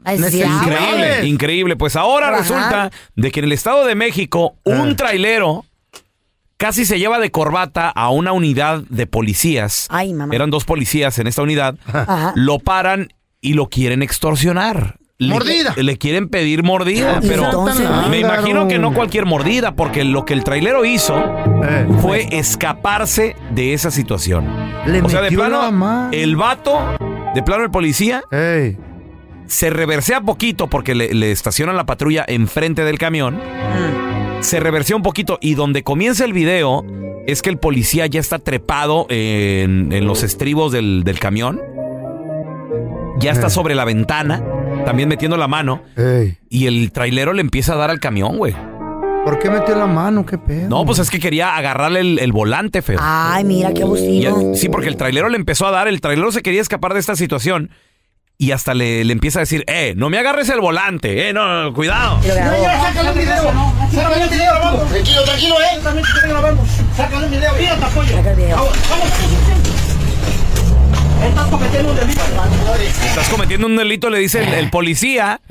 Necesidades. 0.04 0.52
Increíble, 0.68 1.28
increíble. 1.28 1.76
Pues 1.76 1.96
ahora 1.96 2.36
resulta 2.36 2.92
de 3.16 3.32
que 3.32 3.40
en 3.40 3.46
el 3.46 3.52
Estado 3.52 3.86
de 3.86 3.96
México, 3.96 4.56
un 4.64 4.96
trailero 4.96 5.66
casi 6.58 6.86
se 6.86 7.00
lleva 7.00 7.20
de 7.20 7.32
corbata 7.32 7.90
a 7.90 8.10
una 8.10 8.32
unidad 8.34 8.84
de 8.90 9.08
policías. 9.08 9.88
Ay, 9.90 10.14
mamá. 10.14 10.34
Eran 10.34 10.50
dos 10.50 10.66
policías 10.66 11.18
en 11.20 11.28
esta 11.28 11.42
unidad. 11.44 11.78
Ajá. 11.86 12.34
Lo 12.36 12.60
paran 12.60 13.14
y 13.42 13.54
lo 13.54 13.70
quieren 13.70 14.02
extorsionar. 14.04 14.98
Mordida. 15.30 15.74
Le, 15.78 15.98
quieren 15.98 16.28
pedir 16.30 16.64
mordida, 16.64 17.20
Y 17.22 17.28
pero 17.28 17.46
entonces, 17.46 17.88
me 18.10 18.20
imagino 18.20 18.68
que 18.68 18.80
no 18.80 18.94
cualquier 18.94 19.26
mordida, 19.26 19.76
porque 19.76 20.04
lo 20.04 20.26
que 20.26 20.34
el 20.34 20.44
trailero 20.44 20.86
hizo 20.86 21.24
fue 22.02 22.28
escaparse 22.32 23.36
de 23.52 23.74
esa 23.74 23.92
situación. 23.92 24.48
Le 24.86 25.02
o 25.02 25.10
sea, 25.10 25.22
de 25.22 25.32
plano, 25.32 26.10
el 26.12 26.36
vato, 26.36 26.80
de 27.36 27.44
plano 27.44 27.64
el 27.64 27.72
policía, 27.72 28.24
se 29.48 29.70
reversea 29.70 30.22
poquito 30.22 30.68
porque 30.68 30.96
le, 30.96 31.14
le 31.14 31.32
estacionan 31.32 31.76
la 31.76 31.86
patrulla 31.86 32.26
enfrente 32.28 32.84
del 32.84 32.98
camión. 32.98 33.40
Se 34.40 34.60
reversea 34.60 34.96
un 34.96 35.04
poquito 35.04 35.38
y 35.42 35.54
donde 35.54 35.84
comienza 35.84 36.26
el 36.26 36.34
video 36.34 36.84
es 37.28 37.44
que 37.44 37.52
el 37.52 37.58
policía 37.58 38.08
ya 38.08 38.20
está 38.20 38.40
trepado 38.40 39.06
en, 39.10 39.92
en 39.92 40.08
los 40.08 40.24
estribos 40.24 40.72
del, 40.72 41.04
del 41.04 41.20
camión. 41.20 41.62
Ya 43.20 43.32
está 43.32 43.48
Eh. 43.48 43.50
sobre 43.52 43.76
la 43.76 43.86
ventana, 43.86 44.42
también 44.86 45.10
metiendo 45.10 45.38
la 45.38 45.48
mano. 45.48 45.82
Y 46.50 46.68
el 46.68 46.92
trailero 46.92 47.34
le 47.34 47.42
empieza 47.42 47.74
a 47.74 47.78
dar 47.78 47.90
al 47.90 48.00
camión, 48.00 48.38
güey. 48.38 48.56
¿Por 49.24 49.38
qué 49.40 49.50
metió 49.52 49.76
la 49.76 49.86
mano? 49.86 50.26
¿Qué 50.26 50.38
pedo? 50.40 50.68
No, 50.68 50.84
pues 50.86 50.98
es 51.00 51.10
que 51.12 51.20
quería 51.20 51.56
agarrarle 51.56 52.00
el, 52.00 52.20
el 52.20 52.32
volante, 52.32 52.82
feo. 52.82 52.98
Ay, 53.02 53.44
mira 53.44 53.72
qué 53.72 53.84
abusivo. 53.84 54.52
el- 54.52 54.58
sí, 54.58 54.68
porque 54.68 54.88
el 54.88 54.98
trailero 54.98 55.30
le 55.30 55.38
empezó 55.38 55.68
a 55.68 55.72
dar, 55.72 55.88
el 55.88 56.02
trailero 56.02 56.32
se 56.32 56.42
quería 56.42 56.60
escapar 56.62 56.94
de 56.96 57.00
esta 57.02 57.16
situación 57.16 57.70
y 58.40 58.50
hasta 58.52 58.74
le, 58.74 59.04
le 59.04 59.14
empieza 59.14 59.38
a 59.38 59.42
decir, 59.42 59.64
eh, 59.68 59.94
no 59.96 60.10
me 60.10 60.18
agarres 60.18 60.50
el 60.50 60.60
volante, 60.60 61.30
eh, 61.30 61.34
no, 61.34 61.66
no, 61.66 61.74
cuidado. 61.76 62.20
Sácale 62.24 63.12
un 63.12 63.18
video. 63.20 63.44
Sácale 63.94 64.24
un 64.24 64.30
video 64.32 64.54
grabando. 64.56 64.84
Tranquilo, 64.86 65.24
tranquilo, 65.24 65.56
eh. 65.62 65.80
También 65.84 66.06
te 66.24 66.28
grabando. 66.28 66.64
Sácale 66.98 67.26
un 67.26 67.32
video. 67.32 67.52
Mira, 67.60 67.76
te 67.78 67.86
apoyo. 67.86 68.16
Vamos, 68.16 68.70
vamos. 68.90 69.91
Estás 71.24 71.48
cometiendo 71.50 71.92
un 71.92 71.96
delito. 71.98 72.22
Estás 73.06 73.30
cometiendo 73.30 73.68
un 73.68 73.76
delito, 73.78 74.10
le 74.10 74.20
dice 74.20 74.44
el, 74.44 74.54
el 74.54 74.70
policía, 74.70 75.42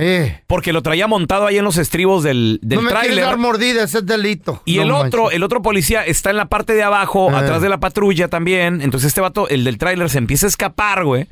porque 0.46 0.72
lo 0.72 0.82
traía 0.82 1.06
montado 1.06 1.46
ahí 1.46 1.58
en 1.58 1.64
los 1.64 1.76
estribos 1.76 2.22
del, 2.22 2.58
del 2.62 2.76
no 2.78 2.82
me 2.82 2.90
quieres 2.90 3.06
tráiler. 3.08 3.24
dar 3.24 3.38
mordida, 3.38 3.84
ese 3.84 3.98
es 3.98 4.06
delito. 4.06 4.62
Y 4.64 4.76
No 4.76 4.82
el 4.82 4.90
otro, 4.92 5.30
el 5.30 5.42
otro 5.42 5.62
policía 5.62 6.02
está 6.04 6.30
en 6.30 6.36
la 6.36 6.46
parte 6.46 6.74
de 6.74 6.82
abajo, 6.82 7.30
Eh. 7.30 7.36
atrás 7.36 7.62
de 7.62 7.68
la 7.68 7.78
patrulla 7.78 8.28
también. 8.28 8.80
Entonces 8.82 9.08
este 9.08 9.20
vato, 9.20 9.48
el 9.48 9.64
del 9.64 9.78
tráiler, 9.78 10.08
se 10.10 10.18
empieza 10.18 10.46
a 10.46 10.48
escapar, 10.48 11.04
güey. 11.04 11.26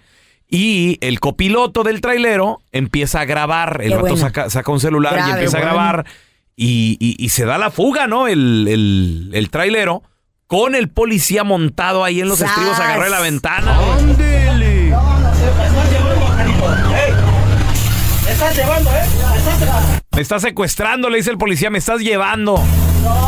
Y 0.51 0.97
el 1.03 1.21
copiloto 1.21 1.83
del 1.83 2.01
trailero 2.01 2.61
empieza 2.73 3.21
a 3.21 3.25
grabar. 3.27 3.81
El 3.83 3.89
Qué 3.91 3.95
vato 3.97 4.01
bueno. 4.09 4.17
saca, 4.17 4.49
saca 4.51 4.73
un 4.73 4.81
celular 4.81 5.19
y 5.27 5.31
empieza 5.33 5.59
a 5.59 5.61
grabar. 5.61 6.07
Y, 6.57 6.97
y- 7.01 7.17
y 7.23 7.29
se 7.29 7.45
da 7.45 7.59
la 7.59 7.71
fuga, 7.71 8.07
¿no? 8.07 8.27
El, 8.29 8.67
el, 8.69 9.31
el 9.35 9.51
trailero 9.51 10.03
con 10.49 10.75
el 10.75 10.89
policía 10.89 11.45
montado 11.45 12.03
ahí 12.03 12.21
en 12.21 12.29
los 12.29 12.39
¡Sas! 12.41 12.49
estribos, 12.49 12.79
agarré 12.81 13.05
de 13.05 13.11
la 13.11 13.21
ventana. 13.21 13.79
Me 18.25 18.33
estás 18.33 18.57
llevando, 18.57 18.91
eh. 18.91 19.05
Me 19.05 19.37
estás 19.37 19.61
llevando. 19.61 20.01
Me 20.15 20.21
está 20.23 20.41
secuestrando, 20.41 21.11
le 21.11 21.19
dice 21.19 21.31
el 21.31 21.39
policía, 21.39 21.71
me 21.71 21.79
estás 21.79 22.01
llevando 22.01 22.61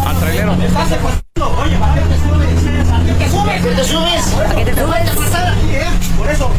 al 0.07 0.19
trailero. 0.19 0.57
Me 0.57 0.67
estás 0.67 0.89
secuestrando. 0.89 1.61
Oye, 1.63 1.77
¿para 1.77 1.95
qué 1.95 2.01
te 2.01 2.17
subes? 2.19 2.89
¿Para 2.91 3.05
qué 3.05 3.15
te 3.15 3.29
subes? 3.29 3.45
¿Para 3.45 3.61
qué 3.61 3.69
te 3.75 3.85
subes? 3.85 4.35
¿Para 4.35 4.55
qué 4.55 4.65
te 4.65 4.75
subes? 4.75 5.11
pasar 5.31 5.47
aquí, 5.53 5.71
eh? 5.75 5.87
Por 6.19 6.31
eso, 6.31 6.51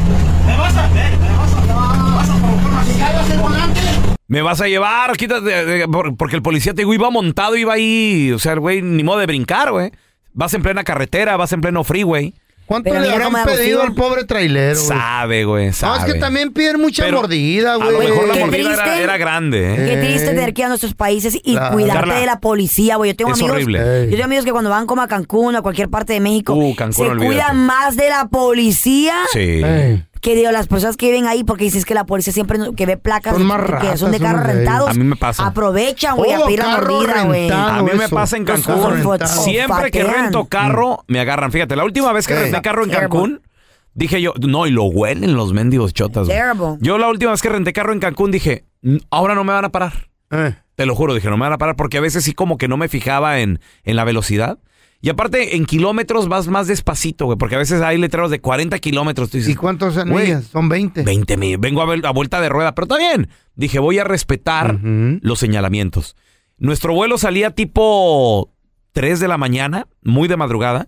me 0.46 0.58
vas 0.58 0.76
a... 0.78 0.88
Me, 0.90 1.10
me 1.18 1.38
vas 1.38 1.54
a... 1.54 1.62
Me 1.62 2.16
vas 2.16 2.30
a 2.30 2.36
provocar 2.36 2.68
una 2.68 3.34
el 3.34 3.40
volante. 3.40 3.80
Me 4.28 4.42
vas 4.42 4.62
a 4.62 4.68
llevar, 4.68 5.18
quítate, 5.18 5.88
por- 5.88 6.16
porque 6.16 6.36
el 6.38 6.42
policía 6.42 6.74
te 6.74 6.82
digo, 6.82 6.94
iba 6.94 7.10
montado, 7.10 7.58
iba 7.58 7.74
ahí, 7.74 8.32
o 8.32 8.40
sea, 8.40 8.54
el 8.54 8.60
güey, 8.62 8.82
ni 8.82 9.04
modo 9.04 9.20
de 9.20 9.26
brincar, 9.26 9.72
güey. 9.72 9.92
Vas 10.34 10.54
en 10.54 10.62
plena 10.62 10.84
carretera, 10.84 11.36
vas 11.38 11.52
en 11.54 11.62
pleno 11.62 11.84
freeway. 11.84 12.34
¿Cuánto 12.66 12.94
le 12.98 13.10
habrán 13.12 13.34
pedido 13.44 13.82
al 13.82 13.94
pobre 13.94 14.24
trailero? 14.24 14.76
güey? 14.82 14.88
Sabe, 14.98 15.44
güey, 15.44 15.68
No, 15.68 15.74
sabe. 15.74 16.08
es 16.08 16.14
que 16.14 16.20
también 16.22 16.54
piden 16.54 16.80
mucha 16.80 17.04
Pero 17.04 17.18
mordida, 17.18 17.74
A 17.74 17.76
güey. 17.76 17.92
lo 17.92 18.00
mejor 18.00 18.28
la 18.30 18.34
Qué 18.36 18.40
mordida 18.40 18.60
era, 18.74 18.84
triste. 18.84 19.04
era 19.04 19.18
grande, 19.18 19.74
¿eh? 19.74 19.76
Qué 19.90 19.98
triste 20.08 20.28
tener 20.28 20.54
que 20.54 20.62
ir 20.62 20.66
a 20.68 20.70
nuestros 20.70 20.94
países 20.94 21.36
y 21.44 21.52
Claro. 21.52 21.74
cuidarte 21.74 22.00
Carla, 22.00 22.20
de 22.22 22.26
la 22.28 22.40
policía, 22.40 22.96
güey. 22.96 23.12
Yo 23.12 23.18
tengo 23.18 23.32
es 23.32 23.40
amigos. 23.40 23.52
horrible. 23.56 24.06
Yo 24.06 24.12
tengo 24.12 24.24
amigos 24.24 24.46
que 24.46 24.52
cuando 24.54 24.70
van 24.70 24.86
como 24.86 25.02
a 25.02 25.10
Cancún 25.10 25.56
o 25.56 25.58
a 25.58 25.62
cualquier 25.62 25.90
parte 25.90 26.14
de 26.14 26.22
México 26.22 26.54
Uh, 26.54 26.74
Cancún, 26.76 26.94
se 26.94 27.12
olvídate. 27.12 27.26
cuidan 27.26 27.58
más 27.66 27.98
de 27.98 28.08
la 28.10 28.30
policía 28.30 29.16
Sí. 29.34 29.62
Que 30.22 30.36
de 30.36 30.52
las 30.52 30.68
personas 30.68 30.98
que 30.98 31.08
viven 31.08 31.26
ahí, 31.28 31.44
porque 31.44 31.64
dices 31.66 31.84
que 31.84 31.94
la 31.94 32.06
policía 32.06 32.32
siempre 32.32 32.58
no- 32.58 32.74
que 32.74 32.86
ve 32.86 32.96
placas 32.98 33.34
Son 33.34 33.44
más 33.46 33.60
que 33.62 33.68
ratas, 33.68 34.00
son 34.00 34.12
de 34.12 34.18
son 34.20 34.28
carros 34.28 34.44
más 34.46 34.56
rentados. 34.56 34.90
A 34.90 34.94
mí 34.94 35.04
me 35.04 35.16
pasa. 35.16 35.46
Aprovechan, 35.48 36.16
güey, 36.16 36.32
a 36.34 36.46
pedir 36.46 36.60
la 36.60 36.66
carro 36.66 36.94
mordida, 36.94 37.24
güey. 37.26 37.40
rentado. 37.42 37.70
A 37.72 37.84
mí 37.84 37.90
me 37.98 38.06
eso. 38.06 38.16
pasa 38.16 38.38
en 38.38 38.46
Cancún. 38.46 39.02
Siempre 39.28 39.92
que 39.92 40.02
Olfatean. 40.04 40.24
rento 40.26 40.46
carro, 40.46 41.04
me 41.08 41.20
agarran. 41.20 41.52
Fíjate, 41.52 41.76
la 41.76 41.84
última 41.84 42.14
vez 42.14 42.28
que 42.28 42.34
Eh. 42.34 42.40
renté 42.44 42.62
carro 42.62 42.84
en 42.84 42.90
Terrible. 42.92 43.10
Cancún, 43.10 43.42
dije 43.94 44.22
yo, 44.22 44.34
no, 44.40 44.68
y 44.68 44.72
lo 44.72 44.84
huelen 44.84 45.34
los 45.34 45.54
mendigos 45.54 45.94
chotas. 45.94 46.28
güey. 46.28 46.38
Terrible. 46.38 46.78
Yo 46.82 46.98
la 46.98 47.08
última 47.10 47.32
vez 47.32 47.42
que 47.42 47.50
renté 47.50 47.74
carro 47.74 47.92
en 47.94 48.00
Cancún 48.00 48.32
dije, 48.32 48.66
"Mm, 48.84 48.98
ahora 49.10 49.34
no 49.36 49.44
me 49.44 49.54
van 49.54 49.66
a 49.66 49.70
parar. 49.70 50.10
Eh. 50.32 50.56
Te 50.76 50.86
lo 50.86 50.96
juro, 50.96 51.14
dije, 51.14 51.30
no 51.30 51.38
me 51.38 51.42
van 51.46 51.54
a 51.54 51.58
parar 51.58 51.76
porque 51.76 51.98
a 51.98 52.02
veces 52.02 52.24
sí 52.24 52.34
como 52.34 52.58
que 52.58 52.68
no 52.68 52.78
me 52.78 52.88
fijaba 52.88 53.40
en, 53.40 53.60
en 53.84 53.96
la 53.96 54.04
velocidad. 54.04 54.60
Y 55.04 55.10
aparte, 55.10 55.56
en 55.56 55.66
kilómetros 55.66 56.28
vas 56.28 56.48
más 56.48 56.68
despacito, 56.68 57.26
güey, 57.26 57.38
porque 57.38 57.56
a 57.56 57.58
veces 57.58 57.82
hay 57.82 57.98
letreros 57.98 58.30
de 58.30 58.40
40 58.40 58.78
kilómetros. 58.80 59.32
Tú 59.32 59.38
dices, 59.38 59.54
¿Y 59.54 59.56
cuántos 59.56 59.98
anillas? 59.98 60.46
Son 60.46 60.70
20. 60.70 61.02
20 61.04 61.38
mil. 61.38 61.58
Vengo 61.58 61.82
a, 61.82 61.86
ver, 61.86 62.06
a 62.06 62.12
vuelta 62.12 62.40
de 62.40 62.50
rueda, 62.50 62.76
pero 62.76 62.86
está 62.86 62.98
bien. 62.98 63.28
Dije, 63.56 63.80
voy 63.80 63.98
a 63.98 64.04
respetar 64.04 64.80
los 64.84 65.40
señalamientos. 65.40 66.16
Nuestro 66.58 66.94
vuelo 66.94 67.18
salía 67.18 67.50
tipo 67.52 68.52
3 68.92 69.20
de 69.20 69.28
la 69.28 69.40
mañana, 69.40 69.88
muy 70.04 70.28
de 70.28 70.38
madrugada. 70.38 70.88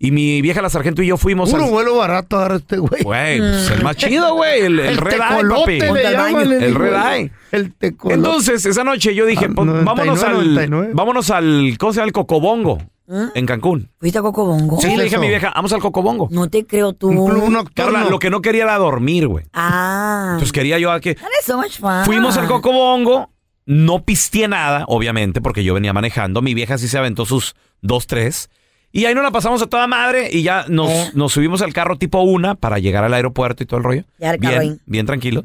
Y 0.00 0.12
mi 0.12 0.42
vieja 0.42 0.62
la 0.62 0.70
sargento 0.70 1.02
y 1.02 1.08
yo 1.08 1.16
fuimos 1.16 1.50
Puro 1.50 1.64
al... 1.64 1.70
vuelo 1.70 1.96
barato 1.96 2.36
agarra 2.36 2.56
este 2.56 2.78
güey. 2.78 3.02
Güey, 3.02 3.38
pues, 3.38 3.70
el 3.70 3.82
más 3.82 3.96
chido, 3.96 4.34
güey. 4.34 4.60
El, 4.62 4.78
el 4.78 4.96
red 4.96 5.14
eye, 5.14 5.20
tecolote 5.20 5.78
papi. 5.78 5.92
le 5.92 6.02
llaman, 6.12 6.52
El 6.52 6.60
digo, 6.68 6.78
red 6.78 6.94
eye. 7.14 7.32
El 7.50 7.74
tecolote. 7.74 8.14
Entonces, 8.14 8.64
esa 8.66 8.84
noche 8.84 9.14
yo 9.14 9.26
dije, 9.26 9.46
Ah, 9.46 9.52
pues, 9.54 9.66
99, 9.66 9.84
vámonos 9.84 10.22
al... 10.22 10.32
99. 10.34 10.90
Vámonos 10.94 11.30
al... 11.30 11.76
¿Cómo 11.78 11.92
se 11.92 11.96
llama? 11.96 12.06
El 12.06 12.12
Cocobongo. 12.12 12.78
¿Eh? 13.10 13.28
En 13.34 13.46
Cancún. 13.46 13.90
¿Fuiste 13.98 14.18
a 14.18 14.22
Cocobongo? 14.22 14.78
Sí, 14.80 14.94
le 14.96 15.04
dije 15.04 15.16
a 15.16 15.18
mi 15.18 15.28
vieja, 15.28 15.50
vamos 15.54 15.72
al 15.72 15.80
Cocobongo. 15.80 16.28
No 16.30 16.48
te 16.50 16.66
creo 16.66 16.92
tú. 16.92 17.08
Un 17.08 17.30
club 17.30 17.48
nocturno. 17.50 17.70
Carla, 17.74 18.04
lo 18.10 18.18
que 18.18 18.28
no 18.30 18.42
quería 18.42 18.64
era 18.64 18.76
dormir, 18.76 19.26
güey. 19.28 19.46
Ah. 19.54 20.28
Entonces 20.32 20.52
quería 20.52 20.78
yo 20.78 20.92
a 20.92 21.00
que... 21.00 21.14
That 21.14 21.26
is 21.40 21.46
so 21.46 21.56
much 21.56 21.78
fun. 21.78 22.04
Fuimos 22.04 22.36
al 22.36 22.46
Cocobongo, 22.46 23.30
no 23.64 24.02
pisteé 24.04 24.46
nada, 24.48 24.84
obviamente, 24.88 25.40
porque 25.40 25.64
yo 25.64 25.72
venía 25.74 25.92
manejando. 25.94 26.42
Mi 26.42 26.52
vieja 26.52 26.76
sí 26.76 26.86
se 26.86 26.98
aventó 26.98 27.24
sus 27.24 27.54
dos, 27.80 28.06
tres. 28.06 28.50
Y 28.92 29.04
ahí 29.06 29.14
nos 29.14 29.24
la 29.24 29.30
pasamos 29.30 29.60
a 29.62 29.66
toda 29.66 29.86
madre 29.86 30.28
y 30.32 30.42
ya 30.42 30.64
nos, 30.68 30.90
Eh. 30.90 31.10
nos 31.14 31.32
subimos 31.32 31.62
al 31.62 31.72
carro 31.72 31.96
tipo 31.96 32.20
una 32.20 32.54
para 32.56 32.78
llegar 32.78 33.04
al 33.04 33.14
aeropuerto 33.14 33.62
y 33.62 33.66
todo 33.66 33.78
el 33.78 33.84
rollo. 33.84 34.04
Ya 34.18 34.30
el 34.32 34.38
carro 34.40 34.60
bien, 34.60 34.72
ahí. 34.72 34.80
bien 34.86 35.06
tranquilo. 35.06 35.44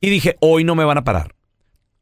Y 0.00 0.10
dije, 0.10 0.36
hoy 0.40 0.62
no 0.64 0.74
me 0.76 0.84
van 0.84 0.98
a 0.98 1.04
parar. 1.04 1.34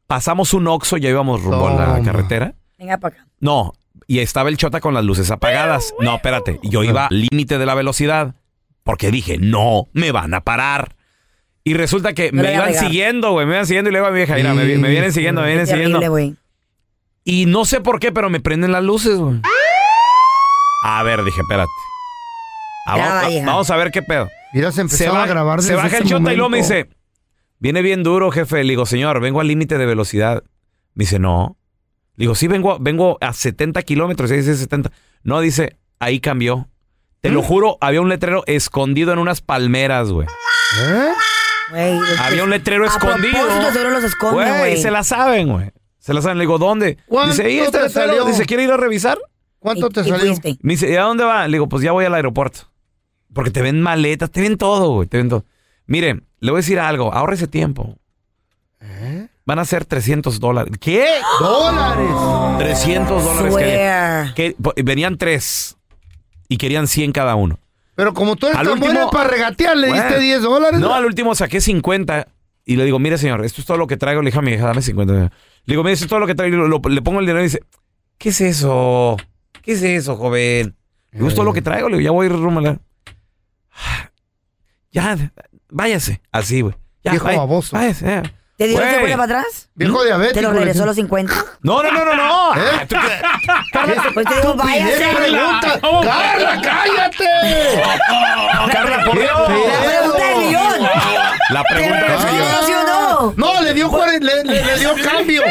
Pasamos 0.07 0.53
un 0.53 0.67
Oxxo, 0.67 0.97
ya 0.97 1.09
íbamos 1.09 1.41
rumbo 1.43 1.67
a 1.67 1.97
la 1.97 2.01
carretera. 2.03 2.53
Venga 2.77 2.97
para 2.97 3.15
acá. 3.15 3.27
No, 3.39 3.73
y 4.09 4.21
estaba 4.21 4.49
el 4.49 4.57
chota 4.57 4.81
con 4.81 4.95
las 4.95 5.05
luces 5.05 5.29
apagadas. 5.29 5.93
No, 5.99 6.15
espérate, 6.15 6.59
yo 6.63 6.83
iba 6.83 7.05
al 7.05 7.27
límite 7.31 7.59
de 7.59 7.65
la 7.67 7.75
velocidad 7.75 8.33
porque 8.83 9.11
dije, 9.11 9.37
no 9.37 9.87
me 9.93 10.11
van 10.11 10.33
a 10.33 10.41
parar. 10.41 10.95
Y 11.63 11.75
resulta 11.75 12.13
que 12.13 12.31
le 12.31 12.41
me 12.41 12.53
iban 12.55 12.73
siguiendo, 12.73 13.33
güey, 13.33 13.45
me 13.45 13.53
iban 13.53 13.67
siguiendo 13.67 13.91
y 13.91 13.93
luego 13.93 14.07
a 14.07 14.09
mi 14.09 14.17
vieja, 14.17 14.33
mira, 14.33 14.55
me, 14.55 14.65
me 14.65 14.89
vienen 14.89 15.13
siguiendo, 15.13 15.41
me 15.41 15.47
vienen 15.47 15.67
Qué 15.67 15.73
siguiendo. 15.73 15.99
terrible, 15.99 16.09
güey. 16.09 16.35
Y 17.23 17.45
no 17.45 17.65
sé 17.65 17.81
por 17.81 17.99
qué, 17.99 18.11
pero 18.11 18.31
me 18.31 18.39
prenden 18.39 18.71
las 18.71 18.83
luces, 18.83 19.15
güey. 19.19 19.41
A 20.85 21.03
ver, 21.03 21.23
dije, 21.23 21.41
espérate. 21.41 21.69
Ah, 22.87 23.29
vamos, 23.45 23.69
a 23.69 23.77
ver 23.77 23.91
qué 23.91 24.01
pedo. 24.01 24.27
Mira, 24.55 24.71
se 24.71 24.81
empezó 24.81 25.15
a 25.15 25.27
grabar 25.27 25.61
se 25.61 25.75
baja 25.75 25.99
el 25.99 26.05
chota 26.05 26.33
y 26.33 26.35
luego 26.35 26.49
me 26.49 26.57
dice, 26.57 26.89
viene 27.59 27.83
bien 27.83 28.01
duro, 28.01 28.31
jefe. 28.31 28.63
Le 28.63 28.71
digo, 28.71 28.87
señor, 28.87 29.19
vengo 29.19 29.39
al 29.39 29.47
límite 29.47 29.77
de 29.77 29.85
velocidad. 29.85 30.41
Me 30.95 31.03
dice, 31.03 31.19
no. 31.19 31.58
Digo, 32.19 32.35
sí, 32.35 32.47
vengo, 32.47 32.77
vengo 32.79 33.17
a 33.21 33.33
70 33.33 33.81
kilómetros. 33.81 34.29
Dice 34.29 34.55
70. 34.55 34.91
No, 35.23 35.39
dice, 35.41 35.77
ahí 35.99 36.19
cambió. 36.19 36.67
Te 37.21 37.29
lo 37.29 37.41
juro, 37.41 37.77
había 37.81 37.99
un 37.99 38.07
letrero 38.09 38.43
escondido 38.45 39.11
en 39.11 39.19
unas 39.19 39.41
palmeras, 39.41 40.09
güey. 40.11 40.27
Güey, 41.71 41.99
Había 42.19 42.43
un 42.43 42.49
letrero 42.49 42.85
a 42.85 42.87
escondido. 42.87 43.37
los 43.91 44.03
esconden, 44.03 44.57
Güey, 44.59 44.77
se 44.77 44.89
la 44.91 45.03
saben, 45.03 45.49
güey. 45.49 45.71
Se 45.99 46.13
la 46.13 46.21
saben. 46.21 46.37
Le 46.37 46.43
digo, 46.43 46.57
¿dónde? 46.57 46.97
¿Cuánto 47.07 47.31
Dice, 47.31 47.43
ahí 47.45 47.59
está 47.59 47.71
te 47.71 47.77
el 47.79 47.83
letrero. 47.87 48.07
salió? 48.07 48.25
Dice, 48.25 48.45
¿quiere 48.45 48.63
ir 48.63 48.71
a 48.71 48.77
revisar? 48.77 49.17
¿Cuánto 49.59 49.89
te 49.89 50.03
salió? 50.05 50.33
Me 50.61 50.73
dice, 50.73 50.89
¿y 50.89 50.95
a 50.95 51.01
dónde 51.03 51.25
va? 51.25 51.45
Le 51.47 51.53
digo, 51.55 51.67
pues 51.67 51.83
ya 51.83 51.91
voy 51.91 52.05
al 52.05 52.13
aeropuerto. 52.13 52.61
Porque 53.33 53.51
te 53.51 53.61
ven 53.61 53.81
maletas, 53.81 54.31
te 54.31 54.41
ven 54.41 54.57
todo, 54.57 54.89
güey, 54.93 55.07
te 55.07 55.17
ven 55.17 55.27
todo. 55.29 55.43
Mire, 55.85 56.21
le 56.39 56.51
voy 56.51 56.59
a 56.59 56.61
decir 56.61 56.79
algo, 56.79 57.13
ahorre 57.13 57.35
ese 57.35 57.47
tiempo. 57.47 57.97
Van 59.49 59.57
a 59.57 59.65
ser 59.65 59.83
300 59.83 60.39
dólares. 60.39 60.71
¿Qué? 60.79 61.07
¡Dólares! 61.39 62.07
300 62.59 63.23
dólares. 63.23 64.31
Que, 64.35 64.55
venían 64.83 65.17
tres 65.17 65.75
y 66.47 66.57
querían 66.57 66.85
100 66.87 67.11
cada 67.13 67.33
uno. 67.33 67.57
Pero 67.95 68.13
como 68.13 68.35
tú 68.35 68.45
eres 68.45 68.59
Al 68.59 68.65
tan 68.67 68.73
último- 68.75 68.93
bueno 68.93 69.09
para 69.09 69.27
regatear, 69.27 69.75
le 69.75 69.87
diste 69.87 70.01
Bueno, 70.03 70.19
10 70.19 70.41
dólares. 70.43 70.79
No, 70.79 70.93
al 70.93 71.03
último 71.03 71.33
saqué 71.33 71.61
50 71.61 72.27
y 72.63 72.75
le 72.75 72.85
digo, 72.85 72.99
mire 72.99 73.17
señor, 73.17 73.43
esto 73.43 73.59
es 73.61 73.65
todo 73.65 73.77
lo 73.77 73.87
que 73.87 73.97
traigo. 73.97 74.21
Le 74.21 74.27
dije 74.27 74.37
a 74.37 74.43
mi 74.43 74.51
hija, 74.51 74.67
dame 74.67 74.83
50. 74.83 75.13
Le 75.13 75.31
digo, 75.65 75.81
mire, 75.81 75.93
esto 75.93 76.05
es 76.05 76.09
todo 76.09 76.19
lo 76.19 76.27
que 76.27 76.35
traigo. 76.35 76.55
Lo- 76.67 76.79
le 76.87 77.01
pongo 77.01 77.19
el 77.19 77.25
dinero 77.25 77.39
y 77.39 77.45
dice, 77.45 77.63
¿qué 78.19 78.29
es 78.29 78.41
eso? 78.41 79.17
¿Qué 79.63 79.71
es 79.71 79.81
eso, 79.81 80.15
joven? 80.15 80.75
"Es 81.11 81.33
todo 81.33 81.43
lo 81.45 81.53
que 81.53 81.63
traigo. 81.63 81.89
Le 81.89 81.97
digo, 81.97 82.05
ya 82.05 82.11
voy 82.11 82.27
a 82.27 82.29
ir 82.29 82.35
rumbo 82.35 82.59
a 82.59 82.63
la- 82.63 82.79
Ya, 84.91 85.17
váyase. 85.71 86.21
Así, 86.31 86.61
güey. 86.61 86.75
Ya, 87.03 87.11
Viejo 87.13 87.25
váyase, 87.71 88.05
ya. 88.05 88.23
¿Te 88.59 88.67
dio 88.67 88.77
vuelta 88.77 89.17
para 89.17 89.23
atrás? 89.23 89.69
Viejo 89.73 90.03
diabético. 90.03 90.33
¿Te 90.35 90.41
lo 90.41 90.51
regresó 90.51 90.73
dicen. 90.73 90.85
los 90.87 90.95
50? 90.97 91.33
No, 91.61 91.81
no, 91.81 91.91
no, 91.91 92.03
no, 92.05 92.13
no. 92.15 92.55
¿Eh? 92.57 92.59
Ah, 92.73 92.85
tú 92.87 92.95
qué- 92.97 94.09
Pues 94.13 94.25
te 94.27 94.35
digo. 94.35 94.53
Estupidez 94.53 95.15
pregunta. 95.15 95.79
¡Carla, 96.03 96.61
cállate! 96.61 97.81
Carla, 98.71 99.03
por 99.05 99.17
Dios. 99.17 99.31
La 99.39 99.43
pregunta 100.03 100.25
del 100.25 100.37
millón. 100.37 100.81
La 101.51 101.63
¿Te 101.63 101.73
pregunta 101.73 102.05
del 102.05 102.33
millón. 102.33 102.98
No? 103.21 103.33
No, 103.35 103.61
le 103.61 103.73
dio, 103.73 103.89
cuare- 103.89 104.19
le, 104.21 104.43
le- 104.43 104.65
le 104.65 104.79
dio 104.79 104.91
cambio. 105.03 105.41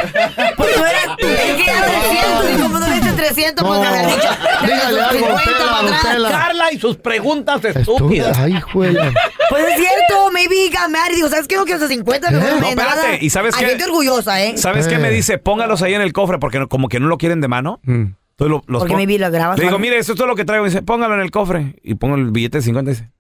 Pues 0.57 0.77
no 0.79 0.87
era 0.87 0.99
es 1.19 1.57
que 1.57 1.71
era 1.71 1.85
300 1.87 2.51
y 2.59 2.63
como 2.63 2.79
no 2.79 2.89
le 2.89 2.95
diste 2.95 3.13
300, 3.13 3.67
pues 3.69 3.81
me 3.81 3.87
habían 3.87 4.07
dicho. 4.07 4.29
te 4.61 4.67
dígale 4.67 5.01
algo, 5.03 5.27
50 5.27 5.43
Tela, 5.45 5.59
para 5.71 5.87
atrás. 5.87 6.03
Tela. 6.13 6.31
Carla 6.31 6.73
y 6.73 6.79
sus 6.79 6.97
preguntas 6.97 7.57
Estúpida. 7.65 7.81
estúpidas. 7.81 8.39
Ay, 8.39 8.61
juela. 8.61 9.13
Pues 9.51 9.65
es 9.69 9.77
cierto, 9.77 10.31
maybe 10.33 10.55
y 10.57 11.15
digo, 11.15 11.29
¿sabes 11.29 11.49
qué? 11.49 11.57
No 11.57 11.65
quiero 11.65 11.79
esos 11.79 11.89
50, 11.89 12.31
no, 12.31 12.39
¿Eh? 12.39 12.41
me 12.41 12.47
No, 12.71 12.75
nada. 12.75 12.93
espérate, 12.95 13.25
¿y 13.25 13.31
sabes 13.31 13.55
Hay 13.57 13.61
qué? 13.65 13.71
gente 13.71 13.85
orgullosa, 13.85 14.43
¿eh? 14.43 14.57
¿Sabes 14.59 14.87
qué 14.89 14.97
Eh. 14.97 14.99
me 14.99 15.11
dice? 15.11 15.39
Póngalos 15.39 15.83
ahí 15.83 15.95
en 15.95 16.03
el 16.03 16.13
cofre 16.13 16.39
porque 16.39 16.59
no- 16.59 16.69
como 16.69 16.89
que 16.89 17.01
no 17.01 17.07
lo 17.09 17.19
quieren 17.19 17.41
de 17.41 17.49
mano. 17.49 17.81
Entonces 17.87 18.17
lo- 18.39 18.63
los 18.67 18.81
Porque 18.83 18.95
maybe 18.95 19.19
lo 19.19 19.31
grabas. 19.31 19.59
Le 19.59 19.65
digo, 19.65 19.79
mire, 19.79 19.99
esto 19.99 20.13
es 20.13 20.17
todo 20.19 20.29
lo 20.29 20.37
que 20.37 20.45
traigo. 20.45 20.65
Me 20.65 20.71
dice, 20.71 20.83
póngalo 20.83 21.15
en 21.15 21.21
el 21.21 21.31
cofre. 21.31 21.77
Y 21.83 21.95
pongo 21.97 22.15
el 22.17 22.31
billete 22.31 22.59
de 22.59 22.63
50 22.63 22.91
y 22.91 22.95
dice, 22.95 23.11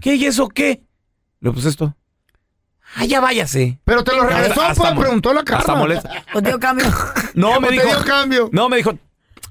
¿qué? 0.00 0.14
¿Y 0.14 0.24
eso 0.26 0.48
qué? 0.48 0.80
Le 1.40 1.50
puse 1.52 1.68
esto. 1.68 1.94
Ah, 2.96 3.04
ya 3.04 3.20
váyase. 3.20 3.78
Pero 3.84 4.02
te 4.02 4.14
lo 4.16 4.24
regresó, 4.24 4.60
Hasta- 4.62 4.66
hasta 4.68 4.94
pues, 4.94 5.00
preguntó 5.06 5.32
la 5.32 5.40
Hasta 5.40 5.58
Carla. 5.58 5.74
molesta. 5.74 6.10
Pues 6.32 6.44
dio 6.44 6.58
cambio. 6.58 6.86
No, 7.34 7.60
me 7.60 7.68
Te 7.68 7.74
dijo. 7.74 7.86
dio 7.86 8.04
cambio. 8.04 8.48
No, 8.52 8.68
me 8.68 8.78
dijo. 8.78 8.92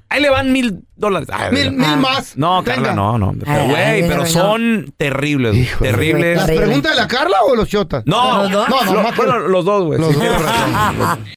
Ahí 0.09 0.21
le 0.21 0.29
van 0.29 0.53
mil 0.53 0.85
dólares. 0.95 1.27
Ay, 1.31 1.51
Mil, 1.51 1.71
mil 1.73 1.97
más. 1.97 2.37
No, 2.37 2.63
Venga. 2.63 2.75
Carla, 2.75 2.93
no, 2.93 3.17
no. 3.17 3.33
Pero, 3.37 3.51
Ay, 3.51 3.67
güey, 3.69 3.81
ay, 3.83 4.05
pero 4.07 4.25
son 4.25 4.93
terribles. 4.97 5.51
güey, 5.79 5.91
terribles. 5.91 6.37
¿Las 6.37 6.45
preguntas 6.45 6.91
de 6.95 6.97
la 7.01 7.07
Carla 7.09 7.37
o 7.45 7.55
los 7.55 7.67
chotas? 7.67 8.03
No, 8.05 8.43
¿Los 8.43 8.51
dos? 8.51 8.69
No, 8.69 8.83
no, 8.85 8.93
Lo- 8.93 9.03
más 9.03 9.15
bueno, 9.17 9.37
los 9.39 9.65
dos, 9.65 9.83
güey. 9.83 9.99
Los 9.99 10.09
sí, 10.09 10.13
dos. 10.15 10.21
tienes 10.23 10.41
razón. 10.41 11.25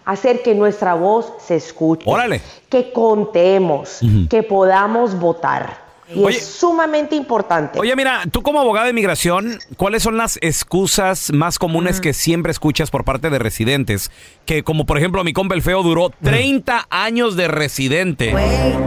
hacer 0.05 0.41
que 0.41 0.55
nuestra 0.55 0.93
voz 0.95 1.33
se 1.39 1.55
escuche. 1.55 2.09
Órale. 2.09 2.41
Que 2.69 2.91
contemos, 2.91 3.99
que 4.29 4.43
podamos 4.43 5.19
votar. 5.19 5.84
Y 6.13 6.23
Oye. 6.23 6.37
es 6.37 6.45
sumamente 6.45 7.15
importante. 7.15 7.79
Oye, 7.79 7.95
mira, 7.95 8.21
tú 8.31 8.43
como 8.43 8.59
abogada 8.59 8.85
de 8.85 8.91
inmigración, 8.91 9.57
¿cuáles 9.75 10.03
son 10.03 10.17
las 10.17 10.37
excusas 10.41 11.31
más 11.33 11.57
comunes 11.57 11.99
que 11.99 12.13
siempre 12.13 12.51
escuchas 12.51 12.91
por 12.91 13.03
parte 13.05 13.31
de 13.31 13.39
residentes? 13.39 14.11
Que 14.45 14.61
como 14.63 14.85
por 14.85 14.99
ejemplo 14.99 15.23
mi 15.23 15.33
compa 15.33 15.55
el 15.55 15.63
feo 15.63 15.81
duró 15.81 16.11
30 16.23 16.85
años 16.91 17.35
de 17.35 17.47
residente. 17.47 18.33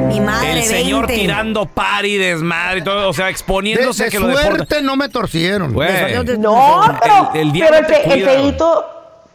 mi 0.06 0.20
madre, 0.20 0.58
El 0.60 0.62
señor 0.64 1.08
20. 1.08 1.22
tirando 1.22 1.66
party, 1.66 2.18
desmadre 2.18 2.78
y 2.80 2.84
todo, 2.84 3.08
o 3.08 3.12
sea, 3.12 3.24
De, 3.26 3.32
exponiéndose 3.32 4.04
de 4.04 4.10
que 4.10 4.20
lo 4.20 4.28
deportan. 4.28 4.56
suerte 4.56 4.82
no 4.82 4.94
me 4.96 5.08
torcieron. 5.08 5.72
Güey. 5.72 5.88
No, 6.38 6.98
pero 7.02 7.30
El- 7.34 7.48
el 7.48 7.52
pero 7.52 7.76
el, 7.78 7.86
te 7.86 7.94
fe- 7.94 8.02
el 8.04 8.10
cuida. 8.24 8.32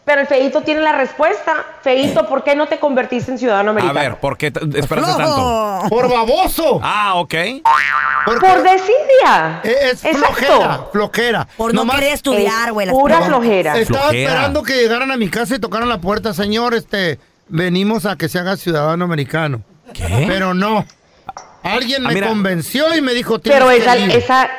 Pero 0.04 0.20
el 0.20 0.26
feíto 0.26 0.60
tiene 0.62 0.80
la 0.80 0.92
respuesta. 0.92 1.64
Feíto, 1.82 2.26
¿por 2.28 2.44
qué 2.44 2.54
no 2.54 2.66
te 2.66 2.78
convertiste 2.78 3.32
en 3.32 3.38
ciudadano 3.38 3.70
A 3.70 3.72
americano? 3.72 4.00
ver, 4.00 4.16
¿por 4.16 4.36
qué 4.36 4.46
esperaste 4.48 5.16
tanto? 5.16 5.82
Por 5.88 6.10
baboso. 6.10 6.80
Ah, 6.82 7.14
ok. 7.16 7.34
Por 8.26 8.62
desidia. 8.62 9.60
Es 9.62 10.04
Exacto. 10.04 10.18
flojera, 10.34 10.80
flojera. 10.92 11.48
Por 11.56 11.74
no 11.74 11.86
querer 11.86 12.12
estudiar, 12.14 12.72
güey, 12.72 12.88
Pura 12.90 13.22
flojera. 13.22 13.76
Estaba 13.78 14.00
Flojera. 14.08 14.30
esperando 14.30 14.62
que 14.62 14.74
llegaran 14.74 15.10
a 15.10 15.16
mi 15.16 15.28
casa 15.28 15.54
y 15.56 15.58
tocaran 15.58 15.88
la 15.88 15.98
puerta. 16.00 16.32
Señor, 16.34 16.74
este, 16.74 17.18
venimos 17.48 18.06
a 18.06 18.16
que 18.16 18.28
se 18.28 18.38
haga 18.38 18.56
ciudadano 18.56 19.04
americano. 19.04 19.62
¿Qué? 19.92 20.24
Pero 20.28 20.54
no. 20.54 20.84
Alguien 21.62 22.04
Ah, 22.06 22.10
me 22.10 22.20
convenció 22.20 22.94
y 22.94 23.00
me 23.00 23.14
dijo, 23.14 23.38
Pero 23.38 23.68
que 23.68 23.76
esa, 23.78 23.96
ir". 23.96 24.10
esa, 24.10 24.50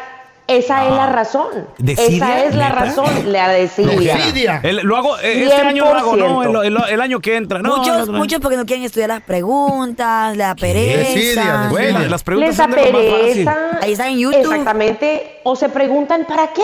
esa 0.47 0.85
es 0.85 0.91
la 0.91 1.07
razón. 1.07 1.67
¿Desidia? 1.77 2.17
Esa 2.37 2.45
es 2.45 2.55
la 2.55 2.69
¿Neta? 2.69 2.79
razón, 2.81 3.31
la 3.31 3.49
desidia. 3.49 4.15
Desidia. 4.15 4.59
El- 4.63 4.77
lo 4.77 4.95
hago, 4.97 5.17
eh, 5.19 5.43
este 5.43 5.61
año 5.61 5.85
lo 5.85 5.93
hago, 5.99 6.15
no, 6.15 6.61
el, 6.63 6.67
el- 6.75 6.83
el 6.89 7.01
año 7.01 7.19
que 7.19 7.35
entra. 7.35 7.59
No, 7.59 7.77
muchos, 7.77 8.05
no, 8.07 8.13
no. 8.13 8.17
muchos 8.19 8.39
porque 8.39 8.57
no 8.57 8.65
quieren 8.65 8.85
estudiar 8.85 9.09
las 9.09 9.21
preguntas, 9.21 10.35
la 10.37 10.55
pereza. 10.55 11.67
Güey, 11.69 11.85
desidia. 11.87 12.09
las 12.09 12.23
preguntas 12.23 12.49
Les 12.49 12.57
son 12.57 12.71
de 12.71 12.91
lo 12.91 12.97
más 12.99 13.07
fácil. 13.07 13.47
apereza. 13.47 13.79
Ahí 13.81 13.91
está 13.93 14.07
en 14.09 14.17
YouTube. 14.19 14.41
Exactamente. 14.51 15.39
O 15.43 15.55
se 15.55 15.69
preguntan, 15.69 16.25
¿para 16.25 16.47
qué? 16.53 16.63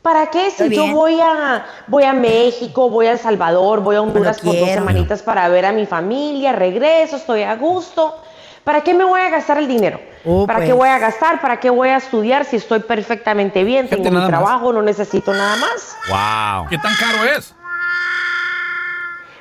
¿Para 0.00 0.30
qué 0.30 0.50
si 0.52 0.68
yo 0.68 0.86
voy 0.92 1.18
a, 1.20 1.66
voy 1.88 2.04
a 2.04 2.12
México, 2.12 2.88
voy 2.88 3.06
a 3.06 3.12
El 3.12 3.18
Salvador, 3.18 3.80
voy 3.80 3.96
a 3.96 4.02
Honduras 4.02 4.38
por 4.40 4.56
dos 4.56 4.68
semanitas 4.68 5.22
para 5.22 5.48
ver 5.48 5.66
a 5.66 5.72
mi 5.72 5.86
familia, 5.86 6.52
regreso, 6.52 7.16
estoy 7.16 7.42
a 7.42 7.56
gusto? 7.56 8.14
¿Para 8.66 8.80
qué 8.80 8.94
me 8.94 9.04
voy 9.04 9.20
a 9.20 9.28
gastar 9.30 9.58
el 9.58 9.68
dinero? 9.68 10.00
Oh, 10.24 10.44
¿Para 10.44 10.58
pues. 10.58 10.68
qué 10.70 10.72
voy 10.72 10.88
a 10.88 10.98
gastar? 10.98 11.40
¿Para 11.40 11.60
qué 11.60 11.70
voy 11.70 11.88
a 11.90 11.98
estudiar 11.98 12.44
si 12.44 12.56
estoy 12.56 12.80
perfectamente 12.80 13.62
bien? 13.62 13.84
Fíjate 13.86 14.02
Tengo 14.02 14.16
mi 14.16 14.20
más. 14.22 14.28
trabajo, 14.28 14.72
no 14.72 14.82
necesito 14.82 15.32
nada 15.32 15.54
más. 15.54 15.96
Wow. 16.08 16.68
¿Qué 16.68 16.76
tan 16.78 16.92
caro 16.96 17.22
es? 17.38 17.54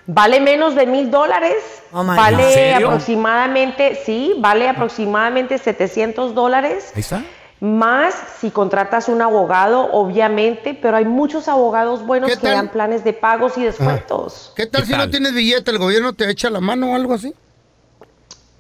Vale 0.06 0.40
menos 0.42 0.76
de 0.76 0.86
mil 0.86 1.10
dólares. 1.10 1.56
Oh, 1.92 2.04
my 2.04 2.16
vale 2.16 2.38
God. 2.38 2.44
¿En 2.50 2.54
serio? 2.54 2.88
aproximadamente, 2.88 4.00
sí, 4.06 4.36
vale 4.38 4.70
aproximadamente 4.70 5.58
700 5.58 6.36
dólares. 6.36 6.92
Ahí 6.94 7.02
está. 7.02 7.24
Más 7.60 8.14
si 8.40 8.52
contratas 8.52 9.10
un 9.10 9.24
abogado, 9.24 9.90
obviamente, 9.92 10.78
pero 10.80 10.98
hay 10.98 11.06
muchos 11.06 11.48
abogados 11.48 12.06
buenos 12.06 12.30
¿Qué 12.30 12.38
que 12.38 12.50
dan 12.50 12.68
planes 12.70 13.04
de 13.04 13.14
pagos 13.14 13.58
y 13.58 13.64
descuentos. 13.64 14.54
¿Qué 14.56 14.68
tal 14.68 14.82
¿Qué 14.82 14.86
si 14.86 14.92
tal? 14.92 15.08
no 15.08 15.10
tienes 15.10 15.34
billete? 15.34 15.72
¿El 15.72 15.80
gobierno 15.80 16.14
te 16.14 16.30
echa 16.30 16.52
la 16.52 16.62
mano 16.62 16.92
o 16.92 16.96
algo 16.96 17.16
así? 17.16 17.34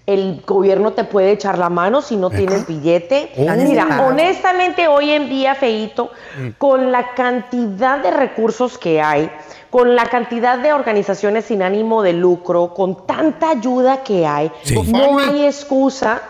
El 0.05 0.43
gobierno 0.45 0.91
te 0.93 1.03
puede 1.03 1.31
echar 1.31 1.57
la 1.57 1.69
mano 1.69 2.01
si 2.01 2.15
no 2.15 2.29
tienes 2.29 2.67
billete. 2.67 3.31
Oh. 3.37 3.55
Mira, 3.55 4.05
honestamente 4.07 4.87
hoy 4.87 5.11
en 5.11 5.29
día, 5.29 5.55
Feito, 5.55 6.11
Mm. 6.37 6.49
con 6.57 6.91
la 6.91 7.13
cantidad 7.15 7.99
de 7.99 8.11
recursos 8.11 8.77
que 8.77 9.01
hay, 9.01 9.31
con 9.71 9.95
la 9.95 10.05
cantidad 10.05 10.59
de 10.59 10.73
organizaciones 10.73 11.45
sin 11.45 11.63
ánimo 11.63 12.03
de 12.03 12.13
lucro, 12.13 12.73
con 12.73 13.07
tanta 13.07 13.49
ayuda 13.49 14.03
que 14.03 14.27
hay, 14.27 14.51
Sí. 14.63 14.75
no 14.91 15.17
hay 15.17 15.45
excusa 15.45 16.21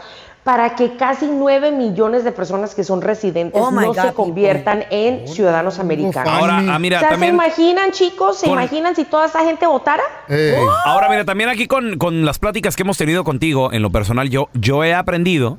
para 0.46 0.76
que 0.76 0.96
casi 0.96 1.26
9 1.26 1.72
millones 1.72 2.24
de 2.24 2.32
personas 2.32 2.76
que 2.76 2.84
son 2.84 3.02
residentes 3.02 3.60
Oh, 3.60 3.72
no 3.72 3.88
God, 3.88 3.96
se 4.00 4.14
conviertan 4.14 4.86
en 4.92 5.28
ciudadanos 5.28 5.80
americanos. 5.80 6.32
Ahora, 6.32 6.60
ah, 6.70 6.78
mira, 6.78 6.98
o 6.98 7.00
sea, 7.00 7.10
¿se 7.10 7.14
también. 7.16 7.34
imaginan, 7.34 7.90
chicos? 7.92 8.38
¿Se 8.38 8.46
Con- 8.46 8.54
imaginan 8.54 8.96
si 8.96 9.06
toda 9.06 9.26
esa 9.26 9.44
gente 9.44 9.66
votara? 9.66 10.04
Eh, 10.30 10.56
Ahora, 10.86 11.10
mira, 11.10 11.26
también 11.26 11.50
aquí 11.50 11.66
con, 11.66 11.98
con 11.98 12.26
las 12.26 12.38
pláticas 12.38 12.76
que 12.76 12.84
hemos 12.84 12.96
tenido 12.96 13.24
contigo, 13.24 13.74
en 13.74 13.82
lo 13.82 13.90
personal, 13.90 14.30
yo, 14.30 14.50
yo 14.54 14.84
he 14.84 14.94
aprendido 14.94 15.58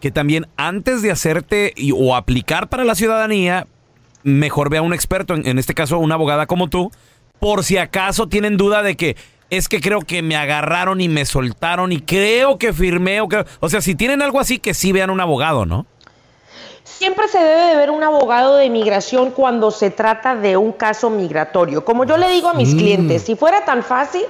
que 0.00 0.12
también 0.12 0.46
antes 0.56 1.02
de 1.02 1.10
hacerte 1.10 1.72
y- 1.76 1.90
o 1.90 2.14
aplicar 2.14 2.68
para 2.68 2.84
la 2.84 2.94
ciudadanía, 2.94 3.66
mejor 4.22 4.70
ve 4.70 4.78
a 4.78 4.82
un 4.82 4.94
experto, 4.94 5.34
en, 5.34 5.44
en 5.44 5.58
este 5.58 5.74
caso 5.74 5.98
una 5.98 6.14
abogada 6.14 6.46
como 6.46 6.68
tú, 6.68 6.92
por 7.40 7.64
si 7.64 7.78
acaso 7.78 8.28
tienen 8.28 8.56
duda 8.56 8.84
de 8.84 8.96
que 8.96 9.16
es 9.50 9.68
que 9.68 9.80
creo 9.80 10.00
que 10.00 10.22
me 10.22 10.36
agarraron 10.36 11.00
y 11.00 11.08
me 11.08 11.24
soltaron 11.24 11.92
y 11.92 12.00
creo 12.00 12.56
que 12.58 12.72
firmé 12.72 13.20
o 13.20 13.28
que... 13.28 13.44
O 13.58 13.68
sea, 13.68 13.80
si 13.80 13.96
tienen 13.96 14.22
algo 14.22 14.38
así, 14.38 14.58
que 14.58 14.74
sí 14.74 14.92
vean 14.92 15.10
un 15.10 15.20
abogado, 15.20 15.66
¿no? 15.66 15.86
Siempre 16.84 17.28
se 17.28 17.38
debe 17.38 17.66
de 17.66 17.76
ver 17.76 17.90
un 17.90 18.02
abogado 18.02 18.56
de 18.56 18.70
migración 18.70 19.30
cuando 19.30 19.70
se 19.70 19.90
trata 19.90 20.36
de 20.36 20.56
un 20.56 20.72
caso 20.72 21.10
migratorio. 21.10 21.84
Como 21.84 22.04
yo 22.04 22.16
le 22.16 22.28
digo 22.30 22.48
a 22.48 22.54
mis 22.54 22.74
clientes, 22.74 23.22
si 23.22 23.36
fuera 23.36 23.64
tan 23.64 23.82
fácil, 23.82 24.24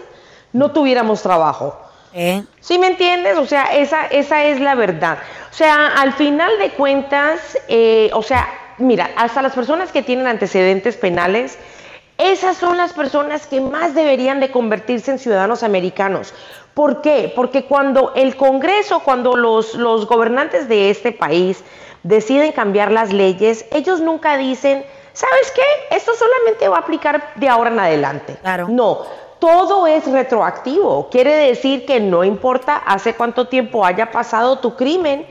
no 0.52 0.70
tuviéramos 0.72 1.22
trabajo. 1.22 1.78
¿Eh? 2.12 2.42
¿Sí 2.60 2.78
me 2.78 2.88
entiendes? 2.88 3.38
O 3.38 3.46
sea, 3.46 3.64
esa, 3.76 4.06
esa 4.06 4.44
es 4.44 4.60
la 4.60 4.74
verdad. 4.74 5.18
O 5.50 5.54
sea, 5.54 5.88
al 5.88 6.12
final 6.12 6.50
de 6.58 6.70
cuentas, 6.70 7.58
eh, 7.68 8.10
o 8.14 8.22
sea, 8.22 8.48
mira, 8.78 9.10
hasta 9.16 9.42
las 9.42 9.52
personas 9.52 9.92
que 9.92 10.02
tienen 10.02 10.26
antecedentes 10.26 10.96
penales, 10.96 11.58
esas 12.20 12.56
son 12.56 12.76
las 12.76 12.92
personas 12.92 13.46
que 13.46 13.60
más 13.60 13.94
deberían 13.94 14.40
de 14.40 14.50
convertirse 14.50 15.10
en 15.10 15.18
ciudadanos 15.18 15.62
americanos. 15.62 16.34
¿Por 16.74 17.00
qué? 17.02 17.32
Porque 17.34 17.64
cuando 17.64 18.12
el 18.14 18.36
Congreso, 18.36 19.00
cuando 19.00 19.36
los, 19.36 19.74
los 19.74 20.06
gobernantes 20.06 20.68
de 20.68 20.90
este 20.90 21.12
país 21.12 21.62
deciden 22.02 22.52
cambiar 22.52 22.92
las 22.92 23.12
leyes, 23.12 23.64
ellos 23.72 24.00
nunca 24.00 24.36
dicen, 24.36 24.84
¿sabes 25.12 25.52
qué? 25.54 25.96
Esto 25.96 26.12
solamente 26.14 26.68
va 26.68 26.76
a 26.76 26.80
aplicar 26.80 27.32
de 27.36 27.48
ahora 27.48 27.70
en 27.70 27.80
adelante. 27.80 28.36
Claro. 28.40 28.68
No, 28.68 28.98
todo 29.38 29.86
es 29.86 30.06
retroactivo. 30.10 31.08
Quiere 31.10 31.34
decir 31.34 31.84
que 31.86 32.00
no 32.00 32.24
importa 32.24 32.76
hace 32.76 33.14
cuánto 33.14 33.48
tiempo 33.48 33.84
haya 33.84 34.10
pasado 34.10 34.58
tu 34.58 34.76
crimen, 34.76 35.26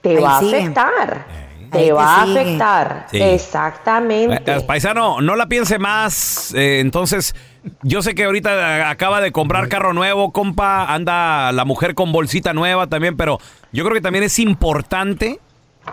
te 0.00 0.10
Ahí 0.16 0.22
va 0.22 0.38
sigue. 0.40 0.56
a 0.56 0.60
afectar. 0.60 1.47
Te 1.70 1.92
va 1.92 2.16
a 2.16 2.22
afectar. 2.22 3.06
Sí. 3.10 3.18
Exactamente. 3.20 4.42
Eh, 4.56 4.60
paisano, 4.66 5.20
no 5.20 5.36
la 5.36 5.46
piense 5.46 5.78
más. 5.78 6.52
eh, 6.54 6.80
entonces, 6.80 7.34
yo 7.82 8.02
sé 8.02 8.14
que 8.14 8.24
ahorita 8.24 8.78
eh, 8.78 8.82
acaba 8.84 9.20
de 9.20 9.32
comprar 9.32 9.68
carro 9.68 9.92
nuevo, 9.92 10.32
compa. 10.32 10.84
Anda 10.92 11.52
la 11.52 11.64
mujer 11.64 11.94
con 11.94 12.12
bolsita 12.12 12.52
nueva 12.54 12.86
también, 12.86 13.16
pero 13.16 13.38
yo 13.72 13.84
creo 13.84 13.94
que 13.94 14.00
también 14.00 14.24
es 14.24 14.38
importante 14.38 15.40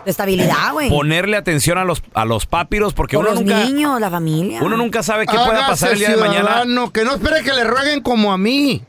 Estabilidad, 0.04 0.72
güey. 0.72 0.90
ponerle 0.90 1.36
atención 1.38 1.78
a 1.78 1.84
los, 1.84 2.02
a 2.12 2.24
los 2.26 2.44
papiros 2.46 2.92
porque 2.92 3.16
Por 3.16 3.24
uno 3.26 3.34
los 3.34 3.42
nunca, 3.44 3.64
niños, 3.64 3.98
la 4.00 4.10
familia. 4.10 4.60
uno 4.62 4.76
nunca 4.76 5.02
sabe 5.02 5.26
qué 5.26 5.32
pueda 5.34 5.66
hágase 5.66 5.70
pasar 5.70 5.92
el 5.92 5.98
día 5.98 6.10
de 6.10 6.16
mañana. 6.16 6.62
Que 6.92 7.04
no 7.04 7.14
espere 7.14 7.42
que 7.42 7.52
le 7.52 7.64
rueguen 7.64 8.02
como 8.02 8.32
a 8.32 8.38
mí. 8.38 8.82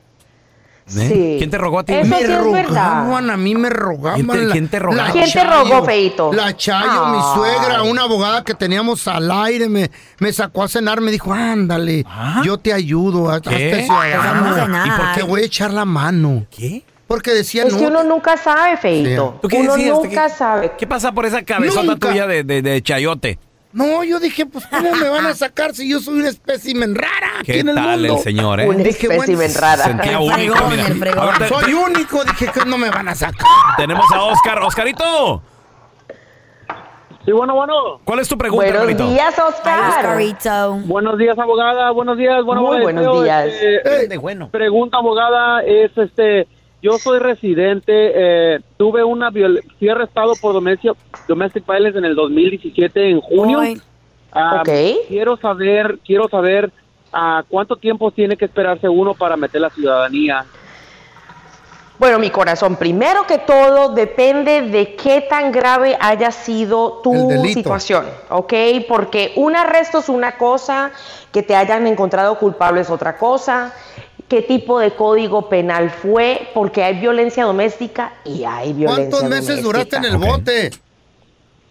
¿Eh? 0.87 1.07
Sí. 1.09 1.35
¿Quién 1.37 1.49
te 1.49 1.57
rogó 1.57 1.79
a 1.79 1.83
ti? 1.83 1.93
Eso 1.93 2.07
me 2.09 2.17
sí 2.17 2.23
es 2.23 2.29
verdad. 2.29 2.43
rogaban, 3.03 3.29
a 3.29 3.35
mí 3.37 3.55
me 3.55 3.69
rogaban. 3.69 4.25
¿Quién 4.25 4.45
te- 4.47 4.51
quién 4.53 4.67
te 4.69 4.79
rogaba? 4.79 5.07
la 5.07 5.11
¿Quién 5.11 5.25
te 5.25 5.31
Chayo, 5.31 5.49
rogó, 5.69 5.85
Feito? 5.85 6.31
La 6.33 6.55
Chayo, 6.55 7.07
mi 7.07 7.19
suegra, 7.35 7.83
una 7.83 8.03
abogada 8.03 8.43
que 8.43 8.53
teníamos 8.53 9.05
al 9.07 9.29
aire, 9.29 9.67
me, 9.67 9.91
me 10.19 10.31
sacó 10.31 10.63
a 10.63 10.67
cenar, 10.69 11.01
me 11.01 11.11
dijo, 11.11 11.33
ándale, 11.33 12.05
yo 12.43 12.57
te 12.57 12.71
ayudo, 12.73 13.29
haz- 13.29 13.45
hazte 13.47 13.49
¿Qué? 13.57 13.83
ciudadano". 13.83 14.15
Eso 14.15 14.33
no 14.45 14.55
hace 14.61 14.67
nada. 14.71 14.87
¿Y 14.87 14.91
por 14.91 15.11
qué 15.15 15.23
voy 15.23 15.41
a 15.41 15.45
echar 15.45 15.73
la 15.73 15.83
mano? 15.85 16.45
¿Qué? 16.49 16.83
Porque 17.05 17.31
decía, 17.31 17.63
Es 17.63 17.73
no, 17.73 17.79
que 17.79 17.85
uno 17.87 18.03
nunca 18.03 18.35
sabe, 18.37 18.75
Feito. 18.77 19.39
¿Tú 19.41 19.47
qué 19.47 19.57
Uno 19.57 19.75
decías? 19.77 19.95
nunca 19.95 20.27
¿Qué- 20.27 20.33
sabe. 20.33 20.71
¿Qué 20.77 20.87
pasa 20.87 21.11
por 21.13 21.25
esa 21.25 21.41
cabezota 21.43 21.83
Nunca. 21.83 22.09
tuya 22.09 22.27
de, 22.27 22.43
de- 22.43 22.61
de 22.61 22.81
chayote? 22.81 23.39
No, 23.77 24.03
yo 24.03 24.19
dije, 24.19 24.45
pues, 24.45 24.65
¿cómo 24.67 24.91
me 24.95 25.07
van 25.09 25.25
a 25.27 25.33
sacar 25.35 25.73
si 25.75 25.89
yo 25.89 25.99
soy 25.99 26.19
un 26.19 26.25
espécimen 26.25 26.95
rara 26.95 27.39
aquí 27.39 27.51
¿Qué 27.53 27.59
en 27.59 27.69
el 27.69 27.75
tal 27.75 27.99
mundo? 27.99 28.15
el 28.15 28.19
señor, 28.21 28.59
eh? 28.59 28.67
Un 28.67 28.83
Dije, 28.83 29.07
bueno, 29.07 29.23
espécimen 29.23 29.53
rara. 29.61 29.83
Sentía 29.83 30.19
único, 30.19 30.55
mira. 30.69 30.85
A 31.33 31.37
ver, 31.39 31.47
Soy 31.49 31.73
único, 31.73 32.23
dije 32.25 32.47
que 32.53 32.65
no 32.65 32.77
me 32.77 32.89
van 32.89 33.07
a 33.09 33.15
sacar. 33.15 33.45
tenemos 33.77 34.11
a 34.11 34.23
Oscar. 34.23 34.59
Oscarito, 34.63 35.41
Sí, 37.25 37.33
bueno, 37.33 37.55
bueno. 37.55 37.73
¿cuál 38.05 38.19
es 38.19 38.29
tu 38.29 38.37
pregunta, 38.37 38.83
Buenos 38.85 39.09
días, 39.11 39.37
Oscar. 39.37 39.89
Oscarito. 39.89 40.75
Buenos 40.85 41.17
días, 41.17 41.37
abogada. 41.37 41.91
Buenos 41.91 42.17
días. 42.17 42.41
Bueno, 42.45 42.61
Muy 42.61 42.79
buenos 42.81 43.03
deseo, 43.03 43.21
días. 43.23 43.45
este, 43.47 44.07
De 44.07 44.17
bueno. 44.17 44.49
pregunta, 44.49 44.97
abogada, 44.97 45.61
es 45.63 45.91
este. 45.97 46.47
Yo 46.81 46.97
soy 46.97 47.19
residente. 47.19 47.91
eh, 47.93 48.59
tuve 48.77 49.03
una 49.03 49.29
viol 49.29 49.63
fui 49.79 49.89
arrestado 49.89 50.33
por 50.39 50.53
domestic, 50.53 50.93
domestic 51.27 51.65
violence 51.65 51.97
en 51.97 52.05
el 52.05 52.15
2017 52.15 53.09
en 53.09 53.21
junio. 53.21 53.59
Ay. 53.59 53.81
Ah, 54.31 54.61
Ok. 54.61 54.69
Quiero 55.07 55.37
saber, 55.37 55.99
quiero 56.05 56.27
saber 56.29 56.71
ah, 57.11 57.43
cuánto 57.47 57.75
tiempo 57.75 58.11
tiene 58.11 58.37
que 58.37 58.45
esperarse 58.45 58.87
uno 58.87 59.13
para 59.13 59.35
meter 59.35 59.61
la 59.61 59.69
ciudadanía. 59.69 60.45
Bueno, 61.99 62.19
mi 62.19 62.29
corazón, 62.29 62.75
primero 62.75 63.25
que 63.25 63.39
todo 63.39 63.89
depende 63.89 64.61
de 64.61 64.95
qué 64.95 65.21
tan 65.21 65.51
grave 65.51 65.97
haya 65.99 66.29
sido 66.29 67.01
tu 67.03 67.43
situación, 67.47 68.05
¿ok? 68.29 68.53
Porque 68.87 69.33
un 69.35 69.55
arresto 69.55 69.97
es 69.97 70.09
una 70.09 70.37
cosa, 70.37 70.91
que 71.31 71.41
te 71.41 71.55
hayan 71.55 71.87
encontrado 71.87 72.37
culpable 72.37 72.81
es 72.81 72.91
otra 72.91 73.17
cosa. 73.17 73.73
Qué 74.27 74.41
tipo 74.41 74.79
de 74.79 74.91
código 74.91 75.49
penal 75.49 75.89
fue, 75.89 76.49
porque 76.53 76.83
hay 76.83 76.99
violencia 76.99 77.45
doméstica 77.45 78.13
y 78.25 78.43
hay 78.43 78.73
violencia 78.73 79.09
¿Cuántos 79.09 79.29
meses 79.29 79.63
duraste 79.63 79.97
en 79.97 80.05
el 80.05 80.17
bote? 80.17 80.71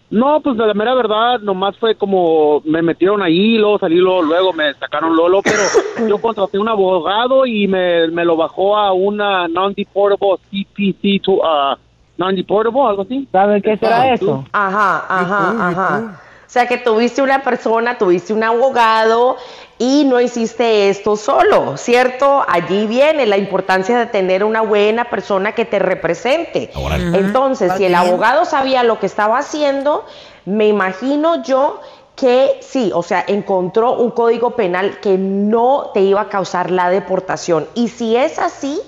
No, 0.09 0.39
pues 0.41 0.55
la 0.55 0.73
mera 0.73 0.95
verdad, 0.95 1.39
nomás 1.41 1.77
fue 1.77 1.95
como 1.95 2.61
me 2.63 2.81
metieron 2.81 3.21
ahí, 3.21 3.57
luego 3.57 3.77
salí 3.77 3.97
luego, 3.97 4.21
luego 4.21 4.53
me 4.53 4.73
sacaron 4.75 5.15
Lolo, 5.15 5.41
pero 5.41 6.07
yo 6.07 6.17
contraté 6.21 6.57
un 6.57 6.69
abogado 6.69 7.45
y 7.45 7.67
me, 7.67 8.07
me 8.07 8.23
lo 8.23 8.37
bajó 8.37 8.77
a 8.77 8.93
una 8.93 9.49
non-deportable 9.49 10.37
CPC, 10.49 11.21
to, 11.21 11.33
uh, 11.33 11.75
non-deportable, 12.15 12.83
algo 12.87 13.01
así. 13.01 13.27
¿Saben 13.33 13.61
qué 13.61 13.75
será 13.75 14.13
eso? 14.13 14.45
Ajá, 14.53 15.05
ajá, 15.09 15.69
ajá. 15.69 16.21
O 16.47 16.49
sea 16.49 16.65
que 16.65 16.77
tuviste 16.77 17.21
una 17.21 17.43
persona, 17.43 17.97
tuviste 17.97 18.33
un 18.33 18.41
abogado 18.41 19.35
y 19.77 20.05
no 20.05 20.21
hiciste 20.21 20.89
esto 20.89 21.17
solo, 21.17 21.75
¿cierto? 21.75 22.45
Allí 22.47 22.87
viene 22.87 23.25
la 23.25 23.35
importancia 23.35 23.99
de 23.99 24.05
tener 24.05 24.45
una 24.45 24.61
buena 24.61 25.09
persona 25.09 25.53
que 25.53 25.65
te 25.65 25.77
represente. 25.77 26.71
Entonces, 27.13 27.73
si 27.75 27.83
el 27.83 27.95
abogado 27.95 28.45
sabía 28.45 28.83
lo 28.83 28.97
que 28.97 29.07
estaba 29.07 29.39
haciendo, 29.39 30.05
me 30.45 30.69
imagino 30.69 31.43
yo 31.43 31.81
que 32.15 32.57
sí, 32.61 32.91
o 32.95 33.03
sea, 33.03 33.25
encontró 33.27 33.93
un 33.93 34.11
código 34.11 34.51
penal 34.51 34.99
que 35.01 35.17
no 35.17 35.91
te 35.93 35.99
iba 35.99 36.21
a 36.21 36.29
causar 36.29 36.71
la 36.71 36.89
deportación. 36.89 37.67
Y 37.75 37.89
si 37.89 38.15
es 38.15 38.39
así, 38.39 38.81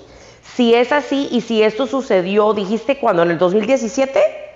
si 0.56 0.74
es 0.74 0.92
así 0.92 1.28
y 1.30 1.42
si 1.42 1.62
esto 1.62 1.86
sucedió, 1.86 2.54
dijiste 2.54 2.98
cuando 2.98 3.22
en 3.22 3.32
el 3.32 3.38
2017? 3.38 4.49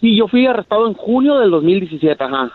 Sí, 0.00 0.16
yo 0.16 0.28
fui 0.28 0.46
arrestado 0.46 0.86
en 0.86 0.94
junio 0.94 1.38
del 1.38 1.50
2017, 1.50 2.22
ajá. 2.22 2.50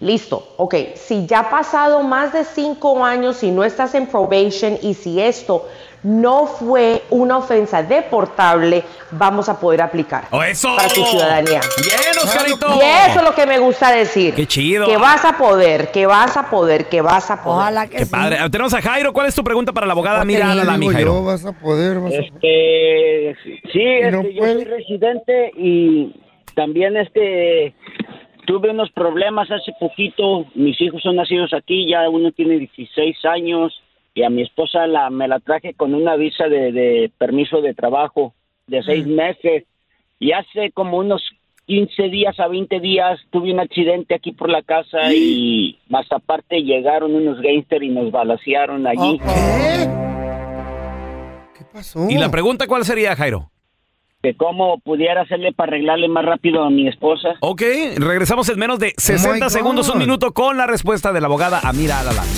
Listo, 0.00 0.52
ok. 0.58 0.74
Si 0.94 1.26
ya 1.26 1.40
ha 1.40 1.50
pasado 1.50 2.02
más 2.02 2.32
de 2.32 2.44
cinco 2.44 3.02
años 3.04 3.42
y 3.42 3.50
no 3.50 3.64
estás 3.64 3.94
en 3.94 4.06
probation 4.06 4.76
y 4.82 4.92
si 4.94 5.20
esto 5.20 5.66
no 6.02 6.46
fue 6.46 7.02
una 7.10 7.38
ofensa 7.38 7.82
deportable, 7.82 8.84
vamos 9.12 9.48
a 9.48 9.58
poder 9.58 9.80
aplicar 9.80 10.24
¡Oh, 10.30 10.42
eso! 10.42 10.68
para 10.76 10.88
tu 10.90 11.02
ciudadanía. 11.02 11.60
¡Bien, 11.78 12.16
Oscarito! 12.22 12.66
Y 12.76 12.80
eso 13.10 13.18
es 13.20 13.24
lo 13.24 13.34
que 13.34 13.46
me 13.46 13.58
gusta 13.58 13.90
decir. 13.90 14.34
¡Qué 14.34 14.46
chido! 14.46 14.86
Que 14.86 14.98
vas 14.98 15.24
a 15.24 15.38
poder, 15.38 15.90
que 15.90 16.04
vas 16.06 16.36
a 16.36 16.50
poder, 16.50 16.88
que 16.90 17.00
vas 17.00 17.30
a 17.30 17.42
poder. 17.42 17.58
Ojalá 17.58 17.86
Qué 17.88 18.04
padre. 18.04 18.36
Ah, 18.38 18.50
Tenemos 18.50 18.74
a 18.74 18.82
Jairo. 18.82 19.12
¿Cuál 19.14 19.28
es 19.28 19.34
tu 19.34 19.42
pregunta 19.42 19.72
para 19.72 19.86
la 19.86 19.94
abogada? 19.94 20.24
Mira, 20.26 20.54
la 20.54 20.76
mi 20.76 20.86
yo, 20.86 20.92
Jairo. 20.92 21.24
vas 21.24 21.44
a 21.46 21.52
poder, 21.52 21.98
vas 22.00 22.12
a 22.12 22.16
Este, 22.16 23.34
sí, 23.42 23.60
este, 23.64 24.10
no 24.10 24.22
yo 24.22 24.28
puede. 24.38 24.54
soy 24.54 24.64
residente 24.64 25.52
y 25.56 26.14
también 26.56 26.96
este 26.96 27.74
tuve 28.46 28.70
unos 28.70 28.90
problemas 28.90 29.48
hace 29.50 29.72
poquito. 29.78 30.46
Mis 30.54 30.80
hijos 30.80 31.02
son 31.02 31.16
nacidos 31.16 31.52
aquí, 31.52 31.88
ya 31.88 32.08
uno 32.08 32.32
tiene 32.32 32.58
16 32.58 33.24
años 33.26 33.80
y 34.14 34.22
a 34.22 34.30
mi 34.30 34.42
esposa 34.42 34.86
la 34.86 35.10
me 35.10 35.28
la 35.28 35.38
traje 35.38 35.74
con 35.74 35.94
una 35.94 36.16
visa 36.16 36.48
de, 36.48 36.72
de 36.72 37.12
permiso 37.18 37.60
de 37.60 37.74
trabajo 37.74 38.34
de 38.66 38.82
seis 38.82 39.06
meses 39.06 39.64
y 40.18 40.32
hace 40.32 40.72
como 40.72 40.96
unos 40.98 41.22
15 41.66 42.08
días 42.08 42.40
a 42.40 42.48
20 42.48 42.80
días 42.80 43.20
tuve 43.30 43.52
un 43.52 43.60
accidente 43.60 44.14
aquí 44.14 44.32
por 44.32 44.48
la 44.48 44.62
casa 44.62 45.12
y 45.12 45.78
más 45.88 46.06
aparte 46.10 46.62
llegaron 46.62 47.14
unos 47.14 47.40
gangsters 47.42 47.84
y 47.84 47.88
nos 47.90 48.10
balacearon 48.10 48.86
allí. 48.86 49.18
¿Qué 51.54 51.64
pasó? 51.70 52.08
¿Y 52.08 52.16
la 52.16 52.30
pregunta 52.30 52.66
cuál 52.66 52.84
sería, 52.84 53.14
Jairo? 53.14 53.50
Que 54.26 54.36
cómo 54.36 54.80
pudiera 54.80 55.22
hacerle 55.22 55.52
para 55.52 55.68
arreglarle 55.70 56.08
más 56.08 56.24
rápido 56.24 56.64
a 56.64 56.70
mi 56.70 56.88
esposa. 56.88 57.28
Ok, 57.40 57.62
regresamos 57.96 58.48
en 58.48 58.58
menos 58.58 58.80
de 58.80 58.92
60 58.96 59.46
God. 59.46 59.52
segundos, 59.52 59.88
un 59.88 59.98
minuto, 59.98 60.32
con 60.32 60.56
la 60.56 60.66
respuesta 60.66 61.12
de 61.12 61.20
la 61.20 61.28
abogada 61.28 61.60
Amira 61.62 62.00
Alalami. 62.00 62.28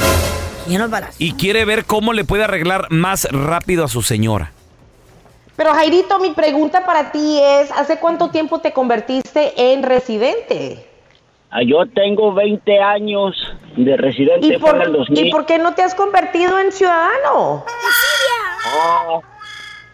¿Quién 0.65 0.79
los 0.79 0.89
balaceó? 0.89 1.15
Y 1.19 1.33
quiere 1.33 1.65
ver 1.65 1.83
cómo 1.83 2.13
le 2.13 2.23
puede 2.23 2.45
arreglar 2.45 2.87
más 2.89 3.27
rápido 3.29 3.83
a 3.83 3.89
su 3.89 4.01
señora. 4.01 4.53
Pero 5.57 5.73
Jairito, 5.73 6.19
mi 6.19 6.31
pregunta 6.31 6.85
para 6.85 7.11
ti 7.11 7.39
es, 7.41 7.69
¿hace 7.71 7.99
cuánto 7.99 8.29
tiempo 8.29 8.59
te 8.59 8.71
convertiste 8.71 9.73
en 9.73 9.83
residente? 9.83 10.87
Ah, 11.51 11.61
Yo 11.63 11.85
tengo 11.93 12.33
20 12.33 12.79
años 12.79 13.35
de 13.75 13.97
residente 13.97 14.47
¿Y 14.47 14.57
por, 14.57 14.81
el 14.81 14.93
2000. 14.93 15.27
¿Y 15.27 15.29
por 15.29 15.45
qué 15.45 15.59
no 15.59 15.73
te 15.75 15.83
has 15.83 15.93
convertido 15.93 16.57
en 16.57 16.71
ciudadano? 16.71 17.65
Ah, 18.65 19.19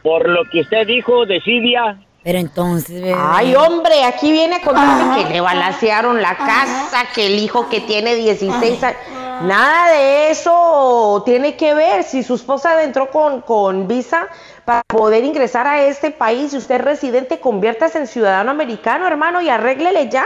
por 0.04 0.30
lo 0.30 0.44
que 0.52 0.62
usted 0.62 0.88
dijo 0.88 1.26
de 1.26 1.42
Siria. 1.42 1.98
Pero 2.24 2.38
entonces, 2.38 3.02
bebé. 3.02 3.16
Ay, 3.18 3.56
hombre, 3.56 4.04
aquí 4.04 4.32
viene 4.32 4.58
a 4.58 4.62
contarme 4.62 5.24
que 5.24 5.30
le 5.30 5.42
balacearon 5.42 6.22
la 6.22 6.36
casa, 6.36 7.04
que 7.16 7.28
el 7.28 7.40
hijo 7.40 7.70
que 7.70 7.80
tiene 7.82 8.16
16 8.16 8.84
años. 8.84 9.00
Nada 9.44 9.94
de 9.94 10.32
eso 10.32 11.24
tiene 11.26 11.56
que 11.56 11.74
ver. 11.74 12.04
Si 12.04 12.24
su 12.24 12.36
esposa 12.36 12.84
entró 12.84 13.10
con, 13.10 13.40
con 13.42 13.88
visa 13.88 14.28
para 14.66 14.84
poder 14.86 15.24
ingresar 15.24 15.66
a 15.66 15.82
este 15.86 16.12
país 16.12 16.54
y 16.54 16.58
usted 16.58 16.76
es 16.76 16.82
residente, 16.82 17.40
conviértase 17.40 18.00
en 18.00 18.08
ciudadano 18.08 18.52
americano, 18.52 19.08
hermano, 19.08 19.42
y 19.42 19.48
arréglele 19.50 20.10
ya. 20.10 20.26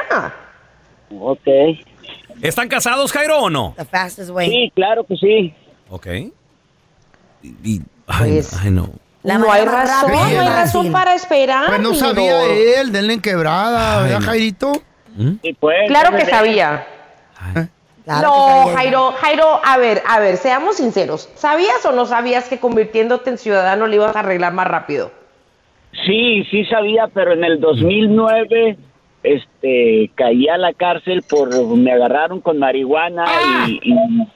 Ok. 1.20 1.48
¿Están 2.42 2.68
casados, 2.70 3.12
Jairo, 3.12 3.38
o 3.40 3.50
no? 3.52 3.76
The 3.78 3.86
fastest 3.86 4.32
way. 4.32 4.50
Sí, 4.50 4.72
claro 4.76 5.04
que 5.04 5.16
sí. 5.16 5.54
Ok. 5.92 6.08
Y- 7.44 7.56
y- 7.64 7.82
ay, 8.08 8.42
ay, 8.64 8.72
no. 8.72 8.90
La 9.24 9.38
no 9.38 9.52
hay 9.52 9.64
razón, 9.64 10.12
no 10.12 10.24
hay 10.24 10.50
razón 10.50 10.92
para 10.92 11.16
esperar. 11.16 11.68
Pues 11.68 11.80
no 11.80 11.94
sabía 11.94 12.42
amor. 12.42 12.52
él, 12.52 12.92
denle 12.92 13.14
en 13.14 13.22
quebrada, 13.22 14.04
¿verdad, 14.04 14.22
Jairito? 14.22 14.74
Sí, 15.42 15.56
pues, 15.60 15.88
Claro 15.88 16.16
que 16.16 16.26
sabía. 16.26 16.86
Claro 18.04 18.28
no, 18.28 18.64
sabía. 18.64 18.74
Jairo, 18.76 19.12
Jairo, 19.14 19.62
a 19.64 19.78
ver, 19.78 20.04
a 20.06 20.20
ver, 20.20 20.36
seamos 20.36 20.76
sinceros. 20.76 21.30
¿Sabías 21.36 21.86
o 21.86 21.94
no 21.94 22.06
sabías 22.06 22.50
que 22.50 22.60
convirtiéndote 22.60 23.30
en 23.30 23.38
ciudadano 23.38 23.88
le 23.88 23.96
ibas 23.96 24.16
a 24.16 24.20
arreglar 24.20 24.52
más 24.52 24.68
rápido? 24.68 25.12
Sí, 26.06 26.44
sí 26.52 26.66
sabía, 26.66 27.08
pero 27.14 27.34
en 27.34 27.46
el 27.46 27.62
2009 27.62 28.78
este 29.24 30.12
caí 30.16 30.48
a 30.50 30.58
la 30.58 30.74
cárcel 30.74 31.24
por 31.28 31.50
me 31.78 31.92
agarraron 31.92 32.42
con 32.42 32.60
marihuana 32.60 33.24
y, 33.68 33.80
y 33.84 33.96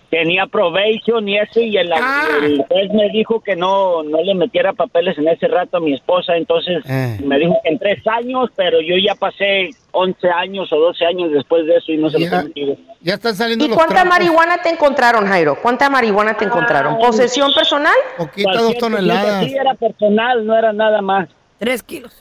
tenía 0.09 0.47
probation 0.47 1.27
y 1.27 1.37
eso 1.37 1.59
y 1.59 1.75
el, 1.77 1.91
el 1.91 2.63
juez 2.67 2.91
me 2.93 3.09
dijo 3.09 3.41
que 3.41 3.55
no 3.55 4.03
no 4.03 4.21
le 4.21 4.33
metiera 4.33 4.71
papeles 4.73 5.17
en 5.17 5.27
ese 5.27 5.47
rato 5.47 5.77
a 5.77 5.79
mi 5.81 5.93
esposa, 5.93 6.35
entonces 6.37 6.83
Eh. 6.89 7.19
me 7.25 7.37
dijo 7.37 7.55
que 7.63 7.69
en 7.69 7.79
tres 7.79 8.05
años, 8.07 8.49
pero 8.55 8.79
yo 8.81 8.95
ya 8.97 9.15
pasé 9.15 9.69
11 9.91 10.29
años 10.29 10.71
o 10.71 10.79
12 10.79 11.05
años 11.05 11.31
después 11.31 11.65
de 11.65 11.75
eso 11.75 11.91
y 11.91 11.97
no 11.97 12.09
se 12.09 12.19
lo 12.19 12.25
Ya. 12.25 12.43
metido. 12.43 12.75
Ya 13.01 13.13
están 13.15 13.35
saliendo 13.35 13.65
¿Y 13.65 13.67
los 13.67 13.77
cuánta 13.77 13.95
trapos. 13.95 14.09
marihuana 14.09 14.61
te 14.61 14.69
encontraron, 14.69 15.27
Jairo? 15.27 15.57
¿Cuánta 15.61 15.89
marihuana 15.89 16.35
te 16.35 16.45
encontraron? 16.45 16.97
¿Posesión 16.97 17.53
personal? 17.53 17.93
Poquita, 18.17 18.53
dos 18.53 18.77
toneladas. 18.77 19.45
Sí, 19.45 19.53
era 19.55 19.73
personal, 19.75 20.45
no 20.45 20.57
era 20.57 20.71
nada 20.73 21.01
más. 21.01 21.27
Tres 21.57 21.83
kilos. 21.83 22.13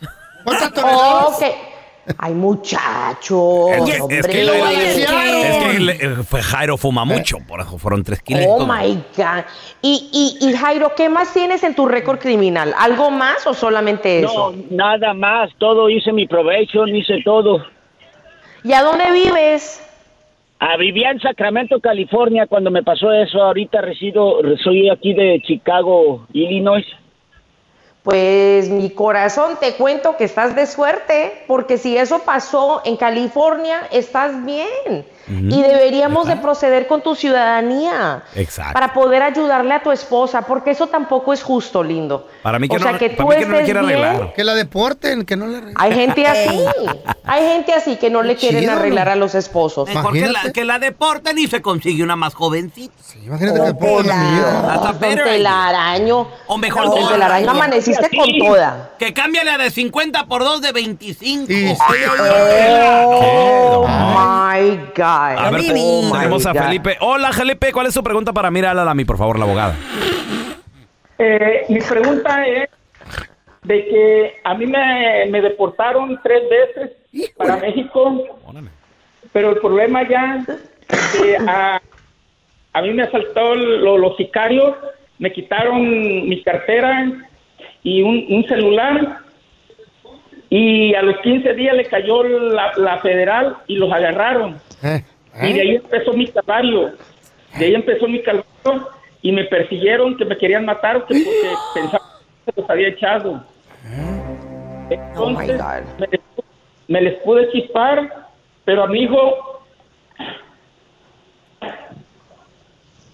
¿Cuántas 0.45 0.73
toneladas? 0.73 1.27
Ok. 1.37 1.76
Ay, 2.19 2.35
muchacho. 2.35 3.69
Es 3.73 3.85
que, 3.85 3.91
es 3.93 4.01
hombre. 4.01 4.21
que, 4.23 4.43
Es 4.43 4.97
es 4.99 5.07
que 5.07 6.07
eh, 6.07 6.11
fue 6.25 6.43
Jairo 6.43 6.77
fuma 6.77 7.05
mucho, 7.05 7.39
por 7.47 7.61
eso 7.61 7.79
fueron 7.79 8.05
tres 8.05 8.23
kilos. 8.23 8.45
Oh 8.47 8.67
my 8.67 8.95
God. 9.17 9.45
Y, 9.83 10.39
y, 10.41 10.49
y 10.49 10.53
Jairo, 10.53 10.93
¿qué 10.97 11.09
más 11.09 11.33
tienes 11.33 11.65
en 11.65 11.75
tu 11.75 11.87
récord 11.87 12.19
criminal? 12.19 12.75
¿Algo 12.79 13.11
más 13.11 13.47
o 13.47 13.55
solamente 13.55 14.21
eso? 14.21 14.53
No, 14.71 14.77
nada 14.77 15.15
más, 15.15 15.51
todo 15.59 15.91
hice 15.91 16.13
mi 16.13 16.27
probation, 16.27 16.95
hice 16.95 17.23
todo. 17.25 17.65
¿Y 18.63 18.73
a 18.73 18.83
dónde 18.83 19.11
vives? 19.13 19.83
Ah, 20.59 20.77
vivía 20.77 21.11
en 21.11 21.21
Sacramento, 21.21 21.81
California, 21.81 22.47
cuando 22.47 22.71
me 22.71 22.83
pasó 22.83 23.13
eso. 23.13 23.43
Ahorita 23.43 23.81
resido, 23.81 24.41
soy 24.63 24.89
aquí 24.89 25.13
de 25.13 25.43
Chicago, 25.47 26.27
Illinois. 26.33 26.87
Pues 28.07 28.69
mi 28.69 28.91
corazón 28.91 29.57
te 29.59 29.75
cuento 29.75 30.17
que 30.17 30.23
estás 30.23 30.55
de 30.55 30.67
suerte, 30.67 31.43
porque 31.49 31.77
si 31.77 31.99
eso 31.99 32.21
pasó 32.21 32.81
en 32.85 32.97
California, 32.97 33.89
estás 33.91 34.45
bien. 34.45 35.05
Y 35.29 35.62
deberíamos 35.62 36.27
de 36.29 36.37
proceder 36.37 36.87
con 36.87 37.03
tu 37.03 37.14
ciudadanía 37.14 38.22
Exacto. 38.35 38.74
para 38.74 38.95
poder 38.95 39.22
ayudarle 39.22 39.74
a 39.74 39.83
tu 39.83 39.91
esposa, 39.91 40.43
porque 40.43 40.70
eso 40.70 40.87
tampoco 40.87 41.33
es 41.33 41.43
justo, 41.43 41.83
lindo. 41.83 42.29
Para 42.43 42.59
mí 42.59 42.68
que 42.68 42.77
o 42.77 42.79
no, 42.79 42.85
sea, 42.85 42.99
que 42.99 43.11
tú 43.11 43.27
mí 43.27 43.35
que 43.37 43.47
no 43.47 43.53
le 43.53 43.59
estés 43.59 43.64
quiere 43.64 43.81
bien, 43.87 44.05
arreglar. 44.05 44.35
Que 44.35 44.45
la 44.45 44.55
deporten, 44.55 45.24
que 45.24 45.37
no 45.37 45.47
le 45.49 45.57
arreglen. 45.57 45.74
Hay 45.79 45.95
gente 45.95 46.27
así, 46.27 46.64
hay 47.24 47.43
gente 47.43 47.72
así 47.72 47.97
que 47.97 48.09
no 48.09 48.22
le 48.22 48.37
quieren 48.37 48.61
chido, 48.61 48.72
arreglar 48.72 49.09
a 49.09 49.16
los 49.16 49.35
esposos. 49.35 49.89
Mejor 49.89 50.12
que 50.12 50.29
la, 50.29 50.53
que 50.53 50.64
la 50.64 50.79
deporten 50.79 51.39
y 51.39 51.49
se 51.49 51.61
consigue 51.61 52.03
una 52.05 52.14
más 52.14 52.35
jovencita. 52.35 52.95
imagínate 53.24 53.61
que 53.61 53.66
deporten 53.66 54.12
a 54.12 54.16
mi 54.16 54.37
hija. 54.39 54.72
Hasta 54.74 54.93
Don 54.93 55.16
telaraño. 55.16 56.29
O 56.47 56.57
mejor 56.57 56.85
dos. 56.85 57.09
telaraño, 57.09 57.51
amaneciste 57.51 58.09
con 58.16 58.29
toda. 58.39 58.91
Que 58.99 59.12
cambie 59.12 59.45
la 59.45 59.59
de 59.59 59.70
50 59.70 60.27
por 60.27 60.45
2 60.45 60.62
de 60.62 60.72
25. 60.72 61.53
Oh 63.18 63.87
my 63.87 64.77
God. 64.95 65.16
A 65.17 65.51
ver, 65.51 65.61
Oh 65.75 66.12
tenemos 66.12 66.47
a. 66.47 66.55
Felipe. 66.55 66.97
Hola, 67.01 67.33
Felipe. 67.33 67.73
¿Cuál 67.73 67.87
es 67.87 67.95
su 67.95 68.03
pregunta 68.03 68.33
para 68.33 68.51
Mira 68.51 68.71
Alami, 68.73 69.05
por 69.05 69.17
favor, 69.19 69.39
la 69.39 69.45
abogada? 69.47 69.75
Eh, 71.19 71.64
mi 71.71 71.81
pregunta 71.81 72.47
es 72.47 72.69
de 73.62 73.85
que 73.87 74.35
a 74.45 74.55
mí 74.55 74.67
me, 74.67 75.27
me 75.31 75.41
deportaron 75.41 76.21
tres 76.23 76.43
veces 76.49 76.91
para 77.37 77.57
México, 77.57 78.23
pero 79.33 79.51
el 79.51 79.57
problema 79.57 80.07
ya 80.09 80.45
que 80.87 81.37
a, 81.49 81.81
a 82.75 82.83
mí 82.83 82.91
me 82.93 83.03
asaltó 83.05 83.55
lo- 83.55 83.97
los 83.99 84.17
sicarios, 84.17 84.77
me 85.19 85.33
quitaron 85.33 86.29
mi 86.29 86.43
cartera 86.43 87.11
y 87.83 88.03
un, 88.03 88.27
un 88.29 88.45
celular 88.47 89.19
y 90.51 90.95
a 90.95 91.03
los 91.03 91.17
15 91.21 91.55
días 91.55 91.75
le 91.77 91.87
cayó 91.87 92.23
la, 92.23 92.73
la 92.77 92.99
federal 92.99 93.57
y 93.67 93.77
los 93.77 93.91
agarraron. 93.93 94.57
Y 95.43 95.53
de 95.53 95.61
ahí 95.61 95.74
empezó 95.77 96.12
mi 96.12 96.27
calvario. 96.29 96.93
De 97.59 97.64
ahí 97.66 97.74
empezó 97.74 98.07
mi 98.09 98.22
calvario 98.22 98.89
y 99.22 99.33
me 99.33 99.45
persiguieron, 99.45 100.16
que 100.16 100.24
me 100.24 100.37
querían 100.37 100.64
matar, 100.64 101.05
que 101.07 101.14
porque 101.24 101.55
pensaban 101.74 102.07
que 102.45 102.61
los 102.61 102.70
había 102.70 102.89
echado. 102.89 103.45
Entonces, 104.89 105.61
me, 105.99 106.07
les, 106.07 106.20
me 106.89 107.01
les 107.01 107.14
pude 107.22 107.51
chispar, 107.53 108.29
pero 108.64 108.85
a 108.85 108.87
mi 108.87 109.01
hijo... 109.03 109.62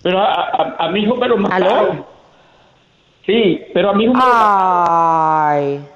Pero 0.03 0.19
a, 0.19 0.35
a- 0.35 0.77
a 0.87 0.89
mi 0.91 1.01
hijo 1.01 1.15
me 1.17 1.29
lo 1.29 1.37
mataron. 1.37 2.05
Sí, 3.25 3.63
pero 3.73 3.91
a 3.91 3.93
mi 3.95 4.05
hijo 4.05 4.13
me 4.15 4.19
lo 4.19 4.25
Ay. 4.27 5.87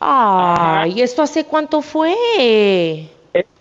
Ay, 0.00 0.92
¿y 0.96 1.02
esto 1.02 1.22
hace 1.22 1.44
cuánto 1.44 1.82
fue? 1.82 2.14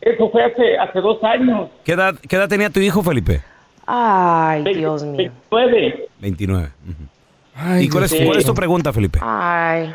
Eso 0.01 0.29
fue 0.29 0.43
hace, 0.43 0.77
hace 0.77 1.01
dos 1.01 1.23
años. 1.23 1.69
¿Qué 1.83 1.93
edad, 1.93 2.15
qué 2.27 2.35
edad 2.35 2.47
tenía 2.49 2.69
tu 2.69 2.79
hijo, 2.79 3.01
Felipe? 3.03 3.41
Ay, 3.85 4.63
Dios 4.75 5.03
mío. 5.03 5.31
29. 5.49 6.07
29. 6.19 6.67
Ujú. 6.89 7.79
¿Y 7.81 7.89
cuál 7.89 8.03
es, 8.03 8.13
cuál 8.25 8.37
es 8.37 8.45
tu 8.45 8.53
pregunta, 8.53 8.93
Felipe? 8.93 9.19
Ay. 9.21 9.93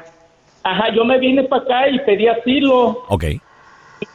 Ajá, 0.64 0.92
yo 0.94 1.04
me 1.04 1.18
vine 1.18 1.44
para 1.44 1.62
acá 1.62 1.88
y 1.88 1.98
pedí 2.00 2.26
asilo. 2.28 3.04
Ok. 3.08 3.24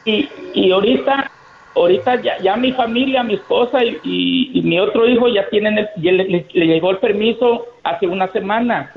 Y, 0.04 0.28
y 0.54 0.70
ahorita, 0.72 1.30
ahorita 1.74 2.20
ya, 2.22 2.38
ya 2.40 2.56
mi 2.56 2.72
familia, 2.72 3.22
mi 3.22 3.34
esposa 3.34 3.82
y, 3.84 3.98
y- 4.04 4.50
y 4.58 4.62
mi 4.62 4.78
otro 4.80 5.06
hijo 5.08 5.28
ya 5.28 5.48
tienen, 5.48 5.78
el, 5.78 5.88
ya 5.96 6.12
le, 6.12 6.24
le- 6.24 6.46
le 6.52 6.66
llegó 6.66 6.90
el 6.90 6.98
permiso 6.98 7.66
hace 7.84 8.06
una 8.06 8.28
semana. 8.32 8.92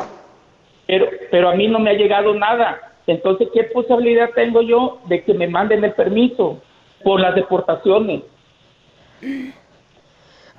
Pero, 0.88 1.08
pero 1.30 1.50
a 1.50 1.56
mí 1.56 1.68
no 1.68 1.80
me 1.80 1.92
ha 1.92 1.94
llegado 1.94 2.34
nada. 2.34 2.91
Entonces, 3.08 3.50
¿qué 3.54 3.64
posibilidad 3.66 4.30
tengo 4.36 4.62
yo 4.62 5.00
de 5.06 5.24
que 5.24 5.34
me 5.34 5.48
manden 5.48 5.84
el 5.84 5.94
permiso 5.94 6.58
por 7.04 7.20
las 7.20 7.36
deportaciones? 7.36 8.22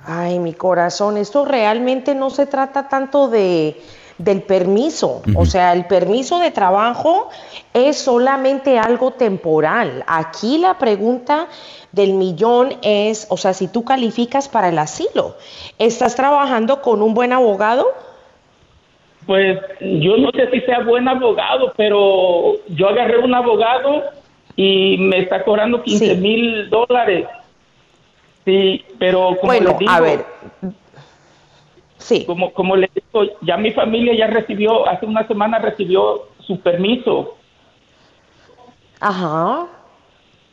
Ay, 0.05 0.39
mi 0.39 0.53
corazón, 0.53 1.17
esto 1.17 1.45
realmente 1.45 2.15
no 2.15 2.29
se 2.29 2.45
trata 2.45 2.89
tanto 2.89 3.29
de 3.29 3.77
del 4.17 4.43
permiso, 4.43 5.21
o 5.35 5.45
sea, 5.45 5.73
el 5.73 5.85
permiso 5.85 6.39
de 6.39 6.51
trabajo 6.51 7.29
es 7.73 7.97
solamente 7.97 8.77
algo 8.77 9.11
temporal. 9.11 10.03
Aquí 10.07 10.59
la 10.59 10.77
pregunta 10.77 11.47
del 11.91 12.13
millón 12.13 12.75
es, 12.83 13.25
o 13.29 13.37
sea, 13.37 13.53
si 13.53 13.67
tú 13.67 13.83
calificas 13.83 14.49
para 14.49 14.69
el 14.69 14.77
asilo, 14.77 15.35
¿estás 15.79 16.15
trabajando 16.15 16.81
con 16.81 17.01
un 17.01 17.13
buen 17.13 17.33
abogado? 17.33 17.87
Pues 19.25 19.59
yo 19.79 20.17
no 20.17 20.31
sé 20.31 20.49
si 20.51 20.61
sea 20.61 20.79
buen 20.79 21.07
abogado, 21.07 21.73
pero 21.77 22.55
yo 22.67 22.89
agarré 22.89 23.19
un 23.19 23.33
abogado 23.33 24.03
y 24.55 24.97
me 24.97 25.19
está 25.19 25.43
cobrando 25.43 25.81
15 25.81 26.15
mil 26.15 26.69
dólares. 26.69 27.27
Sí, 28.45 28.83
pero 28.99 29.37
como 29.39 29.53
Bueno, 29.53 29.69
les 29.69 29.79
digo, 29.79 29.91
a 29.91 29.99
ver. 30.01 30.25
Sí. 31.97 32.25
Como, 32.25 32.51
como 32.53 32.75
les 32.75 32.89
digo, 32.93 33.23
ya 33.41 33.55
mi 33.55 33.71
familia 33.71 34.13
ya 34.13 34.27
recibió, 34.27 34.87
hace 34.87 35.05
una 35.05 35.25
semana 35.27 35.59
recibió 35.59 36.27
su 36.45 36.59
permiso. 36.59 37.37
Ajá. 38.99 39.67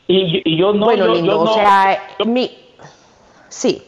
Y, 0.07 0.43
y 0.45 0.57
yo 0.57 0.73
no, 0.73 0.87
bueno, 0.87 1.07
yo, 1.07 1.15
lindo, 1.15 1.33
yo 1.33 1.45
no. 1.45 1.51
o 1.51 1.55
sea, 1.55 2.01
mi... 2.25 2.51
Sí. 3.49 3.83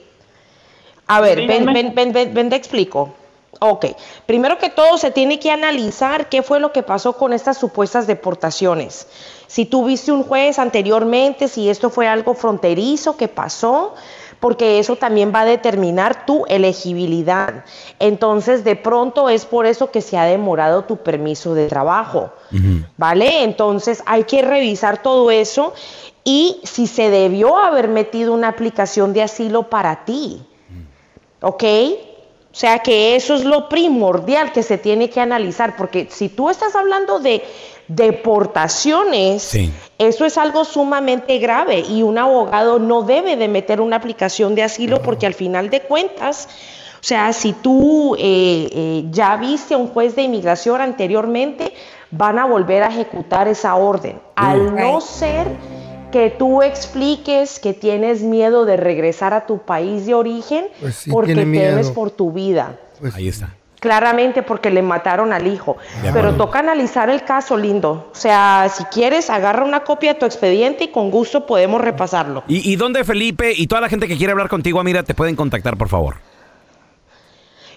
A 1.06 1.20
ver, 1.20 1.46
ven, 1.46 1.66
ven, 1.66 1.94
ven, 1.94 2.12
ven, 2.12 2.34
ven, 2.34 2.50
te 2.50 2.56
explico. 2.56 3.14
Ok, 3.60 3.86
primero 4.26 4.58
que 4.58 4.70
todo 4.70 4.98
se 4.98 5.10
tiene 5.10 5.38
que 5.38 5.50
analizar 5.50 6.28
qué 6.28 6.42
fue 6.42 6.58
lo 6.58 6.72
que 6.72 6.82
pasó 6.82 7.12
con 7.12 7.32
estas 7.32 7.58
supuestas 7.58 8.06
deportaciones. 8.06 9.06
Si 9.46 9.66
tuviste 9.66 10.10
un 10.10 10.24
juez 10.24 10.58
anteriormente, 10.58 11.46
si 11.46 11.68
esto 11.68 11.90
fue 11.90 12.08
algo 12.08 12.34
fronterizo 12.34 13.16
que 13.16 13.28
pasó, 13.28 13.94
porque 14.40 14.80
eso 14.80 14.96
también 14.96 15.32
va 15.32 15.42
a 15.42 15.44
determinar 15.44 16.26
tu 16.26 16.44
elegibilidad. 16.46 17.64
Entonces, 18.00 18.64
de 18.64 18.74
pronto 18.74 19.28
es 19.28 19.44
por 19.44 19.66
eso 19.66 19.92
que 19.92 20.00
se 20.00 20.18
ha 20.18 20.24
demorado 20.24 20.82
tu 20.82 20.96
permiso 20.96 21.54
de 21.54 21.68
trabajo. 21.68 22.32
¿Vale? 22.96 23.44
Entonces 23.44 24.02
hay 24.06 24.24
que 24.24 24.42
revisar 24.42 25.00
todo 25.00 25.30
eso 25.30 25.72
y 26.24 26.60
si 26.64 26.88
se 26.88 27.10
debió 27.10 27.56
haber 27.56 27.86
metido 27.86 28.34
una 28.34 28.48
aplicación 28.48 29.12
de 29.12 29.22
asilo 29.22 29.70
para 29.70 30.04
ti. 30.04 30.44
¿Ok? 31.40 31.62
O 32.52 32.54
sea 32.54 32.80
que 32.80 33.16
eso 33.16 33.34
es 33.34 33.44
lo 33.44 33.70
primordial 33.70 34.52
que 34.52 34.62
se 34.62 34.76
tiene 34.76 35.08
que 35.08 35.20
analizar, 35.20 35.74
porque 35.74 36.08
si 36.10 36.28
tú 36.28 36.50
estás 36.50 36.76
hablando 36.76 37.18
de 37.18 37.42
deportaciones, 37.88 39.56
eso 39.98 40.24
es 40.26 40.36
algo 40.36 40.66
sumamente 40.66 41.38
grave 41.38 41.80
y 41.80 42.02
un 42.02 42.18
abogado 42.18 42.78
no 42.78 43.02
debe 43.02 43.36
de 43.36 43.48
meter 43.48 43.80
una 43.80 43.96
aplicación 43.96 44.54
de 44.54 44.64
asilo 44.64 45.00
porque 45.00 45.26
al 45.26 45.32
final 45.32 45.70
de 45.70 45.80
cuentas, 45.80 46.48
o 47.00 47.04
sea, 47.04 47.32
si 47.32 47.54
tú 47.54 48.16
eh, 48.16 48.68
eh, 48.70 49.04
ya 49.10 49.36
viste 49.36 49.72
a 49.72 49.78
un 49.78 49.88
juez 49.88 50.14
de 50.14 50.22
inmigración 50.22 50.82
anteriormente, 50.82 51.72
van 52.10 52.38
a 52.38 52.44
volver 52.44 52.82
a 52.82 52.88
ejecutar 52.88 53.48
esa 53.48 53.74
orden. 53.76 54.20
Al 54.36 54.76
no 54.76 55.00
ser 55.00 55.48
que 56.12 56.30
tú 56.30 56.62
expliques 56.62 57.58
que 57.58 57.74
tienes 57.74 58.22
miedo 58.22 58.64
de 58.64 58.76
regresar 58.76 59.34
a 59.34 59.46
tu 59.46 59.58
país 59.58 60.06
de 60.06 60.14
origen 60.14 60.66
Pues 60.80 60.94
sí, 60.94 61.10
porque 61.10 61.34
temes 61.34 61.90
por 61.90 62.12
tu 62.12 62.30
vida. 62.30 62.78
Ahí 63.14 63.26
está. 63.26 63.54
Claramente 63.80 64.44
porque 64.44 64.70
le 64.70 64.80
mataron 64.80 65.32
al 65.32 65.48
hijo. 65.48 65.76
Pero 66.12 66.36
toca 66.36 66.60
analizar 66.60 67.10
el 67.10 67.24
caso, 67.24 67.56
lindo. 67.56 68.10
O 68.12 68.14
sea, 68.14 68.68
si 68.72 68.84
quieres, 68.84 69.28
agarra 69.28 69.64
una 69.64 69.80
copia 69.80 70.12
de 70.12 70.20
tu 70.20 70.26
expediente 70.26 70.84
y 70.84 70.88
con 70.88 71.10
gusto 71.10 71.46
podemos 71.46 71.80
repasarlo. 71.80 72.44
¿Y, 72.46 72.70
y 72.70 72.76
dónde 72.76 73.02
Felipe 73.02 73.52
y 73.56 73.66
toda 73.66 73.80
la 73.80 73.88
gente 73.88 74.06
que 74.06 74.16
quiere 74.16 74.30
hablar 74.30 74.48
contigo, 74.48 74.84
mira, 74.84 75.02
te 75.02 75.14
pueden 75.14 75.34
contactar, 75.34 75.76
por 75.76 75.88
favor? 75.88 76.18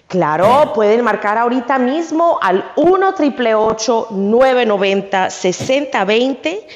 Claro, 0.08 0.72
pueden 0.72 1.02
marcar 1.02 1.36
ahorita 1.36 1.80
mismo 1.80 2.38
al 2.40 2.64
1 2.76 3.08
888 3.08 4.08
990 4.12 5.30
6020 5.30 6.66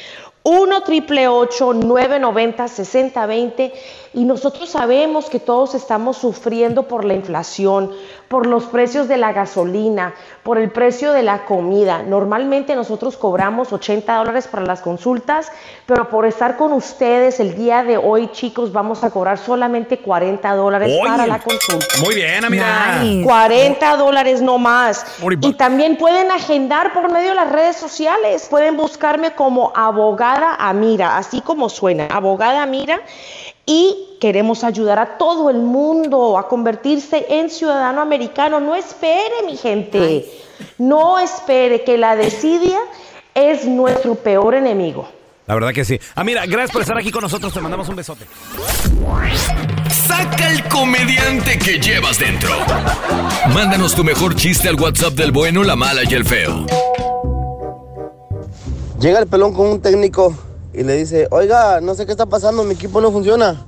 1 0.50 0.66
888 0.82 1.74
990 1.86 2.68
6020 2.68 3.72
y 4.12 4.24
nosotros 4.24 4.70
sabemos 4.70 5.30
que 5.30 5.38
todos 5.38 5.74
estamos 5.76 6.16
sufriendo 6.16 6.88
por 6.88 7.04
la 7.04 7.14
inflación, 7.14 7.92
por 8.26 8.46
los 8.46 8.64
precios 8.64 9.06
de 9.06 9.16
la 9.16 9.32
gasolina, 9.32 10.14
por 10.42 10.58
el 10.58 10.70
precio 10.70 11.12
de 11.12 11.22
la 11.22 11.44
comida. 11.44 12.02
Normalmente 12.02 12.74
nosotros 12.74 13.16
cobramos 13.16 13.72
80 13.72 14.12
dólares 14.16 14.48
para 14.48 14.64
las 14.64 14.80
consultas, 14.80 15.52
pero 15.86 16.08
por 16.08 16.26
estar 16.26 16.56
con 16.56 16.72
ustedes 16.72 17.38
el 17.38 17.54
día 17.54 17.84
de 17.84 17.98
hoy, 17.98 18.32
chicos, 18.32 18.72
vamos 18.72 19.04
a 19.04 19.10
cobrar 19.10 19.38
solamente 19.38 19.98
40 19.98 20.54
dólares 20.54 20.88
Oye. 20.88 21.08
para 21.08 21.26
la 21.28 21.38
consulta. 21.38 21.86
Muy 22.04 22.16
bien, 22.16 22.44
amiga. 22.44 23.00
40 23.24 23.96
dólares 23.96 24.42
no 24.42 24.58
más. 24.58 25.06
Muy 25.22 25.38
Y 25.40 25.54
también 25.54 25.96
pueden 25.96 26.32
agendar 26.32 26.92
por 26.92 27.12
medio 27.12 27.28
de 27.30 27.34
las 27.36 27.52
redes 27.52 27.76
sociales. 27.76 28.48
Pueden 28.50 28.76
buscarme 28.76 29.34
como 29.34 29.72
abogada 29.76 30.56
Amira, 30.56 31.16
así 31.16 31.40
como 31.40 31.68
suena, 31.68 32.06
abogada 32.06 32.62
Amira. 32.62 33.00
Y 33.66 34.16
queremos 34.20 34.64
ayudar 34.64 34.98
a 34.98 35.18
todo 35.18 35.50
el 35.50 35.58
mundo 35.58 36.38
a 36.38 36.48
convertirse 36.48 37.26
en 37.28 37.50
ciudadano 37.50 38.00
americano. 38.00 38.60
No 38.60 38.74
espere, 38.74 39.42
mi 39.46 39.56
gente. 39.56 40.26
No 40.78 41.18
espere 41.18 41.84
que 41.84 41.96
la 41.98 42.16
desidia 42.16 42.78
es 43.34 43.64
nuestro 43.64 44.14
peor 44.14 44.54
enemigo. 44.54 45.08
La 45.46 45.54
verdad 45.54 45.72
que 45.72 45.84
sí. 45.84 45.98
Ah, 46.14 46.22
mira, 46.22 46.46
gracias 46.46 46.70
por 46.70 46.82
estar 46.82 46.96
aquí 46.96 47.10
con 47.10 47.22
nosotros. 47.22 47.52
Te 47.52 47.60
mandamos 47.60 47.88
un 47.88 47.96
besote. 47.96 48.24
Saca 49.88 50.48
el 50.48 50.62
comediante 50.68 51.58
que 51.58 51.80
llevas 51.80 52.18
dentro. 52.18 52.50
Mándanos 53.52 53.94
tu 53.94 54.04
mejor 54.04 54.36
chiste 54.36 54.68
al 54.68 54.76
WhatsApp 54.76 55.14
del 55.14 55.32
bueno, 55.32 55.64
la 55.64 55.74
mala 55.74 56.02
y 56.08 56.14
el 56.14 56.24
feo. 56.24 56.66
Llega 59.00 59.18
el 59.18 59.26
pelón 59.26 59.54
con 59.54 59.66
un 59.66 59.80
técnico 59.80 60.36
y 60.72 60.82
le 60.82 60.94
dice, 60.94 61.28
oiga, 61.30 61.80
no 61.80 61.94
sé 61.94 62.06
qué 62.06 62.12
está 62.12 62.26
pasando, 62.26 62.64
mi 62.64 62.74
equipo 62.74 63.00
no 63.00 63.10
funciona. 63.10 63.64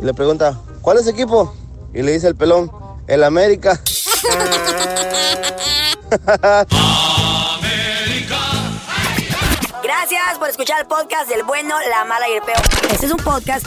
Y 0.00 0.04
le 0.04 0.14
pregunta, 0.14 0.58
¿cuál 0.82 0.98
es 0.98 1.06
equipo? 1.06 1.54
Y 1.94 2.02
le 2.02 2.12
dice 2.12 2.28
el 2.28 2.36
pelón, 2.36 2.70
el 3.06 3.24
América. 3.24 3.80
Gracias 9.82 10.38
por 10.38 10.48
escuchar 10.48 10.80
el 10.80 10.86
podcast 10.86 11.28
del 11.28 11.42
bueno, 11.44 11.74
la 11.90 12.04
mala 12.04 12.28
y 12.28 12.32
el 12.32 12.42
peor. 12.42 12.60
Este 12.90 13.06
es 13.06 13.12
un 13.12 13.18
podcast 13.18 13.66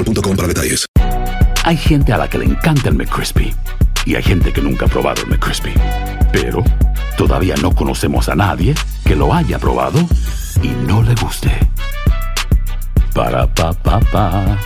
boostmobile.com 0.03 0.35
para 0.35 0.47
detalles. 0.47 0.85
Hay 1.63 1.77
gente 1.77 2.11
a 2.13 2.17
la 2.17 2.27
que 2.27 2.37
le 2.37 2.45
encanta 2.45 2.89
el 2.89 2.95
McCrispy 2.95 3.53
y 4.05 4.15
hay 4.15 4.23
gente 4.23 4.51
que 4.51 4.61
nunca 4.61 4.85
ha 4.85 4.89
probado 4.89 5.21
el 5.21 5.27
McCrispy. 5.29 5.73
Pero 6.31 6.63
todavía 7.17 7.55
no 7.61 7.73
conocemos 7.73 8.29
a 8.29 8.35
nadie 8.35 8.73
que 9.05 9.15
lo 9.15 9.33
haya 9.33 9.59
probado 9.59 9.99
y 10.61 10.69
no 10.87 11.03
le 11.03 11.13
guste. 11.15 11.51
Para 13.13 13.47
pa 13.53 13.73
pa 13.73 13.99
pa. 14.11 14.57